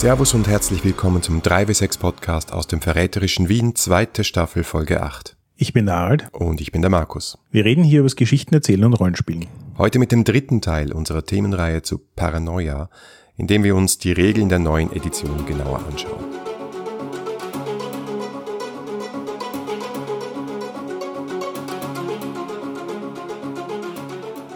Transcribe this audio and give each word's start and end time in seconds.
Servus 0.00 0.32
und 0.32 0.48
herzlich 0.48 0.82
willkommen 0.82 1.20
zum 1.20 1.42
3W6 1.42 1.98
Podcast 1.98 2.54
aus 2.54 2.66
dem 2.66 2.80
verräterischen 2.80 3.50
Wien, 3.50 3.74
zweite 3.76 4.24
Staffel, 4.24 4.64
Folge 4.64 5.02
8. 5.02 5.36
Ich 5.56 5.74
bin 5.74 5.84
der 5.84 5.96
Harald. 5.96 6.28
Und 6.32 6.62
ich 6.62 6.72
bin 6.72 6.80
der 6.80 6.90
Markus. 6.90 7.36
Wir 7.50 7.66
reden 7.66 7.84
hier 7.84 7.98
über 7.98 8.06
das 8.06 8.16
Geschichten 8.16 8.54
erzählen 8.54 8.82
und 8.84 8.94
Rollenspielen. 8.94 9.46
Heute 9.76 9.98
mit 9.98 10.10
dem 10.10 10.24
dritten 10.24 10.62
Teil 10.62 10.94
unserer 10.94 11.26
Themenreihe 11.26 11.82
zu 11.82 11.98
Paranoia, 12.16 12.88
in 13.36 13.46
dem 13.46 13.62
wir 13.62 13.76
uns 13.76 13.98
die 13.98 14.12
Regeln 14.12 14.48
der 14.48 14.58
neuen 14.58 14.90
Edition 14.90 15.44
genauer 15.44 15.84
anschauen. 15.86 16.24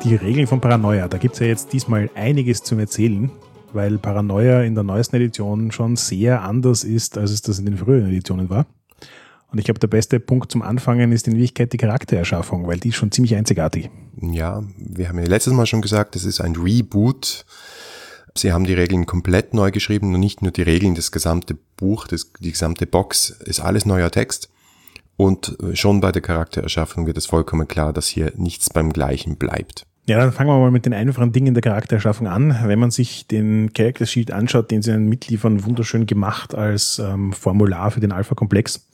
Die 0.04 0.14
Regeln 0.14 0.46
von 0.46 0.62
Paranoia, 0.62 1.06
da 1.06 1.18
gibt 1.18 1.34
es 1.34 1.40
ja 1.40 1.48
jetzt 1.48 1.74
diesmal 1.74 2.08
einiges 2.14 2.62
zum 2.62 2.78
Erzählen, 2.78 3.30
weil 3.74 3.98
Paranoia 3.98 4.62
in 4.62 4.74
der 4.74 4.84
neuesten 4.84 5.16
Edition 5.16 5.72
schon 5.72 5.96
sehr 5.96 6.42
anders 6.42 6.84
ist, 6.84 7.18
als 7.18 7.30
es 7.30 7.42
das 7.42 7.58
in 7.58 7.66
den 7.66 7.76
früheren 7.76 8.08
Editionen 8.08 8.50
war. 8.50 8.66
Und 9.50 9.58
ich 9.58 9.66
glaube, 9.66 9.78
der 9.78 9.86
beste 9.86 10.18
Punkt 10.18 10.50
zum 10.50 10.62
Anfangen 10.62 11.12
ist 11.12 11.28
in 11.28 11.34
Wirklichkeit 11.34 11.72
die 11.72 11.76
Charaktererschaffung, 11.76 12.66
weil 12.66 12.78
die 12.78 12.88
ist 12.88 12.96
schon 12.96 13.12
ziemlich 13.12 13.36
einzigartig. 13.36 13.88
Ja, 14.20 14.64
wir 14.76 15.08
haben 15.08 15.18
ja 15.18 15.26
letztes 15.26 15.52
Mal 15.52 15.66
schon 15.66 15.80
gesagt, 15.80 16.16
es 16.16 16.24
ist 16.24 16.40
ein 16.40 16.56
Reboot. 16.56 17.44
Sie 18.36 18.52
haben 18.52 18.64
die 18.64 18.74
Regeln 18.74 19.06
komplett 19.06 19.54
neu 19.54 19.70
geschrieben 19.70 20.12
und 20.12 20.18
nicht 20.18 20.42
nur 20.42 20.50
die 20.50 20.62
Regeln, 20.62 20.96
das 20.96 21.12
gesamte 21.12 21.56
Buch, 21.76 22.08
das, 22.08 22.32
die 22.40 22.50
gesamte 22.50 22.86
Box 22.86 23.30
ist 23.30 23.60
alles 23.60 23.86
neuer 23.86 24.10
Text. 24.10 24.50
Und 25.16 25.56
schon 25.74 26.00
bei 26.00 26.10
der 26.10 26.22
Charaktererschaffung 26.22 27.06
wird 27.06 27.16
es 27.16 27.26
vollkommen 27.26 27.68
klar, 27.68 27.92
dass 27.92 28.08
hier 28.08 28.32
nichts 28.36 28.70
beim 28.70 28.92
Gleichen 28.92 29.36
bleibt. 29.36 29.86
Ja, 30.06 30.18
dann 30.18 30.32
fangen 30.32 30.50
wir 30.50 30.58
mal 30.58 30.70
mit 30.70 30.84
den 30.84 30.92
einfachen 30.92 31.32
Dingen 31.32 31.54
der 31.54 31.62
Charaktererschaffung 31.62 32.26
an. 32.26 32.54
Wenn 32.64 32.78
man 32.78 32.90
sich 32.90 33.26
den 33.26 33.72
Character 33.72 34.04
Sheet 34.04 34.32
anschaut, 34.32 34.70
den 34.70 34.82
sie 34.82 34.90
dann 34.90 35.06
mitliefern, 35.06 35.64
wunderschön 35.64 36.04
gemacht 36.04 36.54
als 36.54 36.98
ähm, 36.98 37.32
Formular 37.32 37.90
für 37.90 38.00
den 38.00 38.12
Alpha-Komplex, 38.12 38.86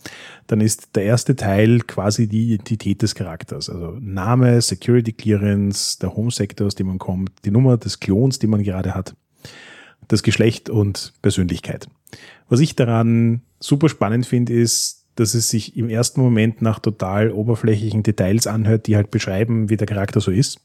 dann 0.47 0.61
ist 0.61 0.95
der 0.95 1.03
erste 1.03 1.35
Teil 1.35 1.81
quasi 1.81 2.29
die 2.29 2.53
Identität 2.53 3.03
des 3.03 3.17
Charakters. 3.17 3.69
Also 3.69 3.97
Name, 4.01 4.63
Security 4.63 5.13
Clearance, 5.13 5.99
der 5.99 6.15
Home-Sektor, 6.15 6.69
aus 6.69 6.77
dem 6.77 6.87
man 6.87 6.99
kommt, 6.99 7.33
die 7.45 7.51
Nummer 7.51 7.77
des 7.77 7.99
Klons, 7.99 8.39
den 8.39 8.51
man 8.51 8.63
gerade 8.63 8.95
hat, 8.95 9.17
das 10.07 10.23
Geschlecht 10.23 10.71
und 10.71 11.13
Persönlichkeit. 11.23 11.89
Was 12.49 12.61
ich 12.61 12.77
daran 12.77 13.43
super 13.59 13.89
spannend 13.89 14.27
finde, 14.27 14.53
ist, 14.53 15.00
dass 15.17 15.35
es 15.35 15.51
sich 15.51 15.77
im 15.77 15.89
ersten 15.89 16.21
Moment 16.21 16.63
nach 16.63 16.79
total 16.79 17.31
oberflächlichen 17.33 18.03
Details 18.03 18.47
anhört, 18.47 18.87
die 18.87 18.97
halt 18.97 19.11
beschreiben, 19.11 19.69
wie 19.69 19.77
der 19.77 19.87
Charakter 19.87 20.21
so 20.21 20.31
ist, 20.31 20.61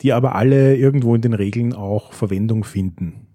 die 0.00 0.12
aber 0.12 0.34
alle 0.34 0.76
irgendwo 0.76 1.14
in 1.14 1.22
den 1.22 1.34
Regeln 1.34 1.72
auch 1.72 2.12
Verwendung 2.12 2.64
finden. 2.64 3.26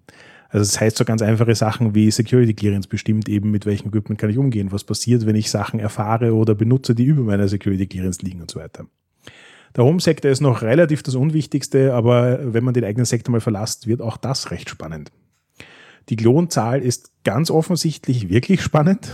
Also 0.49 0.63
das 0.71 0.79
heißt 0.79 0.97
so 0.97 1.05
ganz 1.05 1.21
einfache 1.21 1.55
Sachen 1.55 1.93
wie 1.93 2.09
Security 2.09 2.53
Clearance 2.53 2.87
bestimmt 2.87 3.27
eben, 3.27 3.51
mit 3.51 3.65
welchem 3.65 3.89
Equipment 3.89 4.19
kann 4.19 4.29
ich 4.29 4.37
umgehen, 4.37 4.71
was 4.71 4.83
passiert, 4.83 5.25
wenn 5.25 5.35
ich 5.35 5.51
Sachen 5.51 5.79
erfahre 5.79 6.33
oder 6.33 6.55
benutze, 6.55 6.95
die 6.95 7.05
über 7.05 7.23
meiner 7.23 7.47
Security 7.47 7.85
Clearance 7.85 8.23
liegen 8.23 8.41
und 8.41 8.49
so 8.49 8.59
weiter. 8.59 8.85
Der 9.75 9.83
Home-Sektor 9.83 10.31
ist 10.31 10.41
noch 10.41 10.61
relativ 10.61 11.03
das 11.03 11.15
Unwichtigste, 11.15 11.93
aber 11.93 12.53
wenn 12.53 12.63
man 12.63 12.73
den 12.73 12.85
eigenen 12.85 13.05
Sektor 13.05 13.31
mal 13.31 13.41
verlasst, 13.41 13.87
wird 13.87 14.01
auch 14.01 14.17
das 14.17 14.51
recht 14.51 14.69
spannend. 14.69 15.11
Die 16.09 16.15
Klonzahl 16.15 16.81
ist 16.81 17.11
ganz 17.23 17.51
offensichtlich 17.51 18.29
wirklich 18.29 18.61
spannend 18.61 19.11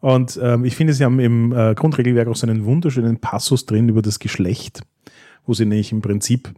und 0.00 0.38
ähm, 0.42 0.64
ich 0.64 0.76
finde, 0.76 0.94
sie 0.94 1.04
haben 1.04 1.20
im 1.20 1.52
äh, 1.52 1.74
Grundregelwerk 1.74 2.28
auch 2.28 2.36
so 2.36 2.46
einen 2.46 2.64
wunderschönen 2.64 3.18
Passus 3.18 3.66
drin 3.66 3.88
über 3.88 4.02
das 4.02 4.18
Geschlecht, 4.18 4.80
wo 5.46 5.54
sie 5.54 5.66
nämlich 5.66 5.92
im 5.92 6.00
Prinzip 6.00 6.52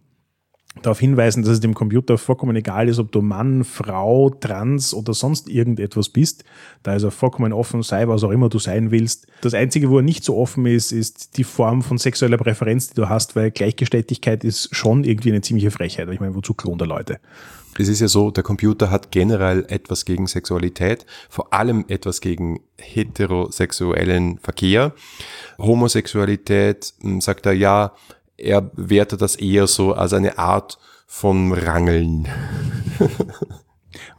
darauf 0.80 0.98
hinweisen, 0.98 1.42
dass 1.42 1.52
es 1.52 1.60
dem 1.60 1.74
Computer 1.74 2.16
vollkommen 2.16 2.56
egal 2.56 2.88
ist, 2.88 2.98
ob 2.98 3.12
du 3.12 3.20
Mann, 3.20 3.64
Frau, 3.64 4.30
Trans 4.30 4.94
oder 4.94 5.12
sonst 5.12 5.48
irgendetwas 5.48 6.08
bist. 6.08 6.44
Da 6.82 6.94
ist 6.94 7.02
er 7.02 7.10
vollkommen 7.10 7.52
offen, 7.52 7.82
sei 7.82 8.08
was 8.08 8.24
auch 8.24 8.30
immer 8.30 8.48
du 8.48 8.58
sein 8.58 8.90
willst. 8.90 9.26
Das 9.42 9.54
Einzige, 9.54 9.90
wo 9.90 9.98
er 9.98 10.02
nicht 10.02 10.24
so 10.24 10.36
offen 10.36 10.64
ist, 10.66 10.92
ist 10.92 11.36
die 11.36 11.44
Form 11.44 11.82
von 11.82 11.98
sexueller 11.98 12.38
Präferenz, 12.38 12.88
die 12.88 12.94
du 12.94 13.08
hast, 13.08 13.36
weil 13.36 13.50
Gleichgestelltigkeit 13.50 14.44
ist 14.44 14.74
schon 14.74 15.04
irgendwie 15.04 15.30
eine 15.30 15.42
ziemliche 15.42 15.70
Frechheit. 15.70 16.08
Ich 16.10 16.20
meine, 16.20 16.34
wozu 16.34 16.54
klont 16.54 16.80
er 16.80 16.86
Leute? 16.86 17.20
Es 17.78 17.88
ist 17.88 18.00
ja 18.00 18.08
so, 18.08 18.30
der 18.30 18.42
Computer 18.42 18.90
hat 18.90 19.10
generell 19.10 19.64
etwas 19.68 20.04
gegen 20.04 20.26
Sexualität, 20.26 21.06
vor 21.30 21.54
allem 21.54 21.86
etwas 21.88 22.20
gegen 22.20 22.60
heterosexuellen 22.78 24.38
Verkehr. 24.38 24.92
Homosexualität, 25.58 26.92
hm, 27.00 27.22
sagt 27.22 27.46
er, 27.46 27.54
ja, 27.54 27.92
er 28.42 28.70
wertet 28.74 29.22
das 29.22 29.36
eher 29.36 29.66
so 29.66 29.94
als 29.94 30.12
eine 30.12 30.38
Art 30.38 30.78
von 31.06 31.52
Rangeln. 31.52 32.28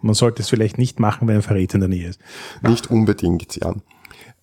Man 0.01 0.13
sollte 0.13 0.41
es 0.41 0.50
vielleicht 0.50 0.78
nicht 0.78 1.00
machen, 1.00 1.28
wenn 1.28 1.35
ein 1.35 1.41
Verräter 1.41 1.75
in 1.75 1.81
der 1.81 1.89
Nähe 1.89 2.09
ist. 2.09 2.19
Nicht 2.61 2.89
unbedingt, 2.89 3.56
ja. 3.56 3.73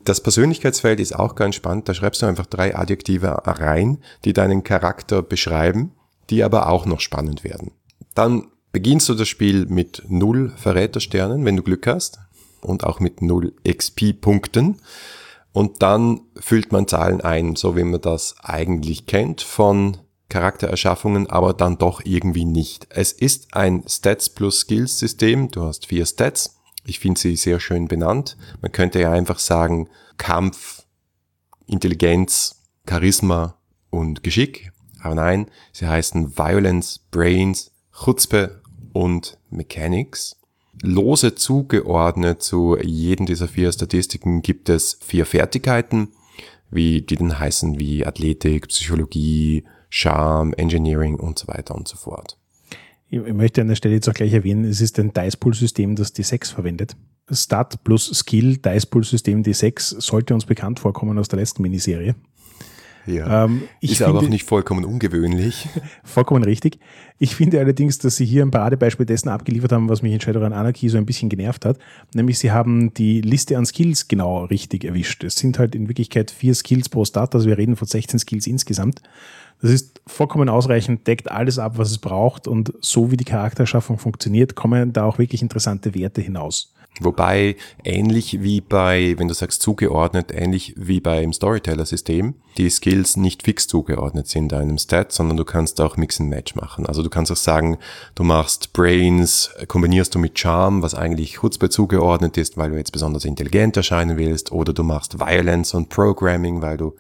Das 0.03 0.23
Persönlichkeitsfeld 0.23 0.99
ist 0.99 1.15
auch 1.15 1.35
ganz 1.35 1.55
spannend. 1.55 1.89
Da 1.89 1.95
schreibst 1.95 2.23
du 2.23 2.27
einfach 2.27 2.47
drei 2.47 2.75
Adjektive 2.75 3.47
rein, 3.47 3.99
die 4.25 4.33
deinen 4.33 4.65
Charakter 4.65 5.23
beschreiben, 5.23 5.93
die 6.31 6.43
aber 6.43 6.69
auch 6.69 6.87
noch 6.87 7.01
spannend 7.01 7.45
werden. 7.45 7.73
Dann 8.15 8.49
beginnst 8.73 9.09
du 9.09 9.15
das 9.15 9.29
Spiel 9.29 9.67
mit 9.67 10.03
null 10.09 10.53
Verrätersternen, 10.57 11.45
wenn 11.45 11.57
du 11.57 11.63
Glück 11.63 11.87
hast, 11.87 12.19
und 12.61 12.85
auch 12.85 13.01
mit 13.01 13.23
null 13.23 13.53
XP-Punkten. 13.67 14.81
Und 15.53 15.83
dann 15.83 16.21
füllt 16.37 16.73
man 16.73 16.87
Zahlen 16.87 17.21
ein, 17.21 17.57
so 17.57 17.77
wie 17.77 17.85
man 17.85 18.01
das 18.01 18.37
eigentlich 18.41 19.07
kennt 19.07 19.41
von 19.41 19.99
Charaktererschaffungen, 20.29 21.29
aber 21.29 21.53
dann 21.53 21.77
doch 21.77 22.03
irgendwie 22.05 22.45
nicht. 22.45 22.87
Es 22.91 23.13
ist 23.13 23.55
ein 23.55 23.83
Stats 23.87 24.31
plus 24.31 24.61
Skills 24.61 24.99
System. 24.99 25.51
Du 25.51 25.63
hast 25.63 25.87
vier 25.87 26.07
Stats. 26.07 26.57
Ich 26.85 27.01
finde 27.01 27.21
sie 27.21 27.37
sehr 27.37 27.61
schön 27.61 27.89
benannt. 27.89 28.37
Man 28.63 28.73
könnte 28.73 29.01
ja 29.01 29.13
einfach 29.13 29.39
sagen 29.39 29.89
Kampf, 30.17 30.85
Intelligenz, 31.67 32.63
Charisma 32.89 33.57
und 33.91 34.23
Geschick. 34.23 34.73
Aber 35.03 35.15
nein, 35.15 35.51
sie 35.73 35.87
heißen 35.87 36.39
Violence, 36.39 37.01
Brains, 37.11 37.73
Chutzpe 37.93 38.63
und 38.93 39.39
Mechanics. 39.51 40.37
Lose 40.83 41.35
zugeordnet 41.35 42.43
zu 42.43 42.77
jedem 42.79 43.27
dieser 43.27 43.49
vier 43.49 43.71
Statistiken 43.73 44.43
gibt 44.43 44.69
es 44.69 44.99
vier 45.03 45.27
Fertigkeiten, 45.27 46.09
wie 46.71 47.03
die 47.03 47.17
dann 47.17 47.39
heißen 47.39 47.79
wie 47.79 48.07
Athletik, 48.07 48.69
Psychologie, 48.69 49.65
Charme, 49.89 50.53
Engineering 50.55 51.17
und 51.17 51.39
so 51.39 51.49
weiter 51.49 51.75
und 51.75 51.89
so 51.89 51.97
fort. 51.97 52.39
Ich 53.09 53.21
möchte 53.21 53.61
an 53.61 53.69
der 53.69 53.75
Stelle 53.75 53.97
jetzt 53.97 54.09
auch 54.09 54.15
gleich 54.15 54.33
erwähnen, 54.33 54.65
es 54.65 54.81
ist 54.81 54.99
ein 55.01 55.13
Dice 55.13 55.37
Pool 55.37 55.53
System, 55.53 55.97
das 55.97 56.15
D6 56.15 56.53
verwendet. 56.55 56.97
Stat 57.33 57.83
plus 57.83 58.07
Skill 58.07 58.57
Dice 58.59 58.87
Pool 58.87 59.05
System 59.05 59.43
D6 59.43 60.01
sollte 60.01 60.33
uns 60.35 60.47
bekannt 60.47 60.79
vorkommen 60.79 61.19
aus 61.19 61.29
der 61.29 61.41
letzten 61.41 61.63
Miniserie. 61.63 62.15
Ja. 63.07 63.45
Ähm, 63.45 63.63
ist 63.81 63.97
finde, 63.97 64.07
aber 64.07 64.19
auch 64.21 64.29
nicht 64.29 64.45
vollkommen 64.45 64.85
ungewöhnlich. 64.85 65.69
vollkommen 66.05 66.45
richtig. 66.45 66.79
Ich 67.19 67.35
finde 67.35 67.61
allerdings, 67.61 67.99
dass 67.99 68.17
Sie 68.17 68.25
hier 68.25 68.43
ein 68.43 68.51
Paradebeispiel 68.51 69.07
dessen 69.07 69.29
abgeliefert 69.29 69.73
haben, 69.73 69.89
was 69.89 70.03
mich 70.03 70.13
in 70.13 70.21
Shadowrun 70.21 70.53
Anarchy 70.53 70.89
so 70.89 70.99
ein 70.99 71.07
bisschen 71.07 71.29
genervt 71.29 71.65
hat. 71.65 71.79
Nämlich 72.15 72.39
Sie 72.39 72.51
haben 72.51 72.95
die 72.95 73.21
Liste 73.21 73.57
an 73.59 73.67
Skills 73.67 74.09
genau 74.09 74.45
richtig 74.45 74.85
erwischt. 74.85 75.25
Es 75.25 75.37
sind 75.37 75.59
halt 75.59 75.75
in 75.75 75.89
Wirklichkeit 75.89 76.31
vier 76.31 76.55
Skills 76.55 76.89
pro 76.89 77.05
Start, 77.05 77.35
also 77.35 77.49
wir 77.49 77.59
reden 77.59 77.77
von 77.77 77.89
16 77.89 78.21
Skills 78.21 78.47
insgesamt. 78.47 79.03
Das 79.61 79.71
ist 79.71 80.01
vollkommen 80.07 80.49
ausreichend, 80.49 81.07
deckt 81.07 81.31
alles 81.31 81.59
ab, 81.59 81.77
was 81.77 81.91
es 81.91 81.99
braucht 81.99 82.49
und 82.49 82.73
so 82.81 83.11
wie 83.11 83.17
die 83.17 83.25
Charakterschaffung 83.25 83.99
funktioniert, 83.99 84.55
kommen 84.55 84.93
da 84.93 85.05
auch 85.05 85.19
wirklich 85.19 85.43
interessante 85.43 85.95
Werte 85.95 86.23
hinaus. 86.23 86.73
Wobei 86.99 87.57
ähnlich 87.83 88.43
wie 88.43 88.61
bei, 88.61 89.15
wenn 89.17 89.29
du 89.29 89.35
sagst 89.35 89.63
zugeordnet, 89.63 90.33
ähnlich 90.35 90.75
wie 90.77 91.01
beim 91.01 91.33
Storyteller-System, 91.33 92.35
die 92.59 92.69
Skills 92.69 93.17
nicht 93.17 93.45
fix 93.45 93.67
zugeordnet 93.67 94.29
sind 94.29 94.53
einem 94.53 94.77
Stat, 94.77 95.13
sondern 95.13 95.39
du 95.39 95.45
kannst 95.45 95.81
auch 95.81 95.97
Mix 95.97 96.21
and 96.21 96.29
Match 96.29 96.55
machen. 96.57 96.85
Also 96.85 97.03
du 97.03 97.09
kannst 97.09 97.33
auch 97.33 97.37
sagen, 97.37 97.79
du 98.17 98.23
machst 98.23 98.75
Brains, 98.75 99.51
kombinierst 99.69 100.15
du 100.15 100.19
mit 100.19 100.39
Charm, 100.39 100.83
was 100.83 100.95
eigentlich 100.95 101.37
Chutzpe 101.37 101.71
zugeordnet 101.71 102.37
ist, 102.37 102.59
weil 102.59 102.71
du 102.71 102.77
jetzt 102.77 102.93
besonders 102.93 103.25
intelligent 103.25 103.79
erscheinen 103.79 104.19
willst, 104.19 104.53
oder 104.53 104.75
du 104.75 104.83
machst 104.83 105.21
Violence 105.21 105.73
und 105.73 105.89
Programming, 105.89 106.61
weil 106.61 106.77
du 106.77 106.95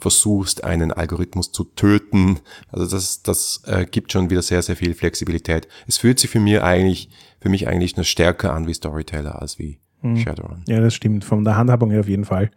versuchst, 0.00 0.64
einen 0.64 0.90
Algorithmus 0.90 1.52
zu 1.52 1.64
töten. 1.64 2.40
Also 2.72 2.86
das, 2.86 3.22
das 3.22 3.62
äh, 3.66 3.86
gibt 3.86 4.10
schon 4.10 4.30
wieder 4.30 4.42
sehr, 4.42 4.62
sehr 4.62 4.74
viel 4.74 4.94
Flexibilität. 4.94 5.68
Es 5.86 5.98
fühlt 5.98 6.18
sich 6.18 6.30
für 6.30 6.40
mich 6.40 6.60
eigentlich 6.60 7.08
für 7.44 7.50
mich 7.50 7.68
eigentlich 7.68 7.94
nur 7.94 8.04
stärker 8.04 8.54
an 8.54 8.66
wie 8.66 8.72
Storyteller 8.72 9.42
als 9.42 9.58
wie 9.58 9.78
mhm. 10.00 10.16
Shadowrun. 10.16 10.62
Ja, 10.66 10.80
das 10.80 10.94
stimmt. 10.94 11.26
Von 11.26 11.44
der 11.44 11.58
Handhabung 11.58 11.90
her 11.90 12.00
auf 12.00 12.08
jeden 12.08 12.24
Fall. 12.24 12.50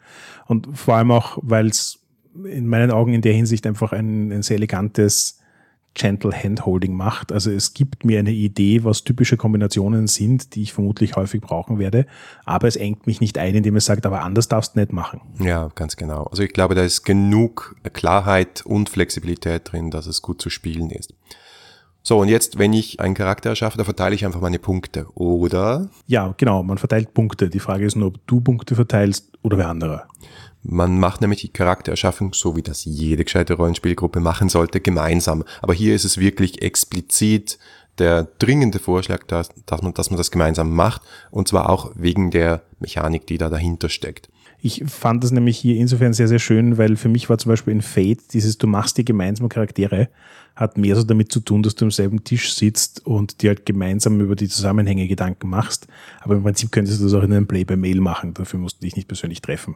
Und 0.46 0.70
vor 0.78 0.96
allem 0.96 1.12
auch, 1.12 1.38
weil 1.42 1.68
es 1.68 2.00
in 2.46 2.68
meinen 2.68 2.90
Augen 2.90 3.14
in 3.14 3.20
der 3.20 3.34
Hinsicht 3.34 3.68
einfach 3.68 3.92
ein, 3.92 4.32
ein 4.32 4.44
sehr 4.44 4.56
elegantes 4.56 5.42
Gentle 5.94 6.32
Handholding 6.32 6.94
macht. 6.94 7.34
Also 7.34 7.52
es 7.52 7.74
gibt 7.74 8.06
mir 8.06 8.20
eine 8.20 8.32
Idee, 8.32 8.86
was 8.86 9.04
typische 9.04 9.36
Kombinationen 9.36 10.08
sind, 10.08 10.56
die 10.56 10.62
ich 10.62 10.72
vermutlich 10.72 11.18
häufig 11.18 11.42
brauchen 11.42 11.80
werde, 11.80 12.06
aber 12.46 12.70
es 12.70 12.78
engt 12.78 13.08
mich 13.08 13.20
nicht 13.20 13.38
ein, 13.38 13.56
indem 13.56 13.76
es 13.76 13.86
sagt, 13.86 14.06
aber 14.06 14.22
anders 14.22 14.48
darfst 14.48 14.76
du 14.76 14.80
nicht 14.80 14.94
machen. 14.94 15.20
Ja, 15.42 15.70
ganz 15.76 15.98
genau. 15.98 16.24
Also 16.26 16.44
ich 16.44 16.54
glaube, 16.54 16.76
da 16.76 16.84
ist 16.84 17.04
genug 17.04 17.76
Klarheit 17.92 18.66
und 18.66 18.90
Flexibilität 18.90 19.70
drin, 19.70 19.92
dass 19.92 20.06
es 20.06 20.22
gut 20.22 20.42
zu 20.42 20.50
spielen 20.50 20.92
ist. 20.92 21.14
So, 22.08 22.20
und 22.20 22.30
jetzt, 22.30 22.58
wenn 22.58 22.72
ich 22.72 23.02
einen 23.02 23.16
Charakter 23.16 23.50
erschaffe, 23.50 23.78
da 23.78 23.84
verteile 23.84 24.16
ich 24.16 24.26
einfach 24.26 24.40
meine 24.40 24.60
Punkte, 24.60 25.08
oder? 25.16 25.90
Ja, 26.06 26.34
genau, 26.38 26.64
man 26.64 26.78
verteilt 26.78 27.14
Punkte. 27.14 27.50
Die 27.50 27.60
Frage 27.60 27.86
ist 27.86 27.98
nur, 27.98 28.08
ob 28.08 28.28
du 28.28 28.40
Punkte 28.40 28.76
verteilst 28.76 29.38
oder 29.42 29.58
wer 29.58 29.68
andere. 29.68 30.04
Man 30.64 31.02
macht 31.02 31.20
nämlich 31.20 31.42
die 31.42 31.50
Charaktererschaffung, 31.50 32.32
so 32.32 32.56
wie 32.56 32.62
das 32.62 32.86
jede 32.86 33.26
gescheite 33.26 33.56
Rollenspielgruppe 33.56 34.22
machen 34.22 34.48
sollte, 34.48 34.80
gemeinsam. 34.80 35.44
Aber 35.62 35.74
hier 35.74 35.94
ist 35.94 36.06
es 36.06 36.18
wirklich 36.18 36.62
explizit 36.62 37.60
der 37.98 38.24
dringende 38.40 38.80
Vorschlag, 38.80 39.26
dass, 39.28 39.50
dass, 39.66 39.82
man, 39.82 39.94
dass 39.94 40.10
man 40.10 40.18
das 40.18 40.32
gemeinsam 40.32 40.74
macht. 40.74 41.02
Und 41.30 41.50
zwar 41.50 41.70
auch 41.70 41.92
wegen 41.96 42.32
der 42.32 42.62
Mechanik, 42.80 43.28
die 43.28 43.38
da 43.38 43.50
dahinter 43.50 43.90
steckt. 43.90 44.30
Ich 44.60 44.84
fand 44.88 45.24
das 45.24 45.32
nämlich 45.32 45.58
hier 45.58 45.76
insofern 45.76 46.14
sehr, 46.14 46.28
sehr 46.28 46.40
schön, 46.40 46.78
weil 46.78 46.96
für 46.96 47.10
mich 47.10 47.30
war 47.30 47.38
zum 47.38 47.50
Beispiel 47.50 47.74
in 47.74 47.82
Fate 47.82 48.34
dieses, 48.34 48.58
du 48.58 48.66
machst 48.68 48.98
die 48.98 49.06
gemeinsamen 49.06 49.50
Charaktere, 49.50 50.10
hat 50.56 50.78
mehr 50.80 50.96
so 50.96 51.04
damit 51.04 51.32
zu 51.32 51.40
tun, 51.40 51.62
dass 51.62 51.76
du 51.76 51.86
am 51.86 51.92
selben 51.92 52.24
Tisch 52.24 52.52
sitzt 52.54 53.06
und 53.06 53.44
dir 53.44 53.50
halt 53.50 53.68
gemeinsam 53.68 54.20
über 54.20 54.36
die 54.36 54.48
Zusammenhänge 54.48 55.08
Gedanken 55.08 55.50
machst. 55.50 55.88
Aber 56.22 56.36
im 56.36 56.44
Prinzip 56.44 56.72
könntest 56.72 57.00
du 57.00 57.04
das 57.04 57.14
auch 57.14 57.22
in 57.22 57.32
einem 57.32 57.46
Play-by-Mail 57.46 58.02
machen. 58.02 58.34
Dafür 58.34 58.60
musst 58.60 58.78
du 58.78 58.86
dich 58.86 58.96
nicht 58.96 59.08
persönlich 59.08 59.42
treffen. 59.44 59.76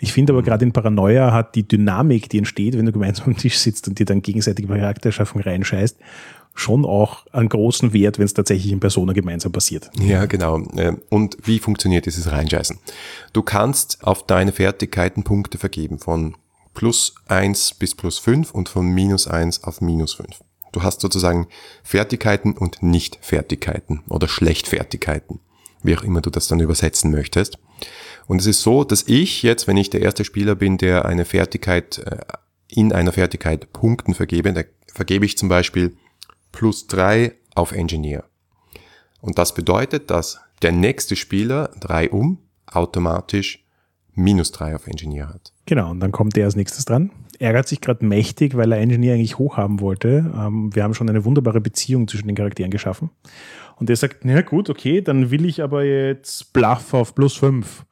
Ich 0.00 0.12
finde 0.12 0.32
aber 0.32 0.42
gerade 0.42 0.64
in 0.64 0.72
Paranoia 0.72 1.32
hat 1.32 1.54
die 1.54 1.66
Dynamik, 1.66 2.28
die 2.28 2.38
entsteht, 2.38 2.76
wenn 2.76 2.86
du 2.86 2.92
gemeinsam 2.92 3.26
am 3.28 3.36
Tisch 3.36 3.58
sitzt 3.58 3.86
und 3.86 4.00
dir 4.00 4.06
dann 4.06 4.22
gegenseitige 4.22 4.66
Charakterschaffung 4.66 5.40
reinscheißt, 5.40 5.96
schon 6.56 6.84
auch 6.84 7.26
einen 7.32 7.48
großen 7.48 7.92
Wert, 7.92 8.18
wenn 8.18 8.24
es 8.24 8.34
tatsächlich 8.34 8.72
in 8.72 8.80
Persona 8.80 9.12
gemeinsam 9.12 9.52
passiert. 9.52 9.90
Ja, 10.00 10.26
genau. 10.26 10.58
Ähm, 10.76 11.02
und 11.10 11.36
wie 11.44 11.58
funktioniert 11.58 12.06
dieses 12.06 12.30
Reinscheißen? 12.30 12.78
Du 13.32 13.42
kannst 13.42 14.02
auf 14.02 14.26
deine 14.26 14.52
Fertigkeiten 14.52 15.22
Punkte 15.22 15.58
vergeben 15.58 15.98
von 15.98 16.36
plus 16.74 17.14
eins 17.26 17.74
bis 17.74 17.94
plus 17.94 18.18
fünf 18.18 18.52
und 18.52 18.68
von 18.68 18.86
minus 18.86 19.26
eins 19.26 19.64
auf 19.64 19.80
minus 19.80 20.14
fünf. 20.14 20.40
Du 20.72 20.82
hast 20.82 21.00
sozusagen 21.00 21.46
Fertigkeiten 21.82 22.52
und 22.52 22.82
Nicht-Fertigkeiten 22.82 24.02
oder 24.08 24.28
Schlechtfertigkeiten, 24.28 25.40
wie 25.82 25.96
auch 25.96 26.02
immer 26.02 26.20
du 26.20 26.30
das 26.30 26.48
dann 26.48 26.60
übersetzen 26.60 27.10
möchtest. 27.10 27.58
Und 28.26 28.40
es 28.40 28.46
ist 28.46 28.62
so, 28.62 28.84
dass 28.84 29.04
ich 29.06 29.42
jetzt, 29.42 29.66
wenn 29.68 29.76
ich 29.76 29.90
der 29.90 30.02
erste 30.02 30.24
Spieler 30.24 30.54
bin, 30.54 30.78
der 30.78 31.04
eine 31.06 31.24
Fertigkeit 31.24 31.98
äh, 31.98 32.18
in 32.68 32.92
einer 32.92 33.12
Fertigkeit 33.12 33.72
Punkten 33.72 34.14
vergebe, 34.14 34.52
da 34.52 34.62
vergebe 34.92 35.24
ich 35.24 35.38
zum 35.38 35.48
Beispiel 35.48 35.96
plus 36.56 36.86
drei 36.86 37.34
auf 37.54 37.72
Engineer. 37.72 38.24
Und 39.20 39.38
das 39.38 39.52
bedeutet, 39.52 40.10
dass 40.10 40.40
der 40.62 40.72
nächste 40.72 41.14
Spieler 41.14 41.70
drei 41.78 42.08
um 42.08 42.38
automatisch 42.66 43.62
minus 44.14 44.52
drei 44.52 44.74
auf 44.74 44.86
Engineer 44.86 45.28
hat. 45.28 45.52
Genau, 45.66 45.90
und 45.90 46.00
dann 46.00 46.12
kommt 46.12 46.34
der 46.34 46.46
als 46.46 46.56
nächstes 46.56 46.86
dran. 46.86 47.10
Ärgert 47.38 47.68
sich 47.68 47.82
gerade 47.82 48.06
mächtig, 48.06 48.56
weil 48.56 48.72
er 48.72 48.78
Engineer 48.78 49.14
eigentlich 49.14 49.36
hoch 49.36 49.58
haben 49.58 49.80
wollte. 49.80 50.32
Ähm, 50.34 50.74
wir 50.74 50.82
haben 50.82 50.94
schon 50.94 51.10
eine 51.10 51.26
wunderbare 51.26 51.60
Beziehung 51.60 52.08
zwischen 52.08 52.26
den 52.26 52.36
Charakteren 52.36 52.70
geschaffen. 52.70 53.10
Und 53.76 53.90
der 53.90 53.96
sagt, 53.96 54.24
na 54.24 54.40
gut, 54.40 54.70
okay, 54.70 55.02
dann 55.02 55.30
will 55.30 55.44
ich 55.44 55.62
aber 55.62 55.84
jetzt 55.84 56.54
Bluff 56.54 56.94
auf 56.94 57.14
plus 57.14 57.36
fünf. 57.36 57.84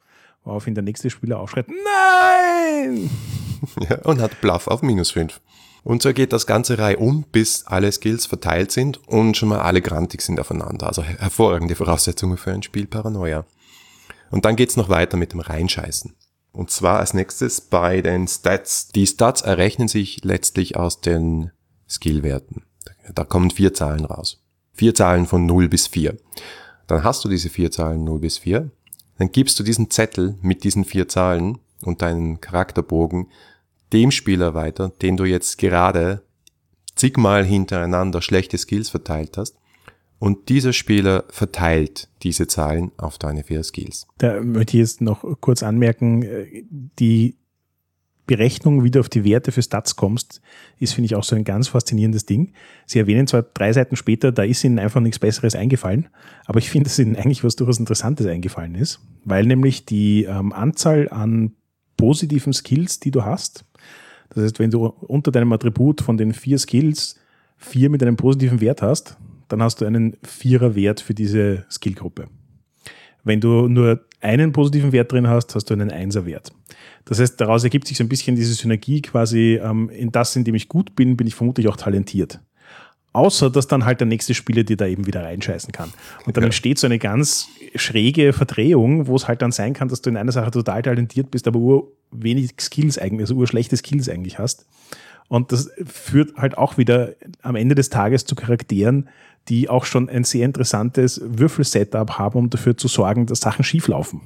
Woraufhin 0.43 0.73
der 0.73 0.83
nächste 0.83 1.11
Spieler 1.11 1.39
aufschreit, 1.39 1.67
nein! 1.67 3.11
Ja, 3.89 3.99
und 4.03 4.21
hat 4.21 4.41
Bluff 4.41 4.67
auf 4.67 4.81
minus 4.81 5.11
fünf. 5.11 5.39
Und 5.85 6.01
so 6.01 6.13
geht 6.13 6.33
das 6.33 6.47
ganze 6.47 6.79
Reihe 6.79 6.97
um, 6.97 7.25
bis 7.31 7.67
alle 7.67 7.91
Skills 7.91 8.25
verteilt 8.25 8.71
sind 8.71 9.07
und 9.07 9.37
schon 9.37 9.49
mal 9.49 9.59
alle 9.59 9.83
grantig 9.83 10.23
sind 10.23 10.39
aufeinander. 10.39 10.87
Also 10.87 11.03
hervorragende 11.03 11.75
Voraussetzungen 11.75 12.37
für 12.37 12.51
ein 12.51 12.63
Spiel 12.63 12.87
Paranoia. 12.87 13.45
Und 14.31 14.45
dann 14.45 14.55
geht's 14.55 14.77
noch 14.77 14.89
weiter 14.89 15.15
mit 15.15 15.31
dem 15.31 15.41
Reinscheißen. 15.41 16.15
Und 16.51 16.71
zwar 16.71 16.99
als 16.99 17.13
nächstes 17.13 17.61
bei 17.61 18.01
den 18.01 18.27
Stats. 18.27 18.87
Die 18.95 19.05
Stats 19.05 19.43
errechnen 19.43 19.87
sich 19.87 20.23
letztlich 20.23 20.75
aus 20.75 21.01
den 21.01 21.51
Skillwerten. 21.87 22.63
Da 23.13 23.23
kommen 23.23 23.51
vier 23.51 23.75
Zahlen 23.75 24.05
raus. 24.05 24.43
Vier 24.73 24.95
Zahlen 24.95 25.27
von 25.27 25.45
0 25.45 25.69
bis 25.69 25.85
4. 25.85 26.17
Dann 26.87 27.03
hast 27.03 27.23
du 27.23 27.29
diese 27.29 27.49
vier 27.49 27.69
Zahlen 27.69 28.03
0 28.03 28.19
bis 28.21 28.39
4. 28.39 28.71
Dann 29.19 29.31
gibst 29.31 29.59
du 29.59 29.63
diesen 29.63 29.91
Zettel 29.91 30.35
mit 30.41 30.63
diesen 30.63 30.83
vier 30.83 31.07
Zahlen 31.07 31.59
und 31.83 32.01
deinen 32.01 32.41
Charakterbogen 32.41 33.27
dem 33.95 34.11
Spieler 34.11 34.53
weiter, 34.53 34.91
den 35.01 35.15
du 35.15 35.23
jetzt 35.23 35.57
gerade 35.57 36.21
zigmal 36.95 37.45
hintereinander 37.45 38.21
schlechte 38.21 38.57
Skills 38.57 38.89
verteilt 38.89 39.37
hast. 39.37 39.55
Und 40.19 40.49
dieser 40.49 40.73
Spieler 40.73 41.23
verteilt 41.29 42.09
diese 42.21 42.47
Zahlen 42.47 42.91
auf 42.97 43.17
deine 43.17 43.43
vier 43.43 43.63
Skills. 43.63 44.05
Da 44.17 44.41
möchte 44.41 44.75
ich 44.77 44.81
jetzt 44.81 45.01
noch 45.01 45.23
kurz 45.39 45.63
anmerken, 45.63 46.23
äh, 46.23 46.63
die 46.99 47.37
Berechnung, 48.27 48.83
wie 48.83 48.91
du 48.91 48.99
auf 48.99 49.09
die 49.09 49.23
Werte 49.23 49.51
für 49.51 49.61
Stats 49.61 49.95
kommst, 49.95 50.41
ist, 50.79 50.93
finde 50.93 51.05
ich, 51.05 51.15
auch 51.15 51.23
so 51.23 51.35
ein 51.35 51.43
ganz 51.43 51.67
faszinierendes 51.67 52.25
Ding. 52.25 52.53
Sie 52.85 52.99
erwähnen 52.99 53.27
zwar 53.27 53.43
drei 53.43 53.71
Seiten 53.71 53.95
später, 53.95 54.31
da 54.31 54.43
ist 54.43 54.63
Ihnen 54.63 54.79
einfach 54.79 54.99
nichts 54.99 55.19
Besseres 55.19 55.55
eingefallen, 55.55 56.09
aber 56.45 56.59
ich 56.59 56.69
finde, 56.69 56.89
dass 56.89 56.97
Ihnen 56.97 57.15
eigentlich 57.15 57.43
was 57.43 57.55
durchaus 57.55 57.79
Interessantes 57.79 58.25
eingefallen 58.25 58.75
ist, 58.75 58.99
weil 59.23 59.45
nämlich 59.45 59.85
die 59.85 60.23
ähm, 60.23 60.53
Anzahl 60.53 61.07
an 61.09 61.51
positiven 61.97 62.53
Skills, 62.53 62.99
die 62.99 63.11
du 63.11 63.23
hast, 63.23 63.64
das 64.35 64.43
heißt, 64.43 64.59
wenn 64.59 64.71
du 64.71 64.85
unter 64.85 65.31
deinem 65.31 65.51
Attribut 65.53 66.01
von 66.01 66.17
den 66.17 66.33
vier 66.33 66.59
Skills 66.59 67.15
vier 67.57 67.89
mit 67.89 68.03
einem 68.03 68.17
positiven 68.17 68.61
Wert 68.61 68.81
hast, 68.81 69.17
dann 69.47 69.63
hast 69.63 69.81
du 69.81 69.85
einen 69.85 70.17
Vierer-Wert 70.23 70.99
für 70.99 71.13
diese 71.13 71.65
Skillgruppe. 71.69 72.27
Wenn 73.23 73.39
du 73.39 73.67
nur 73.67 74.01
einen 74.21 74.51
positiven 74.51 74.91
Wert 74.91 75.11
drin 75.11 75.27
hast, 75.27 75.55
hast 75.55 75.69
du 75.69 75.73
einen 75.73 75.89
Einser-Wert. 75.89 76.51
Das 77.05 77.19
heißt, 77.19 77.39
daraus 77.39 77.63
ergibt 77.63 77.87
sich 77.87 77.97
so 77.97 78.03
ein 78.03 78.09
bisschen 78.09 78.35
diese 78.35 78.53
Synergie 78.53 79.01
quasi, 79.01 79.59
ähm, 79.63 79.89
in 79.89 80.11
das, 80.11 80.35
in 80.35 80.43
dem 80.43 80.55
ich 80.55 80.67
gut 80.67 80.95
bin, 80.95 81.15
bin 81.15 81.27
ich 81.27 81.35
vermutlich 81.35 81.67
auch 81.67 81.77
talentiert. 81.77 82.39
Außer, 83.13 83.49
dass 83.49 83.67
dann 83.67 83.85
halt 83.85 84.01
der 84.01 84.07
nächste 84.07 84.33
Spieler 84.33 84.63
dir 84.63 84.75
da 84.75 84.87
eben 84.87 85.07
wieder 85.07 85.23
reinscheißen 85.23 85.71
kann. 85.71 85.93
Und 86.25 86.35
dann 86.35 86.43
ja. 86.43 86.47
entsteht 86.47 86.79
so 86.79 86.87
eine 86.87 86.99
ganz 86.99 87.47
schräge 87.75 88.33
Verdrehung, 88.33 89.07
wo 89.07 89.15
es 89.15 89.27
halt 89.27 89.41
dann 89.41 89.53
sein 89.53 89.73
kann, 89.73 89.87
dass 89.87 90.01
du 90.01 90.09
in 90.09 90.17
einer 90.17 90.33
Sache 90.33 90.51
total 90.51 90.81
talentiert 90.81 91.31
bist, 91.31 91.47
aber 91.47 91.83
wenig 92.23 92.51
Skills 92.59 92.97
eigentlich, 92.97 93.21
also 93.21 93.35
ur 93.35 93.47
schlechte 93.47 93.77
Skills 93.77 94.09
eigentlich 94.09 94.39
hast. 94.39 94.65
Und 95.27 95.51
das 95.51 95.69
führt 95.85 96.35
halt 96.37 96.57
auch 96.57 96.77
wieder 96.77 97.13
am 97.41 97.55
Ende 97.55 97.75
des 97.75 97.89
Tages 97.89 98.25
zu 98.25 98.35
Charakteren, 98.35 99.09
die 99.47 99.69
auch 99.69 99.85
schon 99.85 100.09
ein 100.09 100.23
sehr 100.23 100.45
interessantes 100.45 101.21
Würfelsetup 101.23 102.17
haben, 102.17 102.37
um 102.37 102.49
dafür 102.49 102.77
zu 102.77 102.87
sorgen, 102.87 103.25
dass 103.25 103.39
Sachen 103.39 103.63
schieflaufen. 103.63 104.21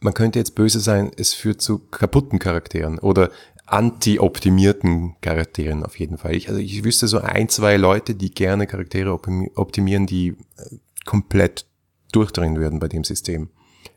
Man 0.00 0.14
könnte 0.14 0.38
jetzt 0.38 0.54
böse 0.54 0.80
sein, 0.80 1.10
es 1.16 1.32
führt 1.32 1.62
zu 1.62 1.78
kaputten 1.78 2.38
Charakteren 2.38 2.98
oder 2.98 3.30
anti-optimierten 3.66 5.16
Charakteren 5.20 5.82
auf 5.82 5.98
jeden 5.98 6.18
Fall. 6.18 6.36
Ich, 6.36 6.48
also 6.48 6.60
ich 6.60 6.84
wüsste 6.84 7.08
so 7.08 7.18
ein, 7.18 7.48
zwei 7.48 7.76
Leute, 7.76 8.14
die 8.14 8.30
gerne 8.30 8.66
Charaktere 8.66 9.12
optimieren, 9.12 10.06
die 10.06 10.28
äh, 10.28 10.76
komplett 11.04 11.66
durchdrehen 12.12 12.56
würden 12.56 12.78
bei 12.78 12.88
dem 12.88 13.04
System. 13.04 13.48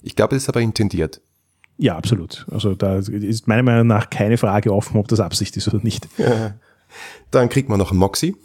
Ich 0.01 0.15
glaube, 0.15 0.35
das 0.35 0.43
ist 0.43 0.49
aber 0.49 0.61
intendiert. 0.61 1.21
Ja, 1.81 1.95
absolut. 1.95 2.45
Also 2.51 2.75
da 2.75 2.97
ist 2.97 3.47
meiner 3.47 3.63
Meinung 3.63 3.87
nach 3.87 4.09
keine 4.09 4.37
Frage 4.37 4.73
offen, 4.73 4.97
ob 4.97 5.07
das 5.07 5.21
Absicht 5.21 5.55
ist 5.55 5.67
oder 5.69 5.79
nicht. 5.81 6.09
Ja. 6.17 6.55
Dann 7.31 7.47
kriegt 7.47 7.69
man 7.69 7.79
noch 7.79 7.91
ein 7.91 7.97
Moxie. 7.97 8.35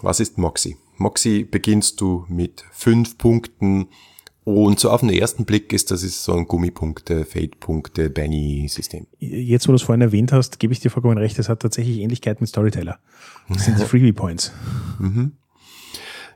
Was 0.00 0.18
ist 0.18 0.38
Moxie? 0.38 0.76
Moxie 0.96 1.44
beginnst 1.44 2.00
du 2.00 2.24
mit 2.28 2.64
fünf 2.72 3.18
Punkten 3.18 3.88
und 4.44 4.80
so 4.80 4.90
auf 4.90 5.00
den 5.00 5.10
ersten 5.10 5.44
Blick 5.44 5.72
ist 5.72 5.90
das 5.90 6.02
ist 6.02 6.24
so 6.24 6.34
ein 6.34 6.46
Gummipunkte, 6.46 7.24
Fade-Punkte, 7.24 8.10
Benny-System. 8.10 9.06
Jetzt, 9.18 9.68
wo 9.68 9.72
du 9.72 9.76
es 9.76 9.82
vorhin 9.82 10.02
erwähnt 10.02 10.32
hast, 10.32 10.58
gebe 10.58 10.72
ich 10.72 10.80
dir 10.80 10.90
vollkommen 10.90 11.18
recht, 11.18 11.38
es 11.38 11.48
hat 11.48 11.60
tatsächlich 11.60 11.98
Ähnlichkeit 11.98 12.40
mit 12.40 12.48
Storyteller. 12.48 12.98
Das 13.48 13.64
sind 13.64 13.78
die 13.78 13.84
Freebie 13.84 14.12
Points. 14.12 14.52
Mhm. 14.98 15.32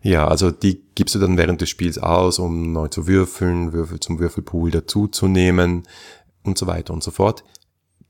Ja, 0.03 0.29
also 0.29 0.51
die 0.51 0.81
gibst 0.95 1.15
du 1.15 1.19
dann 1.19 1.37
während 1.37 1.61
des 1.61 1.69
Spiels 1.69 1.99
aus, 1.99 2.39
um 2.39 2.73
neu 2.73 2.89
zu 2.89 3.07
würfeln, 3.07 3.73
Würfel 3.73 4.01
zum 4.01 4.19
Würfelpool 4.19 4.71
dazuzunehmen 4.71 5.85
und 6.49 6.59
so 6.59 6.67
weiter 6.67 6.93
und 6.93 7.03
so 7.03 7.11
fort. 7.11 7.45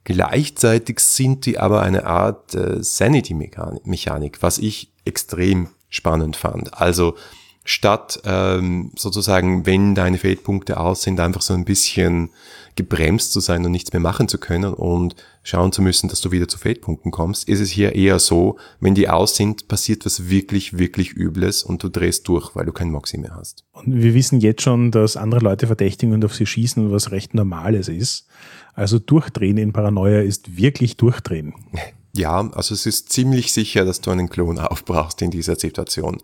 Gleichzeitig 0.04 1.00
sind 1.00 1.44
die 1.44 1.58
aber 1.58 1.82
eine 1.82 2.06
Art 2.06 2.54
äh, 2.54 2.82
Sanity-Mechanik, 2.82 4.42
was 4.42 4.58
ich 4.58 4.92
extrem 5.04 5.68
spannend 5.90 6.36
fand. 6.36 6.74
Also 6.74 7.16
statt 7.64 8.20
ähm, 8.24 8.90
sozusagen, 8.96 9.66
wenn 9.66 9.94
deine 9.94 10.16
Feldpunkte 10.16 10.80
aus 10.80 11.02
sind, 11.02 11.20
einfach 11.20 11.42
so 11.42 11.52
ein 11.52 11.66
bisschen 11.66 12.30
gebremst 12.78 13.32
zu 13.32 13.40
sein 13.40 13.66
und 13.66 13.72
nichts 13.72 13.92
mehr 13.92 14.00
machen 14.00 14.28
zu 14.28 14.38
können 14.38 14.72
und 14.72 15.16
schauen 15.42 15.72
zu 15.72 15.82
müssen, 15.82 16.08
dass 16.08 16.20
du 16.20 16.30
wieder 16.30 16.46
zu 16.46 16.58
Feldpunkten 16.58 17.10
kommst, 17.10 17.48
ist 17.48 17.58
es 17.58 17.70
hier 17.70 17.96
eher 17.96 18.20
so, 18.20 18.56
wenn 18.78 18.94
die 18.94 19.08
aus 19.08 19.34
sind, 19.34 19.66
passiert 19.66 20.06
was 20.06 20.30
wirklich, 20.30 20.78
wirklich 20.78 21.12
Übles 21.12 21.64
und 21.64 21.82
du 21.82 21.88
drehst 21.88 22.28
durch, 22.28 22.54
weil 22.54 22.66
du 22.66 22.72
kein 22.72 22.90
Moxie 22.90 23.18
mehr 23.18 23.34
hast. 23.34 23.64
Und 23.72 24.00
wir 24.00 24.14
wissen 24.14 24.40
jetzt 24.40 24.62
schon, 24.62 24.92
dass 24.92 25.16
andere 25.16 25.40
Leute 25.40 25.66
verdächtigen 25.66 26.14
und 26.14 26.24
auf 26.24 26.34
sie 26.34 26.46
schießen, 26.46 26.92
was 26.92 27.10
recht 27.10 27.34
Normales 27.34 27.88
ist. 27.88 28.28
Also 28.74 29.00
Durchdrehen 29.00 29.58
in 29.58 29.72
Paranoia 29.72 30.20
ist 30.20 30.56
wirklich 30.56 30.96
Durchdrehen. 30.96 31.54
Ja, 32.14 32.48
also 32.52 32.74
es 32.74 32.86
ist 32.86 33.12
ziemlich 33.12 33.52
sicher, 33.52 33.84
dass 33.84 34.00
du 34.00 34.10
einen 34.12 34.28
Klon 34.28 34.58
aufbrauchst 34.58 35.20
in 35.20 35.32
dieser 35.32 35.56
Situation. 35.56 36.18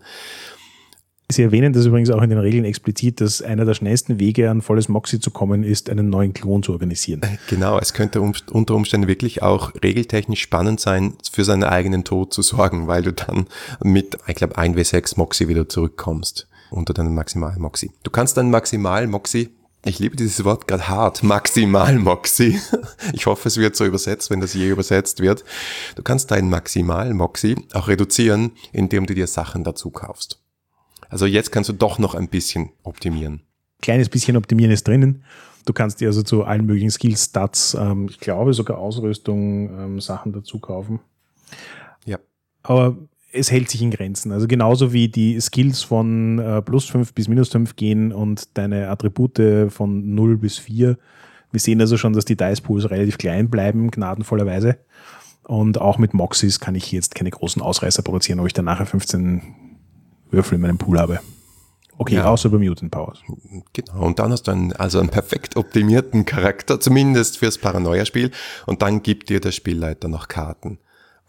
Sie 1.31 1.41
erwähnen 1.41 1.73
das 1.73 1.85
übrigens 1.85 2.11
auch 2.11 2.21
in 2.21 2.29
den 2.29 2.39
Regeln 2.39 2.65
explizit, 2.65 3.19
dass 3.19 3.41
einer 3.41 3.65
der 3.65 3.73
schnellsten 3.73 4.19
Wege, 4.19 4.49
an 4.49 4.61
volles 4.61 4.89
Moxie 4.89 5.19
zu 5.19 5.31
kommen, 5.31 5.63
ist, 5.63 5.89
einen 5.89 6.09
neuen 6.09 6.33
Klon 6.33 6.63
zu 6.63 6.71
organisieren. 6.71 7.21
Genau, 7.47 7.77
es 7.77 7.93
könnte 7.93 8.21
unter 8.21 8.75
Umständen 8.75 9.07
wirklich 9.07 9.41
auch 9.43 9.73
regeltechnisch 9.83 10.41
spannend 10.41 10.79
sein, 10.79 11.13
für 11.31 11.43
seinen 11.43 11.63
eigenen 11.63 12.03
Tod 12.03 12.33
zu 12.33 12.41
sorgen, 12.41 12.87
weil 12.87 13.03
du 13.03 13.13
dann 13.13 13.47
mit, 13.83 14.17
ich 14.27 14.35
glaube, 14.35 14.57
1W6 14.57 15.17
Moxie 15.17 15.47
wieder 15.47 15.69
zurückkommst 15.69 16.47
unter 16.71 16.93
deinen 16.93 17.13
Maximal 17.13 17.55
Moxie. 17.57 17.91
Du 18.03 18.11
kannst 18.11 18.37
dann 18.37 18.49
Maximal 18.49 19.07
Moxie 19.07 19.49
ich 19.87 19.99
liebe 19.99 20.15
dieses 20.15 20.43
Wort 20.43 20.67
gerade 20.67 20.87
hart. 20.87 21.21
Maximal 21.21 21.99
Moxie. 21.99 22.59
Ich 23.13 23.27
hoffe, 23.27 23.47
es 23.47 23.57
wird 23.57 23.75
so 23.75 23.85
übersetzt, 23.85 24.31
wenn 24.31 24.41
das 24.41 24.55
je 24.55 24.69
übersetzt 24.69 25.19
wird. 25.19 25.45
Du 25.95 26.01
kannst 26.01 26.31
deinen 26.31 26.49
Maximal 26.49 27.13
Moxie 27.13 27.55
auch 27.73 27.87
reduzieren, 27.87 28.51
indem 28.73 29.05
du 29.05 29.13
dir 29.13 29.27
Sachen 29.27 29.63
dazu 29.63 29.91
kaufst. 29.91 30.41
Also 31.15 31.27
jetzt 31.27 31.49
kannst 31.53 31.69
du 31.69 31.73
doch 31.73 31.97
noch 31.97 32.13
ein 32.13 32.27
bisschen 32.27 32.71
optimieren. 32.83 33.39
Kleines 33.81 34.09
bisschen 34.09 34.35
optimieren 34.35 34.73
ist 34.73 34.85
drinnen. 34.85 35.23
Du 35.63 35.71
kannst 35.71 36.01
dir 36.01 36.09
also 36.09 36.23
zu 36.23 36.43
allen 36.43 36.65
möglichen 36.65 36.91
Skills, 36.91 37.27
Stats, 37.27 37.73
ähm, 37.73 38.07
ich 38.09 38.19
glaube 38.19 38.53
sogar 38.53 38.79
Ausrüstung, 38.79 39.69
ähm, 39.79 40.01
Sachen 40.01 40.33
dazu 40.33 40.59
kaufen. 40.59 40.99
Ja. 42.03 42.17
Aber 42.63 42.97
es 43.31 43.49
hält 43.49 43.69
sich 43.69 43.81
in 43.81 43.91
Grenzen. 43.91 44.33
Also 44.33 44.45
genauso 44.45 44.91
wie 44.91 45.07
die 45.07 45.39
Skills 45.39 45.83
von 45.83 46.37
äh, 46.39 46.61
plus 46.61 46.83
5 46.89 47.13
bis 47.13 47.29
minus 47.29 47.47
5 47.47 47.77
gehen 47.77 48.11
und 48.11 48.57
deine 48.57 48.89
Attribute 48.89 49.71
von 49.71 50.15
0 50.15 50.35
bis 50.35 50.57
4. 50.57 50.97
Wir 51.49 51.59
sehen 51.61 51.79
also 51.79 51.95
schon, 51.95 52.11
dass 52.11 52.25
die 52.25 52.35
Dice 52.35 52.59
Pools 52.59 52.89
relativ 52.89 53.17
klein 53.17 53.49
bleiben, 53.49 53.89
gnadenvollerweise. 53.89 54.79
Und 55.43 55.79
auch 55.79 55.97
mit 55.97 56.13
Moxies 56.13 56.59
kann 56.59 56.75
ich 56.75 56.91
jetzt 56.91 57.15
keine 57.15 57.29
großen 57.29 57.61
Ausreißer 57.61 58.01
produzieren, 58.01 58.41
ob 58.41 58.47
ich 58.47 58.53
dann 58.53 58.65
nachher 58.65 58.85
15 58.85 59.64
Würfel 60.35 60.55
in 60.55 60.61
meinem 60.61 60.77
Pool 60.77 60.99
habe. 60.99 61.19
Okay, 61.97 62.15
ja. 62.15 62.25
außer 62.25 62.49
bei 62.49 62.57
Mutant 62.57 62.91
Powers. 62.91 63.21
Genau, 63.73 64.05
und 64.05 64.19
dann 64.19 64.31
hast 64.31 64.43
du 64.43 64.51
einen, 64.51 64.73
also 64.73 64.99
einen 64.99 65.09
perfekt 65.09 65.55
optimierten 65.55 66.25
Charakter, 66.25 66.79
zumindest 66.79 67.37
fürs 67.37 67.57
Paranoia-Spiel. 67.57 68.31
Und 68.65 68.81
dann 68.81 69.01
gibt 69.01 69.29
dir 69.29 69.39
der 69.39 69.51
Spielleiter 69.51 70.07
noch 70.07 70.27
Karten. 70.27 70.77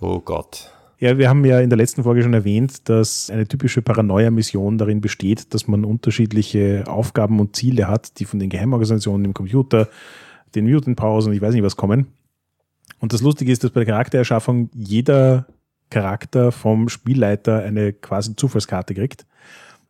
Oh 0.01 0.21
Gott. 0.21 0.73
Ja, 0.99 1.19
wir 1.19 1.29
haben 1.29 1.45
ja 1.45 1.61
in 1.61 1.69
der 1.69 1.77
letzten 1.77 2.03
Folge 2.03 2.23
schon 2.23 2.35
erwähnt, 2.35 2.89
dass 2.89 3.31
eine 3.31 3.47
typische 3.47 3.83
Paranoia-Mission 3.83 4.79
darin 4.79 5.01
besteht, 5.01 5.53
dass 5.55 5.69
man 5.69 5.85
unterschiedliche 5.85 6.85
Aufgaben 6.87 7.39
und 7.39 7.55
Ziele 7.55 7.87
hat, 7.87 8.19
die 8.19 8.25
von 8.25 8.39
den 8.39 8.49
Geheimorganisationen 8.49 9.27
im 9.27 9.35
Computer, 9.35 9.89
den 10.55 10.65
Mutant 10.69 10.97
Powers 10.97 11.27
und 11.27 11.35
ich 11.35 11.43
weiß 11.43 11.55
nicht 11.55 11.63
was 11.63 11.77
kommen. 11.77 12.07
Und 12.99 13.13
das 13.13 13.21
Lustige 13.21 13.53
ist, 13.53 13.63
dass 13.63 13.73
bei 13.73 13.85
der 13.85 13.93
Charaktererschaffung 13.93 14.71
jeder 14.73 15.47
Charakter 15.90 16.52
vom 16.52 16.88
Spielleiter 16.88 17.62
eine 17.62 17.93
quasi 17.93 18.37
Zufallskarte 18.37 18.95
kriegt. 18.95 19.26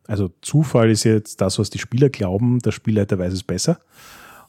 Also 0.07 0.29
Zufall 0.41 0.89
ist 0.89 1.03
jetzt 1.03 1.41
das, 1.41 1.59
was 1.59 1.69
die 1.69 1.79
Spieler 1.79 2.09
glauben, 2.09 2.59
der 2.59 2.71
Spielleiter 2.71 3.19
weiß 3.19 3.33
es 3.33 3.43
besser. 3.43 3.79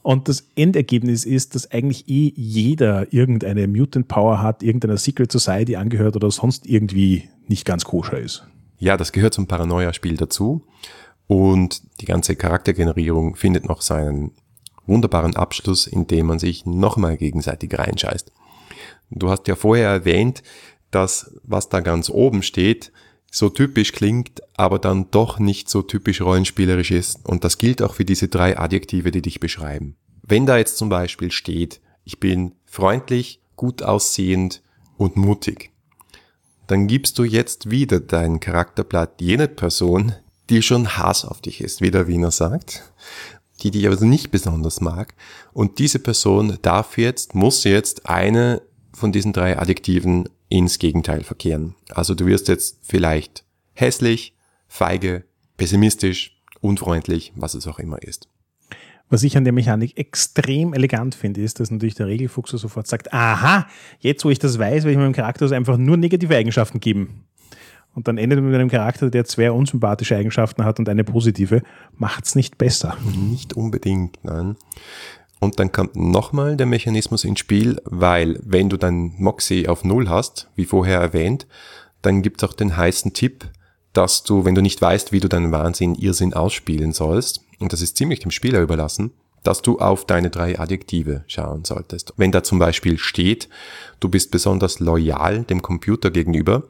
Und 0.01 0.29
das 0.29 0.45
Endergebnis 0.55 1.25
ist, 1.25 1.55
dass 1.55 1.69
eigentlich 1.71 2.07
eh 2.07 2.31
jeder 2.35 3.11
irgendeine 3.11 3.67
Mutant 3.67 4.07
Power 4.07 4.41
hat, 4.41 4.63
irgendeiner 4.63 4.97
Secret 4.97 5.31
Society 5.31 5.75
angehört 5.75 6.15
oder 6.15 6.31
sonst 6.31 6.65
irgendwie 6.65 7.29
nicht 7.47 7.65
ganz 7.65 7.83
koscher 7.83 8.17
ist. 8.17 8.45
Ja, 8.77 8.95
das 8.95 9.11
gehört 9.11 9.33
zum 9.33 9.47
Paranoia-Spiel 9.47 10.15
dazu. 10.15 10.65
Und 11.27 11.81
die 12.01 12.05
ganze 12.05 12.35
Charaktergenerierung 12.35 13.35
findet 13.35 13.67
noch 13.67 13.81
seinen 13.81 14.31
wunderbaren 14.87 15.35
Abschluss, 15.35 15.85
indem 15.85 16.27
man 16.27 16.39
sich 16.39 16.65
nochmal 16.65 17.17
gegenseitig 17.17 17.77
reinscheißt. 17.77 18.31
Du 19.11 19.29
hast 19.29 19.47
ja 19.47 19.55
vorher 19.55 19.89
erwähnt, 19.89 20.41
dass 20.91 21.35
was 21.43 21.69
da 21.69 21.79
ganz 21.79 22.09
oben 22.09 22.43
steht, 22.43 22.91
so 23.31 23.49
typisch 23.49 23.91
klingt, 23.91 24.41
aber 24.55 24.79
dann 24.79 25.11
doch 25.11 25.39
nicht 25.39 25.69
so 25.69 25.81
typisch 25.81 26.21
rollenspielerisch 26.21 26.91
ist. 26.91 27.25
Und 27.25 27.43
das 27.43 27.57
gilt 27.57 27.81
auch 27.81 27.93
für 27.93 28.05
diese 28.05 28.27
drei 28.27 28.57
Adjektive, 28.57 29.11
die 29.11 29.21
dich 29.21 29.39
beschreiben. 29.39 29.95
Wenn 30.23 30.45
da 30.45 30.57
jetzt 30.57 30.77
zum 30.77 30.89
Beispiel 30.89 31.31
steht, 31.31 31.79
ich 32.03 32.19
bin 32.19 32.53
freundlich, 32.65 33.41
gut 33.55 33.83
aussehend 33.83 34.63
und 34.97 35.15
mutig, 35.15 35.71
dann 36.67 36.87
gibst 36.87 37.17
du 37.17 37.23
jetzt 37.23 37.71
wieder 37.71 37.99
dein 37.99 38.39
Charakterblatt 38.39 39.21
jener 39.21 39.47
Person, 39.47 40.13
die 40.49 40.61
schon 40.61 40.97
Hass 40.97 41.25
auf 41.25 41.41
dich 41.41 41.61
ist, 41.61 41.81
wie 41.81 41.91
der 41.91 42.07
Wiener 42.07 42.31
sagt, 42.31 42.93
die 43.61 43.71
dich 43.71 43.87
aber 43.87 43.99
nicht 44.05 44.31
besonders 44.31 44.81
mag. 44.81 45.13
Und 45.51 45.79
diese 45.79 45.99
Person 45.99 46.57
darf 46.61 46.97
jetzt, 46.97 47.35
muss 47.35 47.63
jetzt 47.63 48.07
eine 48.07 48.61
von 48.93 49.11
diesen 49.11 49.33
drei 49.33 49.57
Adjektiven 49.57 50.29
ins 50.49 50.79
Gegenteil 50.79 51.23
verkehren. 51.23 51.75
Also 51.89 52.15
du 52.15 52.25
wirst 52.25 52.47
jetzt 52.47 52.79
vielleicht 52.81 53.45
hässlich, 53.73 54.35
feige, 54.67 55.23
pessimistisch, 55.57 56.37
unfreundlich, 56.61 57.31
was 57.35 57.53
es 57.53 57.67
auch 57.67 57.79
immer 57.79 58.01
ist. 58.01 58.27
Was 59.11 59.23
ich 59.23 59.37
an 59.37 59.43
der 59.43 59.53
Mechanik 59.53 59.97
extrem 59.97 60.73
elegant 60.73 61.15
finde, 61.15 61.41
ist, 61.41 61.59
dass 61.59 61.71
natürlich 61.71 61.95
der 61.95 62.05
Regelfuchs 62.05 62.51
sofort 62.51 62.85
sagt, 62.85 63.11
aha, 63.11 63.67
jetzt 63.99 64.23
wo 64.23 64.29
ich 64.29 64.37
das 64.37 64.59
weiß, 64.59 64.83
werde 64.83 64.91
ich 64.91 64.97
meinem 64.97 65.13
Charakter 65.13 65.51
einfach 65.51 65.77
nur 65.77 65.97
negative 65.97 66.35
Eigenschaften 66.35 66.79
geben. 66.79 67.25
Und 67.95 68.07
dann 68.07 68.19
endet 68.19 68.41
mit 68.43 68.53
einem 68.53 68.69
Charakter, 68.69 69.09
der 69.09 69.25
zwei 69.25 69.51
unsympathische 69.51 70.15
Eigenschaften 70.15 70.63
hat 70.63 70.77
und 70.77 70.87
eine 70.87 71.03
positive, 71.03 71.63
macht's 71.97 72.35
nicht 72.35 72.59
besser. 72.59 72.97
Nicht 73.15 73.53
unbedingt, 73.53 74.23
nein. 74.23 74.57
Und 75.39 75.59
dann 75.59 75.71
kommt 75.71 75.95
nochmal 75.95 76.57
der 76.57 76.65
Mechanismus 76.65 77.23
ins 77.23 77.39
Spiel, 77.39 77.81
weil 77.85 78.39
wenn 78.43 78.69
du 78.69 78.77
dann 78.77 79.13
Moxie 79.17 79.67
auf 79.67 79.83
Null 79.83 80.09
hast, 80.09 80.49
wie 80.55 80.65
vorher 80.65 80.99
erwähnt, 80.99 81.47
dann 82.01 82.21
gibt 82.21 82.43
es 82.43 82.49
auch 82.49 82.53
den 82.53 82.75
heißen 82.75 83.13
Tipp, 83.13 83.49
dass 83.93 84.23
du, 84.23 84.45
wenn 84.45 84.55
du 84.55 84.61
nicht 84.61 84.81
weißt, 84.81 85.11
wie 85.11 85.19
du 85.19 85.27
deinen 85.27 85.51
Wahnsinn, 85.51 85.95
Irrsinn 85.95 86.33
ausspielen 86.33 86.91
sollst, 86.91 87.41
und 87.59 87.73
das 87.73 87.81
ist 87.81 87.97
ziemlich 87.97 88.19
dem 88.19 88.31
Spieler 88.31 88.61
überlassen, 88.61 89.11
dass 89.43 89.61
du 89.61 89.79
auf 89.79 90.05
deine 90.05 90.29
drei 90.29 90.59
Adjektive 90.59 91.23
schauen 91.27 91.63
solltest. 91.65 92.13
Wenn 92.17 92.31
da 92.31 92.43
zum 92.43 92.59
Beispiel 92.59 92.97
steht, 92.97 93.49
du 93.99 94.09
bist 94.09 94.31
besonders 94.31 94.79
loyal 94.79 95.43
dem 95.43 95.61
Computer 95.61 96.11
gegenüber, 96.11 96.63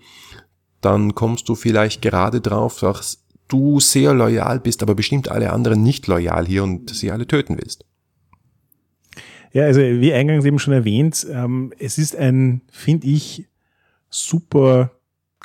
dann 0.81 1.15
kommst 1.15 1.49
du 1.49 1.55
vielleicht 1.55 2.01
gerade 2.01 2.41
drauf, 2.41 2.79
dass 2.79 3.23
du 3.47 3.79
sehr 3.79 4.13
loyal 4.13 4.59
bist, 4.59 4.83
aber 4.83 4.95
bestimmt 4.95 5.29
alle 5.29 5.51
anderen 5.51 5.83
nicht 5.83 6.07
loyal 6.07 6.45
hier 6.45 6.63
und 6.63 6.91
sie 6.91 7.11
alle 7.11 7.27
töten 7.27 7.57
willst. 7.57 7.85
Ja, 9.51 9.63
also 9.63 9.81
wie 9.81 10.13
eingangs 10.13 10.45
eben 10.45 10.59
schon 10.59 10.73
erwähnt, 10.73 11.25
ähm, 11.31 11.73
es 11.79 11.97
ist 11.97 12.15
ein, 12.15 12.61
finde 12.71 13.07
ich, 13.07 13.47
super 14.09 14.91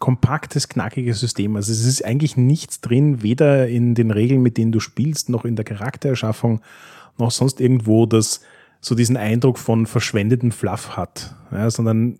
kompaktes, 0.00 0.68
knackiges 0.68 1.20
System. 1.20 1.56
Also 1.56 1.73
es 1.73 1.84
ist 1.87 2.04
eigentlich 2.04 2.37
nichts 2.37 2.80
drin, 2.80 3.23
weder 3.23 3.68
in 3.68 3.94
den 3.94 4.11
Regeln, 4.11 4.42
mit 4.42 4.58
denen 4.58 4.73
du 4.73 4.80
spielst, 4.80 5.28
noch 5.28 5.44
in 5.44 5.56
der 5.56 5.64
Charaktererschaffung, 5.64 6.61
noch 7.16 7.30
sonst 7.30 7.61
irgendwo, 7.61 8.06
das 8.06 8.40
so 8.80 8.94
diesen 8.94 9.16
Eindruck 9.16 9.58
von 9.58 9.87
verschwendeten 9.87 10.52
Fluff 10.52 10.96
hat, 10.96 11.34
ja, 11.50 11.70
sondern 11.70 12.18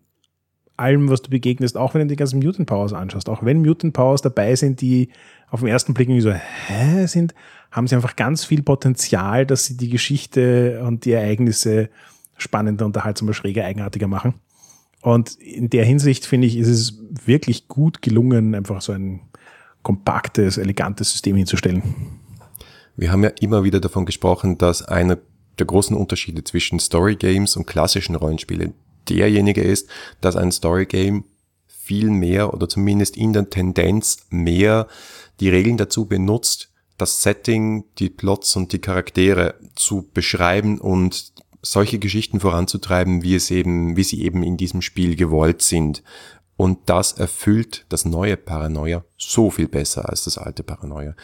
allem, 0.77 1.09
was 1.09 1.23
du 1.23 1.31
begegnest, 1.31 1.77
auch 1.77 1.95
wenn 1.95 2.03
du 2.03 2.07
die 2.09 2.17
ganzen 2.17 2.41
Mutant 2.41 2.67
Powers 2.67 2.93
anschaust, 2.93 3.29
auch 3.29 3.45
wenn 3.45 3.63
Mutant 3.63 3.93
Powers 3.93 4.23
dabei 4.23 4.57
sind, 4.57 4.81
die 4.81 5.11
auf 5.51 5.61
den 5.61 5.69
ersten 5.69 5.95
Blick 5.95 6.09
irgendwie 6.09 6.23
so, 6.23 6.33
hä, 6.33 7.07
sind, 7.07 7.35
haben 7.75 7.89
sie 7.89 7.97
einfach 7.97 8.15
ganz 8.15 8.45
viel 8.45 8.63
Potenzial, 8.63 9.45
dass 9.45 9.65
sie 9.67 9.77
die 9.77 9.89
Geschichte 9.89 10.81
und 10.87 11.05
die 11.05 11.11
Ereignisse 11.11 11.91
spannender, 12.37 12.87
unterhaltsamer, 12.87 13.35
schräger, 13.35 13.65
eigenartiger 13.65 14.07
machen. 14.07 14.35
Und 15.03 15.35
in 15.41 15.71
der 15.71 15.85
Hinsicht 15.85 16.25
finde 16.25 16.47
ich, 16.47 16.57
ist 16.57 16.69
es 16.69 17.01
wirklich 17.27 17.67
gut 17.67 18.01
gelungen, 18.01 18.55
einfach 18.55 18.81
so 18.81 18.93
ein 18.93 19.23
kompaktes, 19.83 20.57
elegantes 20.57 21.11
System 21.11 21.35
hinzustellen. 21.35 21.83
Wir 22.97 23.11
haben 23.11 23.25
ja 23.25 23.31
immer 23.41 23.65
wieder 23.65 23.81
davon 23.81 24.07
gesprochen, 24.07 24.57
dass 24.57 24.83
einer 24.83 25.19
der 25.59 25.67
großen 25.67 25.97
Unterschiede 25.97 26.45
zwischen 26.45 26.79
Story 26.79 27.17
Games 27.17 27.57
und 27.57 27.67
klassischen 27.67 28.15
Rollenspielen 28.15 28.75
derjenige 29.09 29.63
ist, 29.63 29.91
dass 30.21 30.37
ein 30.37 30.53
Story 30.53 30.87
Game 30.87 31.25
viel 31.67 32.09
mehr 32.09 32.55
oder 32.55 32.69
zumindest 32.69 33.17
in 33.17 33.33
der 33.33 33.51
Tendenz 33.51 34.27
mehr 34.31 34.87
die 35.41 35.49
Regeln 35.49 35.77
dazu 35.77 36.07
benutzt, 36.07 36.71
das 36.99 37.23
Setting, 37.23 37.85
die 37.99 38.11
Plots 38.11 38.57
und 38.57 38.73
die 38.73 38.81
Charaktere 38.81 39.55
zu 39.75 40.09
beschreiben 40.15 40.81
und 40.81 41.33
solche 41.63 41.99
Geschichten 41.99 42.41
voranzutreiben, 42.41 43.23
wie 43.23 43.35
es 43.35 43.51
eben, 43.51 43.97
wie 43.97 44.05
sie 44.05 44.23
eben 44.23 44.43
in 44.43 44.57
diesem 44.57 44.83
Spiel 44.83 45.17
gewollt 45.17 45.63
sind. 45.63 46.03
Und 46.57 46.79
das 46.87 47.13
erfüllt 47.13 47.87
das 47.89 48.05
neue 48.05 48.37
Paranoia 48.37 49.05
so 49.17 49.51
viel 49.51 49.67
besser 49.67 50.09
als 50.09 50.25
das 50.25 50.39
alte 50.39 50.63
Paranoia. 50.63 51.15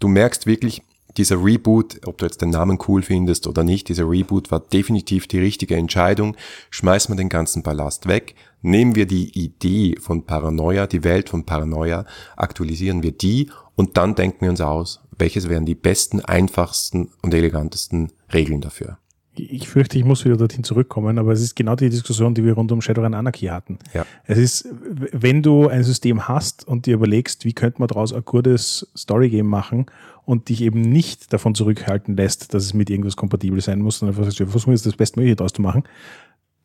Du 0.00 0.08
merkst 0.08 0.46
wirklich, 0.46 0.82
dieser 1.16 1.44
Reboot, 1.44 2.00
ob 2.06 2.18
du 2.18 2.24
jetzt 2.24 2.40
den 2.40 2.50
Namen 2.50 2.78
cool 2.88 3.02
findest 3.02 3.46
oder 3.46 3.64
nicht, 3.64 3.88
dieser 3.88 4.08
Reboot 4.08 4.50
war 4.50 4.60
definitiv 4.60 5.26
die 5.26 5.38
richtige 5.38 5.76
Entscheidung. 5.76 6.36
Schmeißen 6.70 7.12
wir 7.12 7.16
den 7.16 7.28
ganzen 7.28 7.62
Ballast 7.62 8.08
weg, 8.08 8.34
nehmen 8.62 8.94
wir 8.94 9.06
die 9.06 9.38
Idee 9.38 9.96
von 10.00 10.24
Paranoia, 10.24 10.86
die 10.86 11.04
Welt 11.04 11.28
von 11.28 11.44
Paranoia, 11.44 12.06
aktualisieren 12.36 13.02
wir 13.02 13.12
die 13.12 13.50
und 13.76 13.96
dann 13.96 14.14
denken 14.14 14.40
wir 14.40 14.50
uns 14.50 14.60
aus, 14.60 15.00
welches 15.22 15.48
wären 15.48 15.64
die 15.64 15.76
besten, 15.76 16.20
einfachsten 16.20 17.10
und 17.22 17.32
elegantesten 17.32 18.10
Regeln 18.34 18.60
dafür. 18.60 18.98
ich 19.34 19.68
fürchte, 19.68 19.96
ich 19.96 20.04
muss 20.04 20.24
wieder 20.24 20.36
dorthin 20.36 20.64
zurückkommen, 20.64 21.16
aber 21.16 21.30
es 21.30 21.40
ist 21.40 21.54
genau 21.54 21.76
die 21.76 21.88
Diskussion, 21.88 22.34
die 22.34 22.44
wir 22.44 22.54
rund 22.54 22.72
um 22.72 22.82
Shadowrun 22.82 23.14
Anarchy 23.14 23.46
hatten. 23.46 23.78
Ja. 23.94 24.04
Es 24.24 24.36
ist, 24.36 24.68
wenn 25.12 25.40
du 25.40 25.68
ein 25.68 25.84
System 25.84 26.26
hast 26.26 26.66
und 26.66 26.86
dir 26.86 26.94
überlegst, 26.94 27.44
wie 27.44 27.52
könnte 27.52 27.78
man 27.78 27.86
daraus 27.86 28.12
ein 28.12 28.24
gutes 28.24 28.90
Storygame 28.96 29.48
machen 29.48 29.86
und 30.24 30.48
dich 30.48 30.60
eben 30.60 30.80
nicht 30.80 31.32
davon 31.32 31.54
zurückhalten 31.54 32.16
lässt, 32.16 32.52
dass 32.52 32.64
es 32.64 32.74
mit 32.74 32.90
irgendwas 32.90 33.14
kompatibel 33.14 33.60
sein 33.60 33.80
muss, 33.80 34.00
sondern 34.00 34.16
einfach 34.16 34.24
sagst, 34.24 34.40
wir 34.40 34.48
versuchen 34.48 34.72
jetzt 34.72 34.86
das 34.86 34.96
Bestmögliche 34.96 35.36
daraus 35.36 35.52
zu 35.52 35.62
machen, 35.62 35.84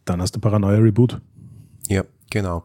dann 0.03 0.19
hast 0.19 0.35
du 0.35 0.39
Paranoia 0.39 0.79
Reboot. 0.79 1.21
Ja, 1.89 2.03
genau. 2.31 2.63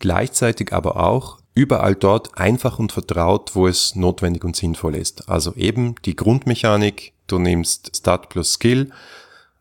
Gleichzeitig 0.00 0.72
aber 0.72 0.96
auch 0.96 1.38
überall 1.54 1.94
dort 1.94 2.38
einfach 2.38 2.78
und 2.78 2.90
vertraut, 2.90 3.54
wo 3.54 3.66
es 3.66 3.94
notwendig 3.94 4.44
und 4.44 4.56
sinnvoll 4.56 4.96
ist. 4.96 5.28
Also 5.28 5.54
eben 5.54 5.94
die 6.04 6.16
Grundmechanik, 6.16 7.12
du 7.26 7.38
nimmst 7.38 7.96
Start 7.96 8.28
plus 8.30 8.54
Skill, 8.54 8.90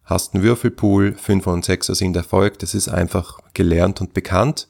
hast 0.06 0.34
einen 0.34 0.44
Würfelpool, 0.44 1.14
5 1.14 1.46
und 1.48 1.66
6 1.66 1.88
sind 1.88 2.16
Erfolg, 2.16 2.58
das 2.60 2.74
ist 2.74 2.88
einfach 2.88 3.40
gelernt 3.54 4.02
und 4.02 4.14
bekannt. 4.14 4.68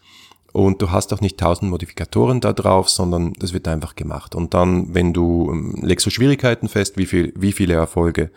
Und 0.52 0.82
du 0.82 0.90
hast 0.90 1.14
auch 1.14 1.22
nicht 1.22 1.40
tausend 1.40 1.70
Modifikatoren 1.70 2.42
da 2.42 2.54
drauf, 2.54 2.90
sondern 2.90 3.34
das 3.34 3.54
wird 3.54 3.68
einfach 3.68 3.96
gemacht. 3.96 4.34
Und 4.34 4.56
dann, 4.56 4.96
wenn 4.96 5.14
du, 5.14 5.52
ähm, 5.52 5.76
legst 5.84 6.08
du 6.08 6.10
Schwierigkeiten 6.10 6.68
fest, 6.68 6.98
wie 6.98 7.06
viel, 7.06 7.32
wie 7.36 7.52
viele 7.52 7.76
Erfolge 7.76 8.32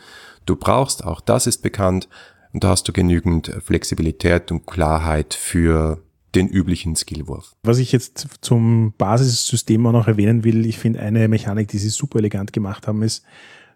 du 0.44 0.56
brauchst, 0.56 1.04
auch 1.04 1.22
das 1.22 1.46
ist 1.46 1.62
bekannt. 1.62 2.08
Und 2.52 2.62
da 2.64 2.68
hast 2.68 2.86
du 2.86 2.92
genügend 2.92 3.50
Flexibilität 3.64 4.52
und 4.52 4.66
Klarheit 4.66 5.32
für 5.32 6.02
den 6.34 6.48
üblichen 6.48 6.96
Skillwurf. 6.96 7.54
Was 7.62 7.78
ich 7.78 7.92
jetzt 7.92 8.26
zum 8.40 8.94
Basissystem 8.96 9.86
auch 9.86 9.92
noch 9.92 10.08
erwähnen 10.08 10.44
will, 10.44 10.66
ich 10.66 10.78
finde 10.78 11.00
eine 11.00 11.28
Mechanik, 11.28 11.68
die 11.68 11.78
sie 11.78 11.90
super 11.90 12.18
elegant 12.18 12.52
gemacht 12.52 12.86
haben, 12.86 13.02
ist, 13.02 13.24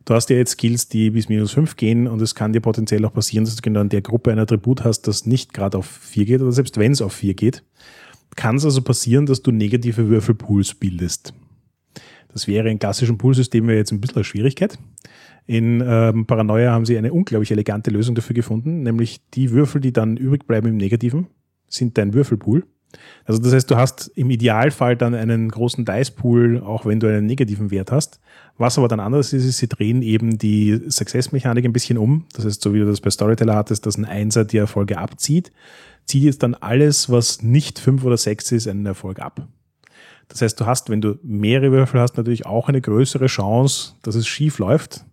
du 0.04 0.14
hast 0.14 0.30
ja 0.30 0.36
jetzt 0.36 0.52
Skills, 0.52 0.88
die 0.88 1.10
bis 1.10 1.28
minus 1.28 1.52
fünf 1.52 1.76
gehen 1.76 2.06
und 2.06 2.22
es 2.22 2.34
kann 2.34 2.52
dir 2.52 2.60
potenziell 2.60 3.04
auch 3.04 3.12
passieren, 3.12 3.44
dass 3.44 3.56
du 3.56 3.62
genau 3.62 3.80
in 3.80 3.88
der 3.90 4.02
Gruppe 4.02 4.32
ein 4.32 4.38
Attribut 4.38 4.84
hast, 4.84 5.02
das 5.02 5.26
nicht 5.26 5.52
gerade 5.52 5.78
auf 5.78 5.86
vier 5.86 6.25
geht 6.25 6.40
oder 6.40 6.52
selbst 6.52 6.78
wenn 6.78 6.92
es 6.92 7.02
auf 7.02 7.12
vier 7.12 7.34
geht, 7.34 7.62
kann 8.36 8.56
es 8.56 8.64
also 8.64 8.82
passieren, 8.82 9.26
dass 9.26 9.42
du 9.42 9.52
negative 9.52 10.08
Würfelpools 10.08 10.75
bildest. 10.75 11.34
Das 12.32 12.46
wäre 12.46 12.70
in 12.70 12.78
klassischen 12.78 13.18
Poolsystemen 13.18 13.75
jetzt 13.75 13.92
ein 13.92 14.00
bisschen 14.00 14.16
eine 14.16 14.25
Schwierigkeit. 14.25 14.78
In 15.46 15.82
ähm, 15.86 16.26
Paranoia 16.26 16.72
haben 16.72 16.84
sie 16.84 16.98
eine 16.98 17.12
unglaublich 17.12 17.50
elegante 17.50 17.90
Lösung 17.90 18.14
dafür 18.14 18.34
gefunden, 18.34 18.82
nämlich 18.82 19.20
die 19.34 19.52
Würfel, 19.52 19.80
die 19.80 19.92
dann 19.92 20.16
übrig 20.16 20.46
bleiben 20.46 20.66
im 20.66 20.76
Negativen, 20.76 21.28
sind 21.68 21.99
dein 21.99 22.14
Würfelpool. 22.14 22.64
Also 23.25 23.40
das 23.42 23.52
heißt, 23.52 23.70
du 23.70 23.76
hast 23.76 24.08
im 24.14 24.30
Idealfall 24.30 24.96
dann 24.96 25.14
einen 25.14 25.49
großen 25.49 25.85
Dice-Pool, 25.85 26.62
auch 26.62 26.87
wenn 26.87 27.00
du 27.00 27.08
einen 27.08 27.26
negativen 27.26 27.70
Wert 27.70 27.92
hast. 27.92 28.20
Was 28.58 28.78
aber 28.78 28.88
dann 28.88 29.00
anders 29.00 29.32
ist, 29.32 29.44
ist, 29.44 29.58
sie 29.58 29.68
drehen 29.68 30.02
eben 30.02 30.38
die 30.38 30.80
Success-Mechanik 30.88 31.64
ein 31.64 31.73
bisschen 31.73 31.99
um. 31.99 32.25
Das 32.32 32.44
heißt, 32.44 32.62
so 32.62 32.73
wie 32.73 32.78
du 32.78 32.87
das 32.87 33.00
bei 33.00 33.11
Storyteller 33.11 33.54
hattest, 33.54 33.85
dass 33.85 33.99
ein 33.99 34.04
Einser 34.04 34.44
die 34.44 34.56
Erfolge 34.56 34.99
abzieht, 34.99 35.52
zieht 36.06 36.23
jetzt 36.23 36.42
dann 36.42 36.54
alles, 36.54 37.11
was 37.11 37.42
nicht 37.42 37.78
fünf 37.78 38.04
oder 38.04 38.16
sechs 38.16 38.50
ist, 38.52 38.68
einen 38.68 38.87
Erfolg 38.87 39.18
ab. 39.18 39.46
Das 40.28 40.42
heißt, 40.42 40.58
du 40.58 40.66
hast, 40.66 40.88
wenn 40.90 41.00
du 41.00 41.18
mehrere 41.23 41.70
Würfel 41.70 42.00
hast, 42.00 42.16
natürlich 42.16 42.46
auch 42.46 42.68
eine 42.68 42.80
größere 42.80 43.26
Chance, 43.26 43.94
dass 44.02 44.14
es 44.14 44.26
schief 44.26 44.58
läuft. 44.58 45.04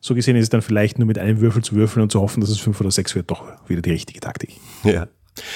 So 0.00 0.14
gesehen 0.14 0.36
ist 0.36 0.44
es 0.44 0.50
dann 0.50 0.62
vielleicht 0.62 0.98
nur 0.98 1.06
mit 1.06 1.18
einem 1.18 1.40
Würfel 1.40 1.62
zu 1.62 1.76
würfeln 1.76 2.02
und 2.02 2.10
zu 2.10 2.20
hoffen, 2.20 2.40
dass 2.40 2.50
es 2.50 2.58
fünf 2.58 2.80
oder 2.80 2.90
sechs 2.90 3.14
wird, 3.14 3.30
doch 3.30 3.44
wieder 3.68 3.82
die 3.82 3.92
richtige 3.92 4.20
Taktik. 4.20 4.56
Ja. 4.82 5.06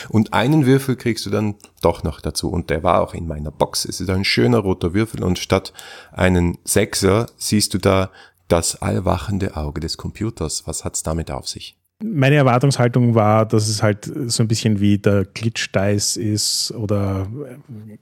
Und 0.09 0.33
einen 0.33 0.67
Würfel 0.67 0.97
kriegst 0.97 1.27
du 1.27 1.31
dann 1.31 1.55
doch 1.83 2.03
noch 2.03 2.21
dazu. 2.21 2.51
Und 2.51 2.71
der 2.71 2.83
war 2.83 3.03
auch 3.03 3.15
in 3.15 3.27
meiner 3.27 3.51
Box. 3.51 3.85
Es 3.85 4.01
ist 4.01 4.11
ein 4.11 4.25
schöner 4.25 4.59
roter 4.59 4.95
Würfel 4.95 5.23
und 5.23 5.39
statt 5.39 5.73
einen 6.13 6.59
Sechser 6.65 7.27
siehst 7.37 7.75
du 7.75 7.79
da 7.79 8.11
das 8.49 8.81
allwachende 8.81 9.57
Auge 9.57 9.81
des 9.81 9.97
Computers. 9.97 10.67
Was 10.67 10.85
hat's 10.85 11.03
damit 11.03 11.31
auf 11.31 11.49
sich? 11.49 11.77
Meine 12.05 12.37
Erwartungshaltung 12.37 13.15
war, 13.15 13.47
dass 13.47 13.69
es 13.69 13.83
halt 13.83 14.13
so 14.27 14.43
ein 14.43 14.49
bisschen 14.49 14.81
wie 14.81 14.99
der 14.99 15.25
Glitch-Dice 15.25 16.19
ist 16.19 16.71
oder 16.73 17.27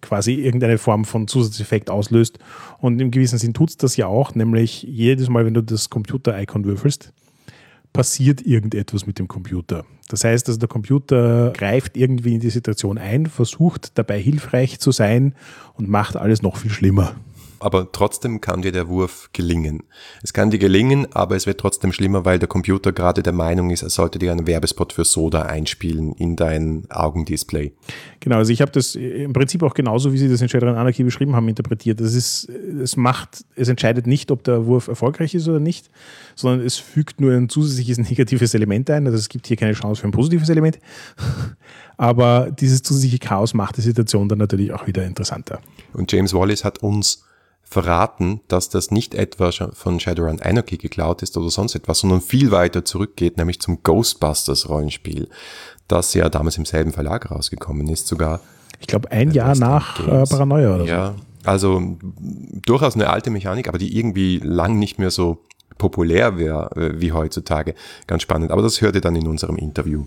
quasi 0.00 0.32
irgendeine 0.32 0.78
Form 0.78 1.04
von 1.04 1.28
Zusatzeffekt 1.28 1.90
auslöst. 1.90 2.40
Und 2.78 3.00
im 3.00 3.12
gewissen 3.12 3.38
Sinn 3.38 3.54
tut's 3.54 3.76
das 3.76 3.96
ja 3.96 4.08
auch, 4.08 4.34
nämlich 4.34 4.82
jedes 4.82 5.28
Mal, 5.28 5.46
wenn 5.46 5.54
du 5.54 5.62
das 5.62 5.90
Computer-Icon 5.90 6.64
würfelst, 6.64 7.12
passiert 7.94 8.44
irgendetwas 8.44 9.06
mit 9.06 9.18
dem 9.18 9.28
Computer. 9.28 9.86
Das 10.08 10.24
heißt, 10.24 10.48
also 10.48 10.60
der 10.60 10.68
Computer 10.68 11.52
greift 11.54 11.96
irgendwie 11.96 12.34
in 12.34 12.40
die 12.40 12.50
Situation 12.50 12.98
ein, 12.98 13.24
versucht 13.24 13.96
dabei 13.96 14.20
hilfreich 14.20 14.78
zu 14.78 14.92
sein 14.92 15.34
und 15.74 15.88
macht 15.88 16.16
alles 16.16 16.42
noch 16.42 16.58
viel 16.58 16.70
schlimmer 16.70 17.14
aber 17.64 17.90
trotzdem 17.92 18.42
kann 18.42 18.60
dir 18.60 18.72
der 18.72 18.88
Wurf 18.88 19.30
gelingen. 19.32 19.84
Es 20.22 20.34
kann 20.34 20.50
dir 20.50 20.58
gelingen, 20.58 21.06
aber 21.14 21.34
es 21.34 21.46
wird 21.46 21.58
trotzdem 21.58 21.92
schlimmer, 21.92 22.26
weil 22.26 22.38
der 22.38 22.46
Computer 22.46 22.92
gerade 22.92 23.22
der 23.22 23.32
Meinung 23.32 23.70
ist, 23.70 23.82
er 23.82 23.88
sollte 23.88 24.18
dir 24.18 24.32
einen 24.32 24.46
Werbespot 24.46 24.92
für 24.92 25.06
Soda 25.06 25.42
einspielen 25.42 26.12
in 26.12 26.36
dein 26.36 26.84
Augendisplay. 26.90 27.72
Genau, 28.20 28.36
also 28.36 28.52
ich 28.52 28.60
habe 28.60 28.70
das 28.70 28.96
im 28.96 29.32
Prinzip 29.32 29.62
auch 29.62 29.72
genauso, 29.72 30.12
wie 30.12 30.18
Sie 30.18 30.28
das 30.28 30.42
in 30.42 30.50
Shadowrun 30.50 30.76
Anarchy 30.76 31.04
beschrieben 31.04 31.34
haben, 31.34 31.48
interpretiert. 31.48 32.00
Das 32.00 32.12
ist, 32.12 32.50
es 32.50 32.98
macht, 32.98 33.46
es 33.56 33.68
entscheidet 33.68 34.06
nicht, 34.06 34.30
ob 34.30 34.44
der 34.44 34.66
Wurf 34.66 34.88
erfolgreich 34.88 35.34
ist 35.34 35.48
oder 35.48 35.60
nicht, 35.60 35.88
sondern 36.34 36.66
es 36.66 36.76
fügt 36.76 37.18
nur 37.18 37.32
ein 37.32 37.48
zusätzliches 37.48 37.96
negatives 38.10 38.52
Element 38.52 38.90
ein. 38.90 39.06
Also 39.06 39.16
es 39.16 39.30
gibt 39.30 39.46
hier 39.46 39.56
keine 39.56 39.72
Chance 39.72 40.02
für 40.02 40.06
ein 40.06 40.12
positives 40.12 40.50
Element. 40.50 40.78
Aber 41.96 42.50
dieses 42.50 42.82
zusätzliche 42.82 43.20
Chaos 43.20 43.54
macht 43.54 43.78
die 43.78 43.80
Situation 43.80 44.28
dann 44.28 44.38
natürlich 44.38 44.72
auch 44.72 44.86
wieder 44.86 45.06
interessanter. 45.06 45.60
Und 45.94 46.12
James 46.12 46.34
Wallace 46.34 46.64
hat 46.64 46.82
uns 46.82 47.23
verraten, 47.64 48.40
dass 48.48 48.68
das 48.68 48.90
nicht 48.90 49.14
etwa 49.14 49.50
von 49.50 49.98
Shadowrun 49.98 50.40
Anarchy 50.40 50.76
geklaut 50.76 51.22
ist 51.22 51.36
oder 51.36 51.50
sonst 51.50 51.74
etwas, 51.74 52.00
sondern 52.00 52.20
viel 52.20 52.50
weiter 52.50 52.84
zurückgeht, 52.84 53.36
nämlich 53.36 53.60
zum 53.60 53.82
Ghostbusters 53.82 54.68
Rollenspiel, 54.68 55.28
das 55.88 56.14
ja 56.14 56.28
damals 56.28 56.56
im 56.58 56.64
selben 56.64 56.92
Verlag 56.92 57.30
rausgekommen 57.30 57.88
ist, 57.88 58.06
sogar. 58.06 58.40
Ich 58.80 58.86
glaube, 58.86 59.10
ein 59.10 59.30
Jahr 59.30 59.56
nach 59.56 60.00
äh, 60.06 60.24
Paranoia 60.24 60.74
oder 60.74 60.84
ja, 60.84 61.06
so. 61.08 61.14
Also 61.44 61.96
durchaus 62.64 62.94
eine 62.94 63.10
alte 63.10 63.30
Mechanik, 63.30 63.68
aber 63.68 63.78
die 63.78 63.96
irgendwie 63.96 64.38
lang 64.38 64.78
nicht 64.78 64.98
mehr 64.98 65.10
so 65.10 65.44
populär 65.78 66.38
wäre 66.38 66.70
äh, 66.76 67.00
wie 67.00 67.12
heutzutage. 67.12 67.74
Ganz 68.06 68.22
spannend. 68.22 68.50
Aber 68.50 68.62
das 68.62 68.80
hört 68.80 68.94
ihr 68.94 69.00
dann 69.00 69.16
in 69.16 69.26
unserem 69.26 69.56
Interview. 69.56 70.06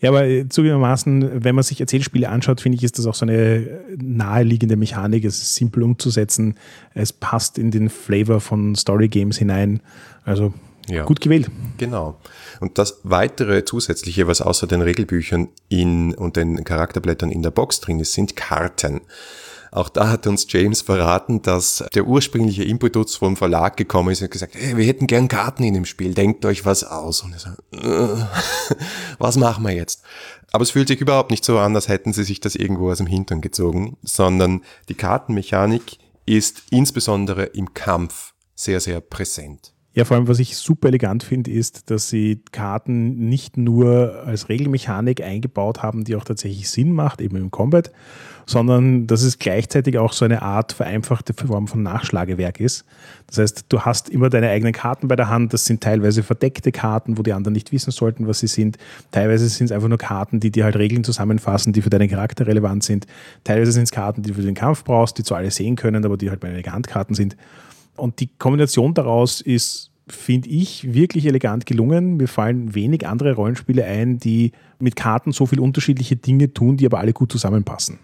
Ja, 0.00 0.10
aber 0.10 0.48
zugegebenermaßen, 0.48 1.44
wenn 1.44 1.54
man 1.54 1.64
sich 1.64 1.80
Erzählspiele 1.80 2.28
anschaut, 2.28 2.60
finde 2.60 2.76
ich, 2.76 2.84
ist 2.84 2.98
das 2.98 3.06
auch 3.06 3.14
so 3.14 3.26
eine 3.26 3.80
naheliegende 3.96 4.76
Mechanik. 4.76 5.24
Es 5.24 5.42
ist 5.42 5.54
simpel 5.54 5.82
umzusetzen. 5.82 6.54
Es 6.94 7.12
passt 7.12 7.58
in 7.58 7.70
den 7.70 7.88
Flavor 7.88 8.40
von 8.40 8.74
Story 8.76 9.08
Games 9.08 9.38
hinein. 9.38 9.80
Also 10.24 10.52
ja. 10.88 11.04
gut 11.04 11.20
gewählt. 11.20 11.50
Genau. 11.78 12.16
Und 12.60 12.78
das 12.78 13.00
weitere 13.02 13.64
zusätzliche, 13.64 14.26
was 14.26 14.40
außer 14.40 14.66
den 14.66 14.82
Regelbüchern 14.82 15.48
in, 15.68 16.14
und 16.14 16.36
den 16.36 16.64
Charakterblättern 16.64 17.30
in 17.30 17.42
der 17.42 17.50
Box 17.50 17.80
drin 17.80 18.00
ist, 18.00 18.12
sind 18.12 18.36
Karten. 18.36 19.00
Auch 19.70 19.88
da 19.88 20.08
hat 20.08 20.26
uns 20.26 20.46
James 20.48 20.82
verraten, 20.82 21.42
dass 21.42 21.84
der 21.94 22.06
ursprüngliche 22.06 22.64
Impetus 22.64 23.16
vom 23.16 23.36
Verlag 23.36 23.76
gekommen 23.76 24.10
ist 24.10 24.22
und 24.22 24.30
gesagt, 24.30 24.54
hey, 24.54 24.76
wir 24.76 24.84
hätten 24.84 25.06
gern 25.06 25.28
Karten 25.28 25.64
in 25.64 25.74
dem 25.74 25.84
Spiel, 25.84 26.14
denkt 26.14 26.44
euch 26.44 26.64
was 26.64 26.84
aus. 26.84 27.22
Und 27.22 27.32
er 27.32 27.38
sagt, 27.38 27.58
äh, 27.72 28.76
was 29.18 29.36
machen 29.36 29.64
wir 29.64 29.72
jetzt? 29.72 30.02
Aber 30.52 30.62
es 30.62 30.70
fühlt 30.70 30.88
sich 30.88 31.00
überhaupt 31.00 31.30
nicht 31.30 31.44
so 31.44 31.58
an, 31.58 31.74
als 31.74 31.88
hätten 31.88 32.12
sie 32.12 32.24
sich 32.24 32.40
das 32.40 32.54
irgendwo 32.54 32.90
aus 32.90 32.98
dem 32.98 33.06
Hintern 33.06 33.40
gezogen, 33.40 33.96
sondern 34.02 34.62
die 34.88 34.94
Kartenmechanik 34.94 35.98
ist 36.24 36.62
insbesondere 36.70 37.44
im 37.44 37.74
Kampf 37.74 38.34
sehr, 38.54 38.80
sehr 38.80 39.00
präsent. 39.00 39.75
Ja, 39.96 40.04
vor 40.04 40.18
allem, 40.18 40.28
was 40.28 40.40
ich 40.40 40.58
super 40.58 40.88
elegant 40.88 41.22
finde, 41.22 41.50
ist, 41.50 41.90
dass 41.90 42.10
sie 42.10 42.42
Karten 42.52 43.30
nicht 43.30 43.56
nur 43.56 44.24
als 44.26 44.50
Regelmechanik 44.50 45.22
eingebaut 45.22 45.82
haben, 45.82 46.04
die 46.04 46.16
auch 46.16 46.24
tatsächlich 46.24 46.68
Sinn 46.68 46.92
macht, 46.92 47.22
eben 47.22 47.38
im 47.38 47.50
Combat, 47.50 47.90
sondern 48.44 49.06
dass 49.06 49.22
es 49.22 49.38
gleichzeitig 49.38 49.96
auch 49.96 50.12
so 50.12 50.26
eine 50.26 50.42
Art 50.42 50.74
vereinfachte 50.74 51.32
Form 51.32 51.66
von 51.66 51.82
Nachschlagewerk 51.82 52.60
ist. 52.60 52.84
Das 53.26 53.38
heißt, 53.38 53.64
du 53.70 53.80
hast 53.80 54.10
immer 54.10 54.28
deine 54.28 54.50
eigenen 54.50 54.74
Karten 54.74 55.08
bei 55.08 55.16
der 55.16 55.30
Hand. 55.30 55.54
Das 55.54 55.64
sind 55.64 55.82
teilweise 55.82 56.22
verdeckte 56.22 56.72
Karten, 56.72 57.16
wo 57.16 57.22
die 57.22 57.32
anderen 57.32 57.54
nicht 57.54 57.72
wissen 57.72 57.90
sollten, 57.90 58.26
was 58.26 58.40
sie 58.40 58.48
sind. 58.48 58.76
Teilweise 59.12 59.48
sind 59.48 59.64
es 59.64 59.72
einfach 59.72 59.88
nur 59.88 59.96
Karten, 59.96 60.40
die 60.40 60.50
dir 60.50 60.64
halt 60.64 60.76
Regeln 60.76 61.04
zusammenfassen, 61.04 61.72
die 61.72 61.80
für 61.80 61.88
deinen 61.88 62.10
Charakter 62.10 62.46
relevant 62.46 62.84
sind. 62.84 63.06
Teilweise 63.44 63.72
sind 63.72 63.84
es 63.84 63.92
Karten, 63.92 64.20
die 64.20 64.28
du 64.28 64.34
für 64.34 64.42
den 64.42 64.54
Kampf 64.54 64.84
brauchst, 64.84 65.16
die 65.16 65.22
zwar 65.22 65.38
alle 65.38 65.50
sehen 65.50 65.74
können, 65.74 66.04
aber 66.04 66.18
die 66.18 66.28
halt 66.28 66.40
bei 66.40 66.50
meine 66.50 66.70
Handkarten 66.70 67.14
sind. 67.14 67.34
Und 67.96 68.20
die 68.20 68.28
Kombination 68.38 68.94
daraus 68.94 69.40
ist 69.40 69.90
finde 70.08 70.48
ich, 70.48 70.94
wirklich 70.94 71.26
elegant 71.26 71.66
gelungen. 71.66 72.16
Mir 72.16 72.28
fallen 72.28 72.74
wenig 72.74 73.06
andere 73.06 73.34
Rollenspiele 73.34 73.84
ein, 73.84 74.18
die 74.18 74.52
mit 74.78 74.94
Karten 74.94 75.32
so 75.32 75.46
viel 75.46 75.60
unterschiedliche 75.60 76.16
Dinge 76.16 76.52
tun, 76.52 76.76
die 76.76 76.86
aber 76.86 76.98
alle 76.98 77.12
gut 77.12 77.32
zusammenpassen 77.32 77.98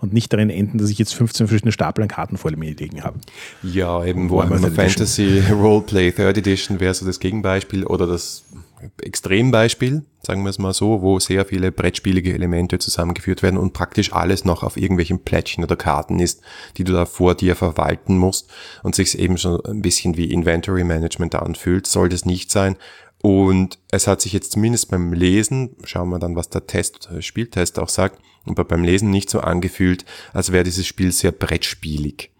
und 0.00 0.12
nicht 0.12 0.32
darin 0.32 0.50
enden, 0.50 0.78
dass 0.78 0.90
ich 0.90 0.98
jetzt 0.98 1.14
15 1.14 1.46
verschiedene 1.46 1.72
Stapel 1.72 2.02
an 2.02 2.08
Karten 2.08 2.36
vor 2.36 2.50
mir 2.56 2.74
liegen 2.74 3.04
habe. 3.04 3.18
Ja, 3.62 4.04
eben 4.04 4.30
Warhammer 4.30 4.70
Fantasy 4.70 5.42
Roleplay 5.50 6.10
Third 6.10 6.38
Edition 6.38 6.80
wäre 6.80 6.94
so 6.94 7.06
das 7.06 7.20
Gegenbeispiel 7.20 7.84
oder 7.84 8.06
das 8.06 8.44
Extrembeispiel, 9.00 10.04
sagen 10.22 10.42
wir 10.42 10.50
es 10.50 10.58
mal 10.58 10.72
so, 10.72 11.02
wo 11.02 11.18
sehr 11.18 11.44
viele 11.44 11.72
brettspielige 11.72 12.32
Elemente 12.32 12.78
zusammengeführt 12.78 13.42
werden 13.42 13.58
und 13.58 13.72
praktisch 13.72 14.12
alles 14.12 14.44
noch 14.44 14.62
auf 14.62 14.76
irgendwelchen 14.76 15.22
Plättchen 15.22 15.64
oder 15.64 15.76
Karten 15.76 16.20
ist, 16.20 16.42
die 16.76 16.84
du 16.84 16.92
da 16.92 17.06
vor 17.06 17.34
dir 17.34 17.56
verwalten 17.56 18.18
musst 18.18 18.50
und 18.82 18.94
sich 18.94 19.18
eben 19.18 19.38
schon 19.38 19.64
ein 19.64 19.82
bisschen 19.82 20.16
wie 20.16 20.30
Inventory 20.30 20.84
Management 20.84 21.34
anfühlt, 21.34 21.86
soll 21.86 22.08
das 22.08 22.24
nicht 22.24 22.50
sein. 22.50 22.76
Und 23.22 23.78
es 23.90 24.06
hat 24.06 24.20
sich 24.20 24.34
jetzt 24.34 24.52
zumindest 24.52 24.90
beim 24.90 25.14
Lesen, 25.14 25.76
schauen 25.84 26.10
wir 26.10 26.18
dann, 26.18 26.36
was 26.36 26.50
der 26.50 26.66
Test, 26.66 27.08
der 27.10 27.22
Spieltest 27.22 27.78
auch 27.78 27.88
sagt, 27.88 28.20
aber 28.44 28.64
beim 28.64 28.84
Lesen 28.84 29.10
nicht 29.10 29.30
so 29.30 29.40
angefühlt, 29.40 30.04
als 30.34 30.52
wäre 30.52 30.64
dieses 30.64 30.86
Spiel 30.86 31.10
sehr 31.10 31.32
brettspielig. 31.32 32.33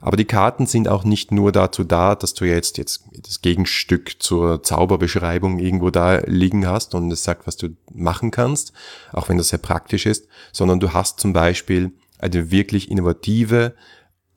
Aber 0.00 0.16
die 0.16 0.24
Karten 0.24 0.66
sind 0.66 0.88
auch 0.88 1.04
nicht 1.04 1.32
nur 1.32 1.52
dazu 1.52 1.84
da, 1.84 2.14
dass 2.14 2.34
du 2.34 2.44
jetzt, 2.44 2.78
jetzt 2.78 3.04
das 3.12 3.40
Gegenstück 3.40 4.22
zur 4.22 4.62
Zauberbeschreibung 4.62 5.58
irgendwo 5.58 5.90
da 5.90 6.18
liegen 6.26 6.66
hast 6.66 6.94
und 6.94 7.10
es 7.12 7.24
sagt, 7.24 7.46
was 7.46 7.56
du 7.56 7.76
machen 7.92 8.30
kannst, 8.30 8.72
auch 9.12 9.28
wenn 9.28 9.38
das 9.38 9.48
sehr 9.48 9.58
praktisch 9.58 10.06
ist, 10.06 10.28
sondern 10.52 10.80
du 10.80 10.92
hast 10.92 11.20
zum 11.20 11.32
Beispiel 11.32 11.92
eine 12.18 12.50
wirklich 12.50 12.90
innovative 12.90 13.74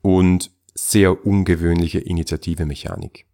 und 0.02 0.50
sehr 0.74 1.26
ungewöhnliche 1.26 1.98
Initiative-Mechanik. 1.98 3.26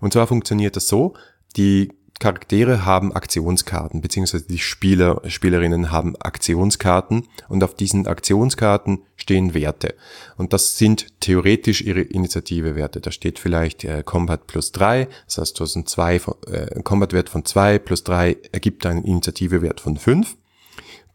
Und 0.00 0.12
zwar 0.12 0.26
funktioniert 0.26 0.76
das 0.76 0.88
so, 0.88 1.14
die 1.56 1.92
Charaktere 2.22 2.84
haben 2.84 3.12
Aktionskarten, 3.12 4.00
beziehungsweise 4.00 4.46
die 4.46 4.60
Spieler, 4.60 5.20
Spielerinnen 5.26 5.90
haben 5.90 6.14
Aktionskarten 6.14 7.26
und 7.48 7.64
auf 7.64 7.74
diesen 7.74 8.06
Aktionskarten 8.06 9.02
stehen 9.16 9.54
Werte. 9.54 9.96
Und 10.36 10.52
das 10.52 10.78
sind 10.78 11.18
theoretisch 11.18 11.80
ihre 11.80 12.02
Initiative-Werte. 12.02 13.00
Da 13.00 13.10
steht 13.10 13.40
vielleicht 13.40 13.82
äh, 13.82 14.04
Combat 14.04 14.46
plus 14.46 14.70
drei, 14.70 15.08
das 15.26 15.38
heißt, 15.38 15.58
du 15.58 15.64
hast 15.64 15.74
einen 15.74 15.86
zwei, 15.86 16.20
äh, 16.46 16.80
Combat-Wert 16.84 17.28
von 17.28 17.44
zwei 17.44 17.80
plus 17.80 18.04
drei 18.04 18.36
ergibt 18.52 18.86
einen 18.86 19.02
Initiative-Wert 19.02 19.80
von 19.80 19.96
fünf. 19.96 20.36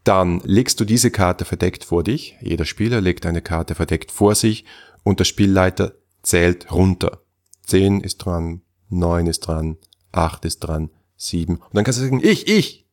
Dann 0.04 0.42
legst 0.44 0.78
du 0.78 0.84
diese 0.84 1.10
Karte 1.10 1.46
verdeckt 1.46 1.84
vor 1.84 2.04
dich. 2.04 2.36
Jeder 2.42 2.66
Spieler 2.66 3.00
legt 3.00 3.24
eine 3.24 3.40
Karte 3.40 3.74
verdeckt 3.74 4.12
vor 4.12 4.34
sich 4.34 4.66
und 5.04 5.20
der 5.20 5.24
Spielleiter 5.24 5.94
zählt 6.22 6.70
runter. 6.70 7.22
Zehn 7.64 8.02
ist 8.02 8.18
dran, 8.18 8.60
neun 8.90 9.26
ist 9.26 9.40
dran, 9.40 9.78
acht 10.12 10.44
ist 10.44 10.60
dran, 10.60 10.90
sieben. 11.18 11.56
Und 11.56 11.74
dann 11.74 11.84
kannst 11.84 12.00
du 12.00 12.04
sagen, 12.04 12.20
ich, 12.22 12.48
ich. 12.48 12.86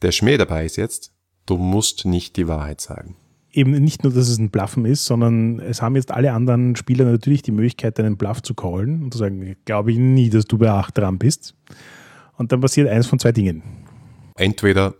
Der 0.00 0.10
Schmäh 0.10 0.36
dabei 0.36 0.64
ist 0.64 0.76
jetzt, 0.76 1.12
du 1.46 1.56
musst 1.56 2.04
nicht 2.04 2.36
die 2.36 2.48
Wahrheit 2.48 2.80
sagen. 2.80 3.14
Eben 3.52 3.72
nicht 3.72 4.02
nur, 4.02 4.12
dass 4.12 4.28
es 4.28 4.38
ein 4.38 4.50
Bluffen 4.50 4.86
ist, 4.86 5.04
sondern 5.04 5.60
es 5.60 5.82
haben 5.82 5.94
jetzt 5.94 6.10
alle 6.10 6.32
anderen 6.32 6.74
Spieler 6.74 7.04
natürlich 7.04 7.42
die 7.42 7.52
Möglichkeit, 7.52 8.00
einen 8.00 8.16
Bluff 8.16 8.42
zu 8.42 8.54
callen 8.54 9.04
und 9.04 9.12
zu 9.12 9.18
sagen, 9.18 9.56
glaube 9.66 9.92
ich 9.92 9.98
nie, 9.98 10.30
dass 10.30 10.46
du 10.46 10.56
bei 10.58 10.70
acht 10.70 10.96
dran 10.96 11.18
bist. 11.18 11.54
Und 12.38 12.50
dann 12.50 12.62
passiert 12.62 12.88
eins 12.88 13.06
von 13.06 13.18
zwei 13.18 13.30
Dingen. 13.30 13.62
Entweder 14.36 14.94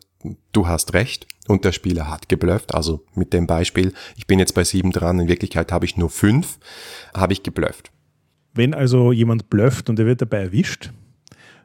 du 0.52 0.68
hast 0.68 0.92
recht 0.92 1.26
und 1.48 1.64
der 1.64 1.72
Spieler 1.72 2.10
hat 2.10 2.28
geblufft, 2.28 2.74
also 2.74 3.04
mit 3.14 3.32
dem 3.32 3.46
Beispiel, 3.46 3.94
ich 4.16 4.26
bin 4.26 4.38
jetzt 4.38 4.54
bei 4.54 4.64
sieben 4.64 4.92
dran, 4.92 5.18
in 5.18 5.28
Wirklichkeit 5.28 5.72
habe 5.72 5.86
ich 5.86 5.96
nur 5.96 6.10
fünf, 6.10 6.58
habe 7.14 7.32
ich 7.32 7.42
geblufft. 7.42 7.90
Wenn 8.52 8.74
also 8.74 9.12
jemand 9.12 9.48
blufft 9.48 9.88
und 9.88 9.98
er 9.98 10.04
wird 10.04 10.20
dabei 10.20 10.42
erwischt, 10.42 10.92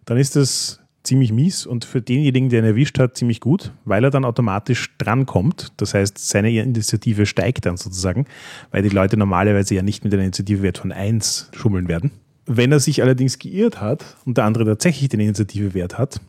dann 0.07 0.17
ist 0.17 0.35
das 0.35 0.79
ziemlich 1.03 1.31
mies 1.31 1.65
und 1.65 1.85
für 1.85 2.01
denjenigen, 2.01 2.49
der 2.49 2.59
ihn 2.59 2.65
erwischt 2.65 2.97
hat, 2.97 3.15
ziemlich 3.15 3.39
gut, 3.39 3.71
weil 3.85 4.03
er 4.03 4.09
dann 4.09 4.25
automatisch 4.25 4.97
drankommt. 4.97 5.71
Das 5.77 5.93
heißt, 5.93 6.17
seine 6.17 6.51
Initiative 6.51 7.25
steigt 7.25 7.65
dann 7.65 7.77
sozusagen, 7.77 8.25
weil 8.71 8.83
die 8.83 8.89
Leute 8.89 9.15
normalerweise 9.15 9.75
ja 9.75 9.83
nicht 9.83 10.03
mit 10.03 10.13
einem 10.13 10.23
Initiativewert 10.23 10.79
von 10.79 10.91
1 10.91 11.49
schummeln 11.53 11.87
werden. 11.87 12.11
Wenn 12.45 12.71
er 12.71 12.79
sich 12.79 13.01
allerdings 13.01 13.39
geirrt 13.39 13.79
hat 13.81 14.17
und 14.25 14.37
der 14.37 14.45
andere 14.45 14.65
tatsächlich 14.65 15.09
den 15.09 15.19
Initiativewert 15.19 15.97
hat, 15.97 16.21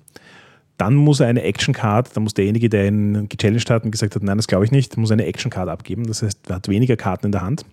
dann 0.77 0.95
muss 0.95 1.21
er 1.21 1.27
eine 1.27 1.43
Action 1.43 1.75
Card, 1.75 2.17
dann 2.17 2.23
muss 2.25 2.35
derjenige, 2.35 2.69
der 2.69 2.87
ihn 2.87 3.29
gechallenged 3.29 3.71
hat 3.71 3.85
und 3.85 3.91
gesagt 3.91 4.15
hat, 4.15 4.23
nein, 4.23 4.37
das 4.37 4.47
glaube 4.47 4.65
ich 4.65 4.71
nicht, 4.71 4.97
muss 4.97 5.11
eine 5.11 5.27
Action 5.27 5.51
Card 5.51 5.69
abgeben. 5.69 6.07
Das 6.07 6.23
heißt, 6.23 6.49
er 6.49 6.57
hat 6.57 6.69
weniger 6.69 6.97
Karten 6.97 7.27
in 7.27 7.33
der 7.33 7.43
Hand. 7.43 7.65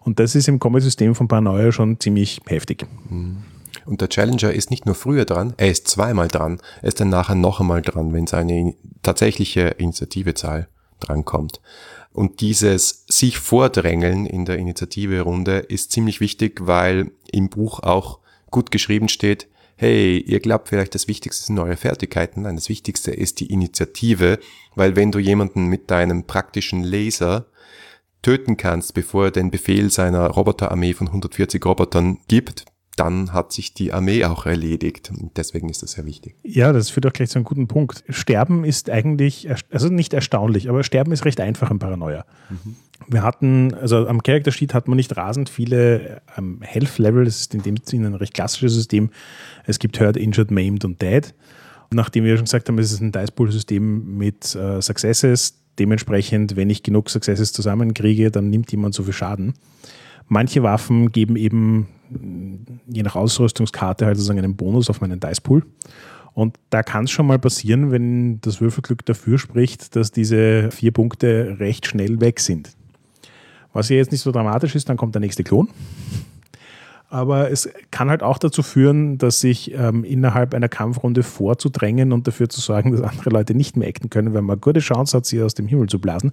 Und 0.00 0.18
das 0.18 0.34
ist 0.34 0.48
im 0.48 0.58
Combat-System 0.58 1.14
von 1.14 1.28
Paranoia 1.28 1.72
schon 1.72 2.00
ziemlich 2.00 2.40
heftig. 2.46 2.86
Mhm. 3.08 3.38
Und 3.86 4.00
der 4.00 4.08
Challenger 4.08 4.52
ist 4.52 4.70
nicht 4.70 4.86
nur 4.86 4.94
früher 4.94 5.24
dran, 5.24 5.54
er 5.56 5.70
ist 5.70 5.88
zweimal 5.88 6.28
dran. 6.28 6.60
Er 6.82 6.88
ist 6.88 7.00
dann 7.00 7.10
nachher 7.10 7.34
noch 7.34 7.60
einmal 7.60 7.82
dran, 7.82 8.12
wenn 8.12 8.26
seine 8.26 8.74
tatsächliche 9.02 9.68
Initiativezahl 9.78 10.68
drankommt. 11.00 11.60
Und 12.12 12.40
dieses 12.40 13.04
sich 13.08 13.38
vordrängeln 13.38 14.26
in 14.26 14.44
der 14.44 14.58
Initiative-Runde 14.58 15.58
ist 15.58 15.90
ziemlich 15.90 16.20
wichtig, 16.20 16.60
weil 16.66 17.10
im 17.32 17.48
Buch 17.50 17.80
auch 17.80 18.20
gut 18.50 18.70
geschrieben 18.70 19.08
steht, 19.08 19.48
hey, 19.76 20.18
ihr 20.18 20.38
glaubt 20.38 20.68
vielleicht, 20.68 20.94
das 20.94 21.08
Wichtigste 21.08 21.44
sind 21.44 21.58
eure 21.58 21.76
Fertigkeiten. 21.76 22.42
Nein, 22.42 22.54
das 22.54 22.68
Wichtigste 22.68 23.10
ist 23.10 23.40
die 23.40 23.52
Initiative, 23.52 24.38
weil 24.76 24.94
wenn 24.94 25.10
du 25.10 25.18
jemanden 25.18 25.66
mit 25.66 25.90
deinem 25.90 26.24
praktischen 26.24 26.84
Laser 26.84 27.46
töten 28.22 28.56
kannst, 28.56 28.94
bevor 28.94 29.26
er 29.26 29.30
den 29.32 29.50
Befehl 29.50 29.90
seiner 29.90 30.28
Roboterarmee 30.28 30.94
von 30.94 31.08
140 31.08 31.64
Robotern 31.64 32.18
gibt, 32.28 32.64
dann 32.96 33.32
hat 33.32 33.52
sich 33.52 33.74
die 33.74 33.92
Armee 33.92 34.24
auch 34.24 34.46
erledigt. 34.46 35.10
Und 35.10 35.36
deswegen 35.36 35.68
ist 35.68 35.82
das 35.82 35.92
sehr 35.92 36.06
wichtig. 36.06 36.36
Ja, 36.42 36.72
das 36.72 36.90
führt 36.90 37.06
auch 37.06 37.12
gleich 37.12 37.30
zu 37.30 37.38
einem 37.38 37.44
guten 37.44 37.68
Punkt. 37.68 38.04
Sterben 38.08 38.64
ist 38.64 38.90
eigentlich, 38.90 39.48
also 39.70 39.88
nicht 39.88 40.14
erstaunlich, 40.14 40.68
aber 40.68 40.84
Sterben 40.84 41.12
ist 41.12 41.24
recht 41.24 41.40
einfach 41.40 41.70
im 41.70 41.78
Paranoia. 41.78 42.24
Mhm. 42.50 42.76
Wir 43.08 43.22
hatten, 43.22 43.74
also 43.74 44.06
am 44.06 44.22
Character 44.22 44.52
Sheet 44.52 44.72
hat 44.72 44.88
man 44.88 44.96
nicht 44.96 45.16
rasend 45.16 45.48
viele 45.48 46.22
ähm, 46.38 46.60
Health 46.62 46.98
Level, 46.98 47.24
das 47.24 47.40
ist 47.40 47.54
in 47.54 47.62
dem 47.62 47.76
Sinne 47.82 48.06
ein 48.08 48.14
recht 48.14 48.34
klassisches 48.34 48.74
System. 48.74 49.10
Es 49.66 49.78
gibt 49.78 50.00
Hurt, 50.00 50.16
Injured, 50.16 50.50
Maimed 50.50 50.84
und 50.84 51.02
Dead. 51.02 51.34
Nachdem 51.90 52.24
wir 52.24 52.36
schon 52.36 52.44
gesagt 52.44 52.68
haben, 52.68 52.78
es 52.78 52.92
ist 52.92 53.00
ein 53.00 53.12
Dice 53.12 53.30
Pool 53.30 53.52
System 53.52 54.16
mit 54.16 54.54
äh, 54.54 54.80
Successes, 54.80 55.60
dementsprechend, 55.78 56.56
wenn 56.56 56.70
ich 56.70 56.82
genug 56.82 57.10
Successes 57.10 57.52
zusammenkriege, 57.52 58.30
dann 58.30 58.48
nimmt 58.48 58.70
jemand 58.72 58.94
so 58.94 59.02
viel 59.02 59.12
Schaden. 59.12 59.54
Manche 60.28 60.62
Waffen 60.62 61.12
geben 61.12 61.36
eben 61.36 61.88
je 62.86 63.02
nach 63.02 63.16
Ausrüstungskarte 63.16 64.06
halt 64.06 64.16
sozusagen 64.16 64.38
einen 64.38 64.56
Bonus 64.56 64.90
auf 64.90 65.00
meinen 65.00 65.20
Dice 65.20 65.40
Pool. 65.40 65.64
Und 66.34 66.56
da 66.70 66.82
kann 66.82 67.04
es 67.04 67.12
schon 67.12 67.26
mal 67.26 67.38
passieren, 67.38 67.92
wenn 67.92 68.40
das 68.40 68.60
Würfelglück 68.60 69.06
dafür 69.06 69.38
spricht, 69.38 69.94
dass 69.94 70.10
diese 70.10 70.70
vier 70.72 70.92
Punkte 70.92 71.56
recht 71.60 71.86
schnell 71.86 72.20
weg 72.20 72.40
sind. 72.40 72.72
Was 73.72 73.88
ja 73.88 73.96
jetzt 73.96 74.12
nicht 74.12 74.20
so 74.20 74.32
dramatisch 74.32 74.74
ist, 74.74 74.88
dann 74.88 74.96
kommt 74.96 75.14
der 75.14 75.20
nächste 75.20 75.44
Klon. 75.44 75.68
Aber 77.08 77.50
es 77.52 77.68
kann 77.92 78.10
halt 78.10 78.24
auch 78.24 78.38
dazu 78.38 78.64
führen, 78.64 79.18
dass 79.18 79.38
sich 79.38 79.72
ähm, 79.72 80.02
innerhalb 80.02 80.52
einer 80.52 80.68
Kampfrunde 80.68 81.22
vorzudrängen 81.22 82.12
und 82.12 82.26
dafür 82.26 82.48
zu 82.48 82.60
sorgen, 82.60 82.90
dass 82.90 83.02
andere 83.02 83.30
Leute 83.30 83.54
nicht 83.54 83.76
mehr 83.76 83.88
acten 83.88 84.10
können, 84.10 84.34
weil 84.34 84.42
man 84.42 84.60
gute 84.60 84.80
Chance 84.80 85.16
hat, 85.16 85.24
sie 85.26 85.40
aus 85.40 85.54
dem 85.54 85.68
Himmel 85.68 85.88
zu 85.88 86.00
blasen, 86.00 86.32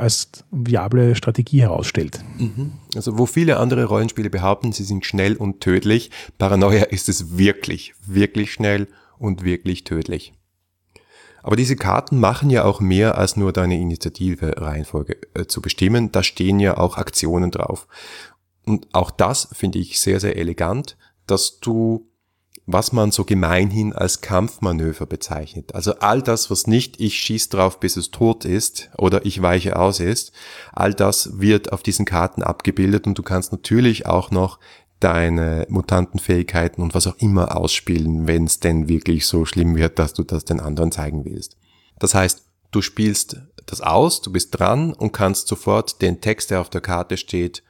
als 0.00 0.30
viable 0.50 1.14
Strategie 1.14 1.62
herausstellt. 1.62 2.20
Mhm. 2.38 2.72
Also 2.94 3.18
wo 3.18 3.26
viele 3.26 3.58
andere 3.58 3.84
Rollenspiele 3.84 4.30
behaupten, 4.30 4.72
sie 4.72 4.84
sind 4.84 5.04
schnell 5.06 5.36
und 5.36 5.60
tödlich, 5.60 6.10
Paranoia 6.38 6.84
ist 6.84 7.08
es 7.08 7.36
wirklich, 7.38 7.94
wirklich 8.06 8.52
schnell 8.52 8.88
und 9.18 9.44
wirklich 9.44 9.84
tödlich. 9.84 10.32
Aber 11.42 11.56
diese 11.56 11.76
Karten 11.76 12.20
machen 12.20 12.50
ja 12.50 12.64
auch 12.64 12.80
mehr 12.80 13.16
als 13.16 13.36
nur 13.36 13.52
deine 13.52 13.78
Initiative-Reihenfolge 13.78 15.16
äh, 15.34 15.46
zu 15.46 15.62
bestimmen. 15.62 16.12
Da 16.12 16.22
stehen 16.22 16.60
ja 16.60 16.76
auch 16.76 16.98
Aktionen 16.98 17.50
drauf. 17.50 17.86
Und 18.66 18.88
auch 18.92 19.10
das 19.10 19.48
finde 19.52 19.78
ich 19.78 20.00
sehr, 20.00 20.20
sehr 20.20 20.36
elegant, 20.36 20.96
dass 21.26 21.60
du, 21.60 22.09
was 22.72 22.92
man 22.92 23.10
so 23.10 23.24
gemeinhin 23.24 23.92
als 23.92 24.20
Kampfmanöver 24.20 25.06
bezeichnet. 25.06 25.74
Also 25.74 25.94
all 26.00 26.22
das, 26.22 26.50
was 26.50 26.66
nicht 26.66 27.00
ich 27.00 27.18
schieß 27.18 27.48
drauf, 27.48 27.80
bis 27.80 27.96
es 27.96 28.10
tot 28.10 28.44
ist 28.44 28.90
oder 28.98 29.24
ich 29.24 29.42
weiche 29.42 29.76
aus 29.76 30.00
ist, 30.00 30.32
all 30.72 30.94
das 30.94 31.40
wird 31.40 31.72
auf 31.72 31.82
diesen 31.82 32.04
Karten 32.04 32.42
abgebildet 32.42 33.06
und 33.06 33.16
du 33.18 33.22
kannst 33.22 33.52
natürlich 33.52 34.06
auch 34.06 34.30
noch 34.30 34.58
deine 35.00 35.66
Mutantenfähigkeiten 35.70 36.82
und 36.82 36.94
was 36.94 37.06
auch 37.06 37.16
immer 37.16 37.56
ausspielen, 37.56 38.26
wenn 38.26 38.44
es 38.44 38.60
denn 38.60 38.88
wirklich 38.88 39.26
so 39.26 39.46
schlimm 39.46 39.76
wird, 39.76 39.98
dass 39.98 40.12
du 40.12 40.22
das 40.22 40.44
den 40.44 40.60
anderen 40.60 40.92
zeigen 40.92 41.24
willst. 41.24 41.56
Das 41.98 42.14
heißt, 42.14 42.44
du 42.70 42.82
spielst 42.82 43.40
das 43.66 43.80
aus, 43.80 44.20
du 44.20 44.30
bist 44.30 44.58
dran 44.58 44.92
und 44.92 45.12
kannst 45.12 45.48
sofort 45.48 46.02
den 46.02 46.20
Text, 46.20 46.50
der 46.50 46.60
auf 46.60 46.70
der 46.70 46.80
Karte 46.80 47.16
steht, 47.16 47.62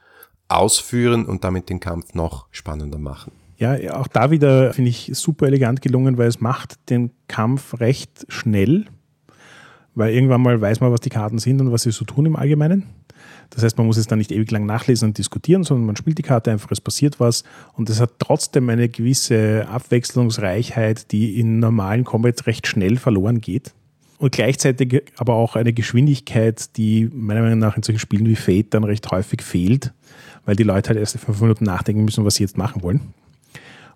ausführen 0.49 1.25
und 1.25 1.43
damit 1.43 1.69
den 1.69 1.79
Kampf 1.79 2.13
noch 2.13 2.47
spannender 2.51 2.97
machen. 2.97 3.31
Ja, 3.61 3.77
auch 3.93 4.07
da 4.07 4.31
wieder 4.31 4.73
finde 4.73 4.89
ich 4.89 5.11
super 5.13 5.45
elegant 5.45 5.83
gelungen, 5.83 6.17
weil 6.17 6.27
es 6.27 6.41
macht 6.41 6.89
den 6.89 7.11
Kampf 7.27 7.79
recht 7.79 8.25
schnell, 8.27 8.85
weil 9.93 10.15
irgendwann 10.15 10.41
mal 10.41 10.59
weiß 10.59 10.79
man, 10.79 10.91
was 10.91 11.01
die 11.01 11.11
Karten 11.11 11.37
sind 11.37 11.61
und 11.61 11.71
was 11.71 11.83
sie 11.83 11.91
so 11.91 12.03
tun 12.03 12.25
im 12.25 12.35
Allgemeinen. 12.35 12.85
Das 13.51 13.63
heißt, 13.63 13.77
man 13.77 13.85
muss 13.85 13.97
es 13.97 14.07
dann 14.07 14.17
nicht 14.17 14.31
ewig 14.31 14.49
lang 14.49 14.65
nachlesen 14.65 15.09
und 15.09 15.19
diskutieren, 15.19 15.63
sondern 15.63 15.85
man 15.85 15.95
spielt 15.95 16.17
die 16.17 16.23
Karte 16.23 16.49
einfach, 16.49 16.71
es 16.71 16.81
passiert 16.81 17.19
was 17.19 17.43
und 17.73 17.87
es 17.91 18.01
hat 18.01 18.13
trotzdem 18.17 18.67
eine 18.67 18.89
gewisse 18.89 19.67
Abwechslungsreichheit, 19.69 21.11
die 21.11 21.39
in 21.39 21.59
normalen 21.59 22.03
Combats 22.03 22.47
recht 22.47 22.65
schnell 22.65 22.97
verloren 22.97 23.41
geht. 23.41 23.75
Und 24.17 24.31
gleichzeitig 24.31 25.03
aber 25.17 25.35
auch 25.35 25.55
eine 25.55 25.71
Geschwindigkeit, 25.71 26.75
die 26.77 27.11
meiner 27.13 27.43
Meinung 27.43 27.59
nach 27.59 27.77
in 27.77 27.83
solchen 27.83 27.99
Spielen 27.99 28.25
wie 28.25 28.35
Fate 28.35 28.73
dann 28.73 28.85
recht 28.85 29.11
häufig 29.11 29.43
fehlt, 29.43 29.93
weil 30.45 30.55
die 30.55 30.63
Leute 30.63 30.89
halt 30.89 30.99
erst 30.99 31.19
fünf 31.19 31.41
Minuten 31.41 31.65
nachdenken 31.65 32.05
müssen, 32.05 32.25
was 32.25 32.35
sie 32.35 32.43
jetzt 32.43 32.57
machen 32.57 32.81
wollen. 32.81 33.13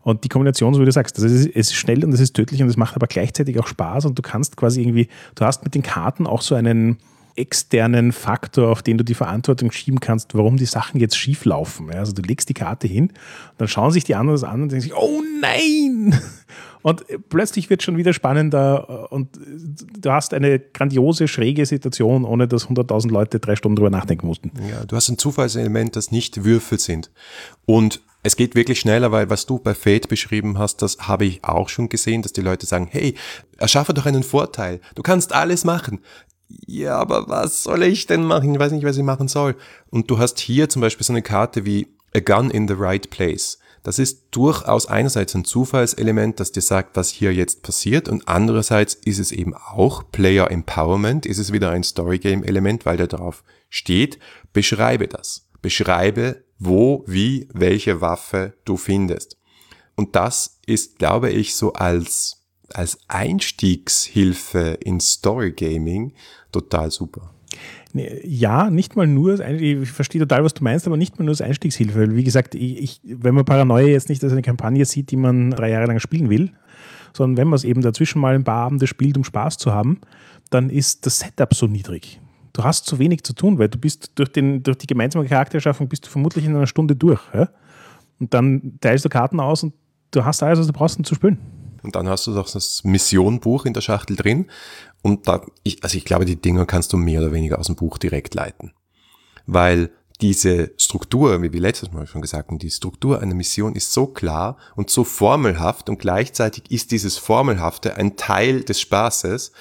Und 0.05 0.23
die 0.23 0.29
Kombination, 0.29 0.73
so 0.73 0.79
wie 0.79 0.85
du 0.85 0.91
sagst, 0.91 1.17
das 1.17 1.23
ist, 1.23 1.47
es 1.47 1.71
ist 1.71 1.73
schnell 1.73 2.05
und 2.05 2.13
es 2.13 2.19
ist 2.19 2.35
tödlich 2.35 2.61
und 2.61 2.69
es 2.69 2.77
macht 2.77 2.95
aber 2.95 3.07
gleichzeitig 3.07 3.59
auch 3.59 3.65
Spaß 3.65 4.05
und 4.05 4.17
du 4.17 4.21
kannst 4.21 4.55
quasi 4.55 4.81
irgendwie, 4.81 5.07
du 5.33 5.43
hast 5.43 5.63
mit 5.63 5.73
den 5.73 5.81
Karten 5.81 6.27
auch 6.27 6.41
so 6.41 6.53
einen, 6.55 6.97
externen 7.37 8.13
Faktor, 8.13 8.69
auf 8.69 8.81
den 8.81 8.97
du 8.97 9.03
die 9.03 9.13
Verantwortung 9.13 9.69
schieben 9.69 9.99
kannst, 9.99 10.35
warum 10.35 10.55
die 10.55 10.65
Sachen 10.65 11.01
jetzt 11.01 11.17
schief 11.17 11.43
laufen. 11.43 11.91
Also 11.91 12.13
du 12.13 12.21
legst 12.21 12.47
die 12.47 12.53
Karte 12.53 12.87
hin, 12.87 13.11
dann 13.57 13.67
schauen 13.67 13.91
sich 13.91 14.05
die 14.05 14.15
anderen 14.15 14.39
das 14.39 14.49
an 14.49 14.61
und 14.61 14.71
denken 14.71 14.83
sich, 14.83 14.95
oh 14.95 15.21
nein, 15.41 16.17
Und 16.85 17.03
plötzlich 17.29 17.71
wird 17.71 17.81
schon 17.81 17.97
wieder 17.97 18.13
spannender 18.13 19.11
und 19.11 19.39
du 19.99 20.11
hast 20.11 20.35
eine 20.35 20.59
grandiose, 20.59 21.27
schräge 21.27 21.65
Situation, 21.65 22.23
ohne 22.25 22.47
dass 22.47 22.67
100.000 22.67 23.09
Leute 23.09 23.39
drei 23.39 23.55
Stunden 23.55 23.75
drüber 23.75 23.89
nachdenken 23.89 24.27
mussten. 24.27 24.51
Ja, 24.69 24.85
du 24.85 24.95
hast 24.95 25.09
ein 25.09 25.17
Zufallselement, 25.17 25.95
das 25.95 26.11
nicht 26.11 26.43
Würfel 26.43 26.77
sind. 26.77 27.09
Und 27.65 28.01
es 28.25 28.35
geht 28.35 28.55
wirklich 28.55 28.79
schneller, 28.79 29.11
weil 29.11 29.29
was 29.29 29.45
du 29.45 29.59
bei 29.59 29.75
Fate 29.75 30.09
beschrieben 30.09 30.57
hast, 30.57 30.81
das 30.81 30.97
habe 30.99 31.25
ich 31.25 31.43
auch 31.43 31.69
schon 31.69 31.89
gesehen, 31.89 32.23
dass 32.23 32.33
die 32.33 32.41
Leute 32.41 32.65
sagen, 32.65 32.87
hey, 32.89 33.13
erschaffe 33.57 33.93
doch 33.93 34.07
einen 34.07 34.23
Vorteil. 34.23 34.81
Du 34.95 35.03
kannst 35.03 35.31
alles 35.31 35.63
machen. 35.63 35.99
Ja, 36.65 36.97
aber 36.97 37.29
was 37.29 37.61
soll 37.61 37.83
ich 37.83 38.07
denn 38.07 38.23
machen? 38.23 38.51
Ich 38.51 38.59
weiß 38.59 38.71
nicht, 38.71 38.83
was 38.83 38.97
ich 38.97 39.03
machen 39.03 39.27
soll. 39.27 39.55
Und 39.91 40.09
du 40.09 40.17
hast 40.17 40.39
hier 40.39 40.69
zum 40.69 40.81
Beispiel 40.81 41.05
so 41.05 41.13
eine 41.13 41.21
Karte 41.21 41.65
wie 41.65 41.87
A 42.15 42.19
Gun 42.19 42.49
in 42.49 42.67
the 42.67 42.73
Right 42.75 43.11
Place. 43.11 43.59
Das 43.83 43.99
ist 43.99 44.29
durchaus 44.31 44.87
einerseits 44.87 45.35
ein 45.35 45.45
Zufallselement, 45.45 46.39
das 46.39 46.51
dir 46.51 46.61
sagt, 46.61 46.95
was 46.95 47.09
hier 47.09 47.31
jetzt 47.31 47.61
passiert 47.61 48.09
und 48.09 48.27
andererseits 48.27 48.95
ist 48.95 49.19
es 49.19 49.31
eben 49.31 49.53
auch 49.53 50.01
Player 50.11 50.49
Empowerment, 50.49 51.27
ist 51.27 51.37
es 51.37 51.53
wieder 51.53 51.69
ein 51.69 51.83
Storygame-Element, 51.83 52.87
weil 52.87 52.97
da 52.97 53.05
drauf 53.05 53.43
steht, 53.69 54.17
beschreibe 54.51 55.07
das. 55.07 55.47
Beschreibe, 55.61 56.44
wo, 56.59 57.03
wie, 57.07 57.47
welche 57.53 58.01
Waffe 58.01 58.53
du 58.65 58.77
findest. 58.77 59.37
Und 59.95 60.15
das 60.15 60.59
ist, 60.65 60.99
glaube 60.99 61.29
ich, 61.31 61.55
so 61.55 61.73
als, 61.73 62.45
als 62.73 62.99
Einstiegshilfe 63.07 64.77
in 64.81 64.99
Storygaming 64.99 66.13
total 66.51 66.91
super. 66.91 67.31
Ja, 67.93 68.69
nicht 68.69 68.97
mal 68.97 69.07
nur, 69.07 69.39
ich 69.39 69.89
verstehe 69.89 70.19
total, 70.19 70.43
was 70.43 70.53
du 70.53 70.63
meinst, 70.65 70.85
aber 70.85 70.97
nicht 70.97 71.17
mal 71.17 71.23
nur 71.23 71.31
als 71.31 71.41
Einstiegshilfe. 71.41 72.13
Wie 72.13 72.25
gesagt, 72.25 72.53
ich, 72.53 72.77
ich, 72.77 73.01
wenn 73.03 73.33
man 73.33 73.45
Paranoia 73.45 73.87
jetzt 73.87 74.09
nicht 74.09 74.21
als 74.21 74.33
eine 74.33 74.41
Kampagne 74.41 74.83
sieht, 74.83 75.11
die 75.11 75.17
man 75.17 75.51
drei 75.51 75.69
Jahre 75.69 75.85
lang 75.85 75.99
spielen 75.99 76.29
will, 76.29 76.51
sondern 77.13 77.37
wenn 77.37 77.47
man 77.47 77.55
es 77.55 77.63
eben 77.63 77.81
dazwischen 77.81 78.19
mal 78.19 78.35
ein 78.35 78.43
paar 78.43 78.65
Abende 78.65 78.87
spielt, 78.87 79.15
um 79.15 79.23
Spaß 79.23 79.57
zu 79.57 79.71
haben, 79.71 80.01
dann 80.49 80.69
ist 80.69 81.05
das 81.05 81.19
Setup 81.19 81.53
so 81.53 81.67
niedrig. 81.67 82.19
Du 82.55 82.63
hast 82.63 82.85
zu 82.85 82.99
wenig 82.99 83.25
zu 83.25 83.33
tun, 83.33 83.59
weil 83.59 83.67
du 83.67 83.77
bist 83.77 84.11
durch, 84.15 84.31
den, 84.31 84.63
durch 84.63 84.77
die 84.77 84.87
gemeinsame 84.87 85.25
Charaktererschaffung 85.25 85.89
bist 85.89 86.05
du 86.05 86.09
vermutlich 86.09 86.45
in 86.45 86.55
einer 86.55 86.67
Stunde 86.67 86.95
durch. 86.95 87.19
Ja? 87.33 87.49
Und 88.17 88.33
dann 88.33 88.77
teilst 88.79 89.03
du 89.03 89.09
Karten 89.09 89.41
aus 89.41 89.61
und 89.63 89.73
du 90.11 90.23
hast 90.23 90.41
alles, 90.41 90.59
was 90.59 90.67
du 90.67 90.71
brauchst, 90.71 90.97
um 90.97 91.03
zu 91.03 91.15
spielen. 91.15 91.37
Und 91.83 91.97
dann 91.97 92.07
hast 92.07 92.27
du 92.27 92.33
doch 92.33 92.49
das 92.49 92.85
Missionbuch 92.85 93.65
in 93.65 93.73
der 93.73 93.81
Schachtel 93.81 94.15
drin. 94.15 94.45
Und 95.01 95.27
da, 95.27 95.41
ich, 95.63 95.83
also 95.83 95.97
ich 95.97 96.05
glaube, 96.05 96.23
die 96.23 96.41
Dinger 96.41 96.65
kannst 96.65 96.93
du 96.93 96.97
mehr 96.97 97.19
oder 97.19 97.33
weniger 97.33 97.59
aus 97.59 97.67
dem 97.67 97.75
Buch 97.75 97.97
direkt 97.97 98.33
leiten. 98.35 98.71
Weil 99.45 99.91
diese 100.21 100.71
Struktur, 100.77 101.41
wie 101.41 101.51
wir 101.51 101.59
letztes 101.59 101.91
Mal 101.91 102.07
schon 102.07 102.21
gesagt 102.21 102.49
haben, 102.49 102.57
die 102.57 102.71
Struktur 102.71 103.21
einer 103.21 103.35
Mission 103.35 103.75
ist 103.75 103.91
so 103.91 104.07
klar 104.07 104.55
und 104.77 104.89
so 104.89 105.03
formelhaft 105.03 105.89
und 105.89 105.99
gleichzeitig 105.99 106.71
ist 106.71 106.91
dieses 106.91 107.17
Formelhafte 107.17 107.97
ein 107.97 108.15
Teil 108.15 108.63
des 108.63 108.79
Spaßes, 108.79 109.51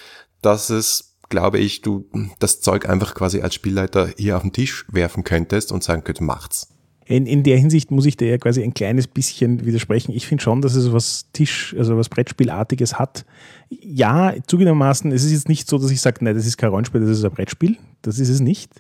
dass 0.42 0.70
es, 0.70 1.13
glaube 1.34 1.58
ich, 1.58 1.82
du 1.82 2.04
das 2.38 2.60
Zeug 2.60 2.88
einfach 2.88 3.16
quasi 3.16 3.40
als 3.40 3.56
Spielleiter 3.56 4.08
hier 4.16 4.36
auf 4.36 4.42
den 4.42 4.52
Tisch 4.52 4.84
werfen 4.88 5.24
könntest 5.24 5.72
und 5.72 5.82
sagen 5.82 6.04
könntest, 6.04 6.22
macht's. 6.22 6.68
In, 7.06 7.26
in 7.26 7.42
der 7.42 7.58
Hinsicht 7.58 7.90
muss 7.90 8.06
ich 8.06 8.16
dir 8.16 8.28
ja 8.28 8.38
quasi 8.38 8.62
ein 8.62 8.72
kleines 8.72 9.08
bisschen 9.08 9.66
widersprechen. 9.66 10.12
Ich 10.12 10.28
finde 10.28 10.44
schon, 10.44 10.62
dass 10.62 10.76
es 10.76 10.92
was 10.92 11.26
Tisch, 11.32 11.74
also 11.76 11.96
was 11.98 12.08
Brettspielartiges 12.08 13.00
hat. 13.00 13.26
Ja, 13.68 14.32
zugegebenermaßen, 14.46 15.10
es 15.10 15.24
ist 15.24 15.32
jetzt 15.32 15.48
nicht 15.48 15.68
so, 15.68 15.76
dass 15.78 15.90
ich 15.90 16.00
sage, 16.00 16.24
nein, 16.24 16.36
das 16.36 16.46
ist 16.46 16.56
kein 16.56 16.70
Rollenspiel, 16.70 17.00
das 17.00 17.10
ist 17.10 17.24
ein 17.24 17.32
Brettspiel. 17.32 17.78
Das 18.02 18.20
ist 18.20 18.28
es 18.28 18.38
nicht. 18.38 18.70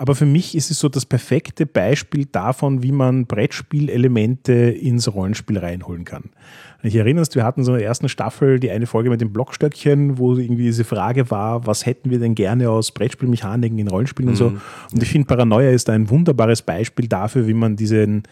Aber 0.00 0.14
für 0.14 0.24
mich 0.24 0.54
ist 0.54 0.70
es 0.70 0.78
so 0.78 0.88
das 0.88 1.04
perfekte 1.04 1.66
Beispiel 1.66 2.24
davon, 2.24 2.82
wie 2.82 2.90
man 2.90 3.26
Brettspielelemente 3.26 4.54
ins 4.54 5.12
Rollenspiel 5.12 5.58
reinholen 5.58 6.06
kann. 6.06 6.30
Ich 6.82 6.96
erinnere 6.96 7.20
mich, 7.20 7.34
wir 7.34 7.44
hatten 7.44 7.64
so 7.64 7.72
in 7.74 7.80
der 7.80 7.86
ersten 7.86 8.08
Staffel 8.08 8.58
die 8.58 8.70
eine 8.70 8.86
Folge 8.86 9.10
mit 9.10 9.20
dem 9.20 9.30
Blockstöckchen, 9.30 10.16
wo 10.16 10.36
irgendwie 10.36 10.62
diese 10.62 10.84
Frage 10.84 11.30
war, 11.30 11.66
was 11.66 11.84
hätten 11.84 12.08
wir 12.08 12.18
denn 12.18 12.34
gerne 12.34 12.70
aus 12.70 12.92
Brettspielmechaniken 12.92 13.78
in 13.78 13.88
Rollenspielen 13.88 14.28
mhm. 14.28 14.32
und 14.32 14.36
so. 14.36 14.48
Mhm. 14.48 14.60
Und 14.94 15.02
ich 15.02 15.10
finde, 15.10 15.26
Paranoia 15.26 15.68
ist 15.68 15.90
ein 15.90 16.08
wunderbares 16.08 16.62
Beispiel 16.62 17.06
dafür, 17.06 17.46
wie 17.46 17.52
man 17.52 17.76
diesen 17.76 18.22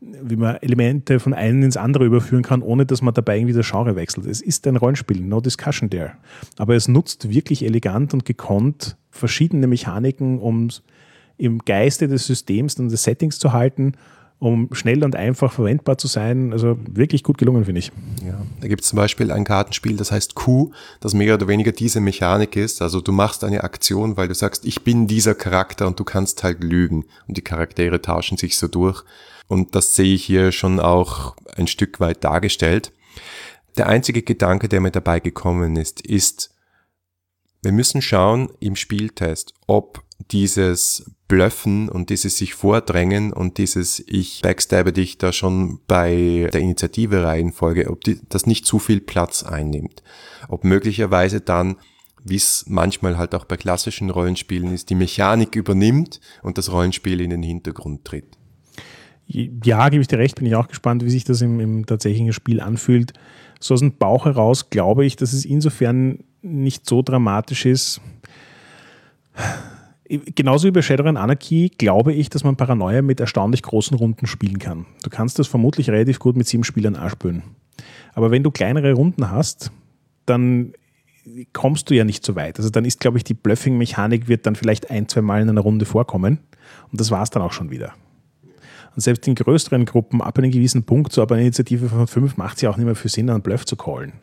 wie 0.00 0.36
man 0.36 0.56
Elemente 0.62 1.20
von 1.20 1.34
einem 1.34 1.62
ins 1.62 1.76
andere 1.76 2.06
überführen 2.06 2.42
kann, 2.42 2.62
ohne 2.62 2.86
dass 2.86 3.02
man 3.02 3.12
dabei 3.12 3.36
irgendwie 3.36 3.52
das 3.52 3.68
Genre 3.68 3.96
wechselt. 3.96 4.26
Es 4.26 4.40
ist 4.40 4.66
ein 4.66 4.76
Rollenspiel, 4.76 5.20
no 5.20 5.42
discussion 5.42 5.90
there. 5.90 6.12
Aber 6.56 6.74
es 6.74 6.88
nutzt 6.88 7.28
wirklich 7.28 7.64
elegant 7.64 8.14
und 8.14 8.24
gekonnt 8.24 8.96
verschiedene 9.10 9.66
Mechaniken, 9.66 10.38
um 10.38 10.68
im 11.38 11.60
Geiste 11.60 12.08
des 12.08 12.26
Systems 12.26 12.74
und 12.78 12.90
des 12.90 13.02
Settings 13.02 13.38
zu 13.38 13.52
halten 13.52 13.94
um 14.40 14.68
schnell 14.72 15.02
und 15.02 15.16
einfach 15.16 15.52
verwendbar 15.52 15.98
zu 15.98 16.06
sein. 16.06 16.52
Also 16.52 16.78
wirklich 16.88 17.24
gut 17.24 17.38
gelungen, 17.38 17.64
finde 17.64 17.80
ich. 17.80 17.90
Ja, 18.24 18.40
da 18.60 18.68
gibt 18.68 18.82
es 18.82 18.88
zum 18.88 18.96
Beispiel 18.96 19.32
ein 19.32 19.44
Kartenspiel, 19.44 19.96
das 19.96 20.12
heißt 20.12 20.34
Q, 20.34 20.72
das 21.00 21.14
mehr 21.14 21.34
oder 21.34 21.48
weniger 21.48 21.72
diese 21.72 22.00
Mechanik 22.00 22.54
ist. 22.56 22.80
Also 22.80 23.00
du 23.00 23.12
machst 23.12 23.42
eine 23.42 23.64
Aktion, 23.64 24.16
weil 24.16 24.28
du 24.28 24.34
sagst, 24.34 24.64
ich 24.64 24.84
bin 24.84 25.06
dieser 25.06 25.34
Charakter 25.34 25.86
und 25.86 25.98
du 25.98 26.04
kannst 26.04 26.44
halt 26.44 26.62
lügen. 26.62 27.04
Und 27.26 27.36
die 27.36 27.42
Charaktere 27.42 28.00
tauschen 28.00 28.36
sich 28.36 28.56
so 28.56 28.68
durch. 28.68 29.02
Und 29.48 29.74
das 29.74 29.96
sehe 29.96 30.14
ich 30.14 30.24
hier 30.24 30.52
schon 30.52 30.78
auch 30.78 31.34
ein 31.56 31.66
Stück 31.66 32.00
weit 32.00 32.22
dargestellt. 32.22 32.92
Der 33.76 33.88
einzige 33.88 34.22
Gedanke, 34.22 34.68
der 34.68 34.80
mir 34.80 34.90
dabei 34.90 35.20
gekommen 35.20 35.76
ist, 35.76 36.00
ist, 36.00 36.54
wir 37.62 37.72
müssen 37.72 38.02
schauen 38.02 38.50
im 38.60 38.76
Spieltest, 38.76 39.52
ob 39.66 40.04
dieses 40.30 41.10
Blöffen 41.28 41.88
und 41.88 42.10
dieses 42.10 42.38
sich 42.38 42.54
vordrängen 42.54 43.32
und 43.32 43.58
dieses 43.58 44.02
ich 44.06 44.42
backstabbe 44.42 44.92
dich 44.92 45.18
da 45.18 45.32
schon 45.32 45.80
bei 45.86 46.48
der 46.52 46.60
Initiative-Reihenfolge, 46.60 47.90
ob 47.90 48.02
die, 48.02 48.20
das 48.28 48.46
nicht 48.46 48.66
zu 48.66 48.78
viel 48.78 49.00
Platz 49.00 49.42
einnimmt. 49.42 50.02
Ob 50.48 50.64
möglicherweise 50.64 51.40
dann, 51.40 51.76
wie 52.24 52.36
es 52.36 52.64
manchmal 52.68 53.16
halt 53.16 53.34
auch 53.34 53.44
bei 53.44 53.56
klassischen 53.56 54.10
Rollenspielen 54.10 54.72
ist, 54.72 54.90
die 54.90 54.94
Mechanik 54.94 55.54
übernimmt 55.54 56.20
und 56.42 56.58
das 56.58 56.72
Rollenspiel 56.72 57.20
in 57.20 57.30
den 57.30 57.42
Hintergrund 57.42 58.04
tritt. 58.04 58.26
Ja, 59.26 59.90
gebe 59.90 60.00
ich 60.00 60.08
dir 60.08 60.18
recht, 60.18 60.36
bin 60.36 60.46
ich 60.46 60.54
auch 60.56 60.68
gespannt, 60.68 61.04
wie 61.04 61.10
sich 61.10 61.24
das 61.24 61.42
im, 61.42 61.60
im 61.60 61.84
tatsächlichen 61.84 62.32
Spiel 62.32 62.60
anfühlt. 62.60 63.12
So 63.60 63.74
aus 63.74 63.80
dem 63.80 63.98
Bauch 63.98 64.24
heraus 64.24 64.70
glaube 64.70 65.04
ich, 65.04 65.16
dass 65.16 65.34
es 65.34 65.44
insofern 65.44 66.24
nicht 66.40 66.88
so 66.88 67.02
dramatisch 67.02 67.66
ist 67.66 68.00
Genauso 70.08 70.66
wie 70.66 70.70
bei 70.70 70.80
Shadowrun 70.80 71.18
Anarchy 71.18 71.70
glaube 71.76 72.14
ich, 72.14 72.30
dass 72.30 72.42
man 72.42 72.56
Paranoia 72.56 73.02
mit 73.02 73.20
erstaunlich 73.20 73.62
großen 73.62 73.96
Runden 73.96 74.26
spielen 74.26 74.58
kann. 74.58 74.86
Du 75.02 75.10
kannst 75.10 75.38
das 75.38 75.48
vermutlich 75.48 75.90
relativ 75.90 76.18
gut 76.18 76.36
mit 76.36 76.46
sieben 76.46 76.64
Spielern 76.64 76.96
anspülen. 76.96 77.42
Aber 78.14 78.30
wenn 78.30 78.42
du 78.42 78.50
kleinere 78.50 78.94
Runden 78.94 79.30
hast, 79.30 79.70
dann 80.24 80.72
kommst 81.52 81.90
du 81.90 81.94
ja 81.94 82.04
nicht 82.04 82.24
so 82.24 82.36
weit. 82.36 82.58
Also 82.58 82.70
dann 82.70 82.86
ist, 82.86 83.00
glaube 83.00 83.18
ich, 83.18 83.24
die 83.24 83.34
Bluffing-Mechanik 83.34 84.28
wird 84.28 84.46
dann 84.46 84.56
vielleicht 84.56 84.90
ein, 84.90 85.08
zwei 85.08 85.20
Mal 85.20 85.42
in 85.42 85.50
einer 85.50 85.60
Runde 85.60 85.84
vorkommen 85.84 86.38
und 86.90 87.00
das 87.00 87.10
war 87.10 87.22
es 87.22 87.30
dann 87.30 87.42
auch 87.42 87.52
schon 87.52 87.70
wieder. 87.70 87.92
Und 88.94 89.02
selbst 89.02 89.28
in 89.28 89.34
größeren 89.34 89.84
Gruppen 89.84 90.22
ab 90.22 90.38
einem 90.38 90.50
gewissen 90.50 90.84
Punkt, 90.84 91.12
so 91.12 91.22
ab 91.22 91.32
einer 91.32 91.42
Initiative 91.42 91.88
von 91.88 92.06
fünf, 92.06 92.36
macht 92.36 92.56
es 92.56 92.62
ja 92.62 92.70
auch 92.70 92.76
nicht 92.76 92.86
mehr 92.86 92.94
für 92.94 93.08
Sinn, 93.08 93.30
einen 93.30 93.42
Bluff 93.42 93.64
zu 93.64 93.76
callen. 93.76 94.14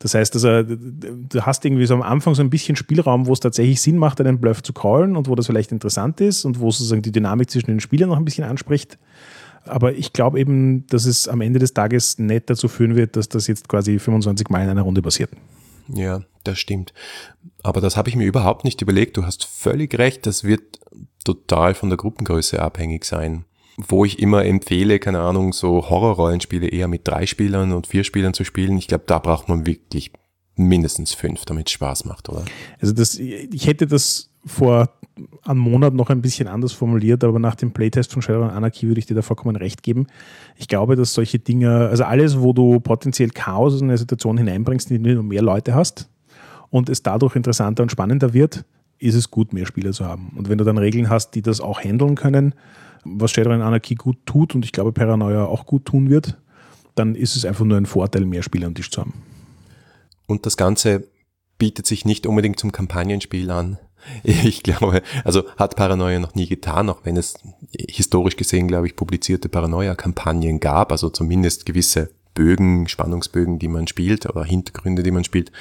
Das 0.00 0.14
heißt, 0.14 0.34
also, 0.34 0.62
du 0.62 1.42
hast 1.42 1.64
irgendwie 1.64 1.84
so 1.84 1.92
am 1.92 2.00
Anfang 2.00 2.34
so 2.34 2.42
ein 2.42 2.48
bisschen 2.48 2.74
Spielraum, 2.74 3.26
wo 3.26 3.34
es 3.34 3.40
tatsächlich 3.40 3.82
Sinn 3.82 3.98
macht, 3.98 4.18
einen 4.20 4.40
Bluff 4.40 4.62
zu 4.62 4.72
callen 4.72 5.14
und 5.14 5.28
wo 5.28 5.34
das 5.34 5.46
vielleicht 5.46 5.72
interessant 5.72 6.22
ist 6.22 6.46
und 6.46 6.58
wo 6.58 6.70
sozusagen 6.70 7.02
die 7.02 7.12
Dynamik 7.12 7.50
zwischen 7.50 7.70
den 7.70 7.80
Spielern 7.80 8.08
noch 8.08 8.16
ein 8.16 8.24
bisschen 8.24 8.44
anspricht. 8.44 8.98
Aber 9.66 9.92
ich 9.92 10.14
glaube 10.14 10.40
eben, 10.40 10.86
dass 10.86 11.04
es 11.04 11.28
am 11.28 11.42
Ende 11.42 11.58
des 11.58 11.74
Tages 11.74 12.18
nicht 12.18 12.48
dazu 12.48 12.66
führen 12.66 12.96
wird, 12.96 13.14
dass 13.14 13.28
das 13.28 13.46
jetzt 13.46 13.68
quasi 13.68 13.98
25 13.98 14.48
Mal 14.48 14.62
in 14.62 14.70
einer 14.70 14.82
Runde 14.82 15.02
passiert. 15.02 15.30
Ja, 15.88 16.22
das 16.44 16.58
stimmt. 16.58 16.94
Aber 17.62 17.82
das 17.82 17.98
habe 17.98 18.08
ich 18.08 18.16
mir 18.16 18.26
überhaupt 18.26 18.64
nicht 18.64 18.80
überlegt. 18.80 19.18
Du 19.18 19.26
hast 19.26 19.44
völlig 19.44 19.98
recht. 19.98 20.26
Das 20.26 20.44
wird 20.44 20.80
total 21.24 21.74
von 21.74 21.90
der 21.90 21.98
Gruppengröße 21.98 22.62
abhängig 22.62 23.04
sein 23.04 23.44
wo 23.88 24.04
ich 24.04 24.18
immer 24.18 24.44
empfehle, 24.44 24.98
keine 24.98 25.20
Ahnung, 25.20 25.52
so 25.52 25.88
Horrorrollenspiele 25.88 26.68
eher 26.68 26.88
mit 26.88 27.06
drei 27.06 27.26
Spielern 27.26 27.72
und 27.72 27.86
vier 27.86 28.04
Spielern 28.04 28.34
zu 28.34 28.44
spielen. 28.44 28.76
Ich 28.78 28.88
glaube, 28.88 29.04
da 29.06 29.18
braucht 29.18 29.48
man 29.48 29.66
wirklich 29.66 30.12
mindestens 30.56 31.14
fünf, 31.14 31.44
damit 31.44 31.68
es 31.68 31.72
Spaß 31.72 32.04
macht, 32.04 32.28
oder? 32.28 32.44
Also 32.80 32.92
das, 32.92 33.18
ich 33.18 33.66
hätte 33.66 33.86
das 33.86 34.30
vor 34.44 34.90
einem 35.44 35.60
Monat 35.60 35.94
noch 35.94 36.10
ein 36.10 36.22
bisschen 36.22 36.48
anders 36.48 36.72
formuliert, 36.72 37.24
aber 37.24 37.38
nach 37.38 37.54
dem 37.54 37.72
Playtest 37.72 38.12
von 38.12 38.22
Shadowrun 38.22 38.50
Anarchy 38.50 38.88
würde 38.88 39.00
ich 39.00 39.06
dir 39.06 39.14
da 39.14 39.22
vollkommen 39.22 39.56
recht 39.56 39.82
geben. 39.82 40.06
Ich 40.56 40.68
glaube, 40.68 40.96
dass 40.96 41.12
solche 41.12 41.38
Dinge, 41.38 41.88
also 41.88 42.04
alles, 42.04 42.40
wo 42.40 42.52
du 42.52 42.80
potenziell 42.80 43.30
Chaos 43.30 43.80
in 43.80 43.88
eine 43.88 43.98
Situation 43.98 44.38
hineinbringst, 44.38 44.90
in 44.90 45.02
die 45.02 45.14
du 45.14 45.22
mehr 45.22 45.42
Leute 45.42 45.74
hast 45.74 46.08
und 46.70 46.88
es 46.88 47.02
dadurch 47.02 47.36
interessanter 47.36 47.82
und 47.82 47.90
spannender 47.90 48.32
wird, 48.32 48.64
ist 49.00 49.14
es 49.14 49.30
gut, 49.30 49.52
mehr 49.52 49.66
Spieler 49.66 49.92
zu 49.92 50.04
haben. 50.04 50.32
Und 50.36 50.48
wenn 50.48 50.58
du 50.58 50.64
dann 50.64 50.78
Regeln 50.78 51.08
hast, 51.08 51.32
die 51.32 51.42
das 51.42 51.60
auch 51.60 51.80
handeln 51.82 52.14
können, 52.14 52.54
was 53.04 53.30
Shadowrun 53.30 53.62
Anarchy 53.62 53.94
gut 53.94 54.18
tut 54.26 54.54
und 54.54 54.64
ich 54.64 54.72
glaube 54.72 54.92
Paranoia 54.92 55.44
auch 55.44 55.66
gut 55.66 55.86
tun 55.86 56.10
wird, 56.10 56.38
dann 56.94 57.14
ist 57.14 57.34
es 57.34 57.44
einfach 57.44 57.64
nur 57.64 57.78
ein 57.78 57.86
Vorteil, 57.86 58.26
mehr 58.26 58.42
Spieler 58.42 58.66
am 58.66 58.74
Tisch 58.74 58.90
zu 58.90 59.00
haben. 59.00 59.14
Und 60.26 60.46
das 60.46 60.56
Ganze 60.56 61.08
bietet 61.58 61.86
sich 61.86 62.04
nicht 62.04 62.26
unbedingt 62.26 62.58
zum 62.58 62.72
Kampagnenspiel 62.72 63.50
an. 63.50 63.78
Ich 64.24 64.62
glaube, 64.62 65.02
also 65.24 65.44
hat 65.58 65.76
Paranoia 65.76 66.18
noch 66.18 66.34
nie 66.34 66.46
getan, 66.46 66.88
auch 66.88 67.00
wenn 67.04 67.18
es 67.18 67.34
historisch 67.70 68.36
gesehen, 68.36 68.66
glaube 68.66 68.86
ich, 68.86 68.96
publizierte 68.96 69.50
Paranoia-Kampagnen 69.50 70.58
gab, 70.58 70.90
also 70.90 71.10
zumindest 71.10 71.66
gewisse 71.66 72.08
Bögen, 72.32 72.88
Spannungsbögen, 72.88 73.58
die 73.58 73.68
man 73.68 73.86
spielt 73.88 74.24
oder 74.24 74.42
Hintergründe, 74.42 75.02
die 75.02 75.10
man 75.10 75.24
spielt. 75.24 75.52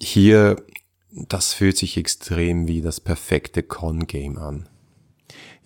Hier, 0.00 0.56
das 1.14 1.52
fühlt 1.52 1.76
sich 1.76 1.96
extrem 1.96 2.66
wie 2.66 2.80
das 2.80 3.00
perfekte 3.00 3.62
Con-Game 3.62 4.38
an. 4.38 4.68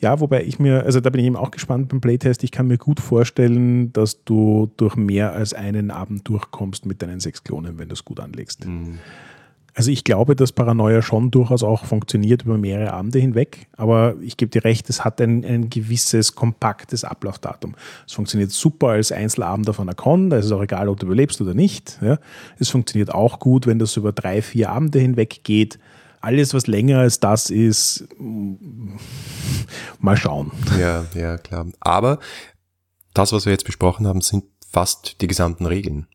Ja, 0.00 0.20
wobei 0.20 0.44
ich 0.44 0.60
mir, 0.60 0.84
also 0.84 1.00
da 1.00 1.10
bin 1.10 1.20
ich 1.20 1.26
eben 1.26 1.36
auch 1.36 1.50
gespannt 1.50 1.88
beim 1.88 2.00
Playtest. 2.00 2.44
Ich 2.44 2.52
kann 2.52 2.68
mir 2.68 2.78
gut 2.78 3.00
vorstellen, 3.00 3.92
dass 3.92 4.22
du 4.24 4.70
durch 4.76 4.94
mehr 4.94 5.32
als 5.32 5.54
einen 5.54 5.90
Abend 5.90 6.28
durchkommst 6.28 6.86
mit 6.86 7.02
deinen 7.02 7.18
sechs 7.18 7.42
Klonen, 7.42 7.78
wenn 7.78 7.88
du 7.88 7.94
es 7.94 8.04
gut 8.04 8.20
anlegst. 8.20 8.64
Mhm. 8.64 8.98
Also 9.78 9.92
ich 9.92 10.02
glaube, 10.02 10.34
dass 10.34 10.50
Paranoia 10.50 11.02
schon 11.02 11.30
durchaus 11.30 11.62
auch 11.62 11.84
funktioniert 11.84 12.42
über 12.42 12.58
mehrere 12.58 12.92
Abende 12.92 13.20
hinweg, 13.20 13.68
aber 13.76 14.16
ich 14.20 14.36
gebe 14.36 14.50
dir 14.50 14.64
recht, 14.64 14.90
es 14.90 15.04
hat 15.04 15.20
ein, 15.20 15.44
ein 15.44 15.70
gewisses 15.70 16.34
kompaktes 16.34 17.04
Ablaufdatum. 17.04 17.76
Es 18.04 18.12
funktioniert 18.12 18.50
super 18.50 18.88
als 18.88 19.12
Einzelabend 19.12 19.70
auf 19.70 19.78
einer 19.78 19.94
Con, 19.94 20.30
da 20.30 20.38
ist 20.38 20.46
es 20.46 20.50
auch 20.50 20.62
egal, 20.62 20.88
ob 20.88 20.98
du 20.98 21.06
überlebst 21.06 21.40
oder 21.40 21.54
nicht. 21.54 21.96
Ja. 22.02 22.18
Es 22.58 22.70
funktioniert 22.70 23.14
auch 23.14 23.38
gut, 23.38 23.68
wenn 23.68 23.78
das 23.78 23.96
über 23.96 24.10
drei, 24.10 24.42
vier 24.42 24.70
Abende 24.70 24.98
hinweg 24.98 25.44
geht. 25.44 25.78
Alles, 26.20 26.54
was 26.54 26.66
länger 26.66 26.98
als 26.98 27.20
das 27.20 27.48
ist, 27.48 28.08
mal 30.00 30.16
schauen. 30.16 30.50
Ja, 30.80 31.04
ja, 31.14 31.38
klar. 31.38 31.66
Aber 31.78 32.18
das, 33.14 33.30
was 33.30 33.46
wir 33.46 33.52
jetzt 33.52 33.64
besprochen 33.64 34.08
haben, 34.08 34.22
sind 34.22 34.42
fast 34.68 35.20
die 35.20 35.28
gesamten 35.28 35.66
Regeln. 35.66 36.08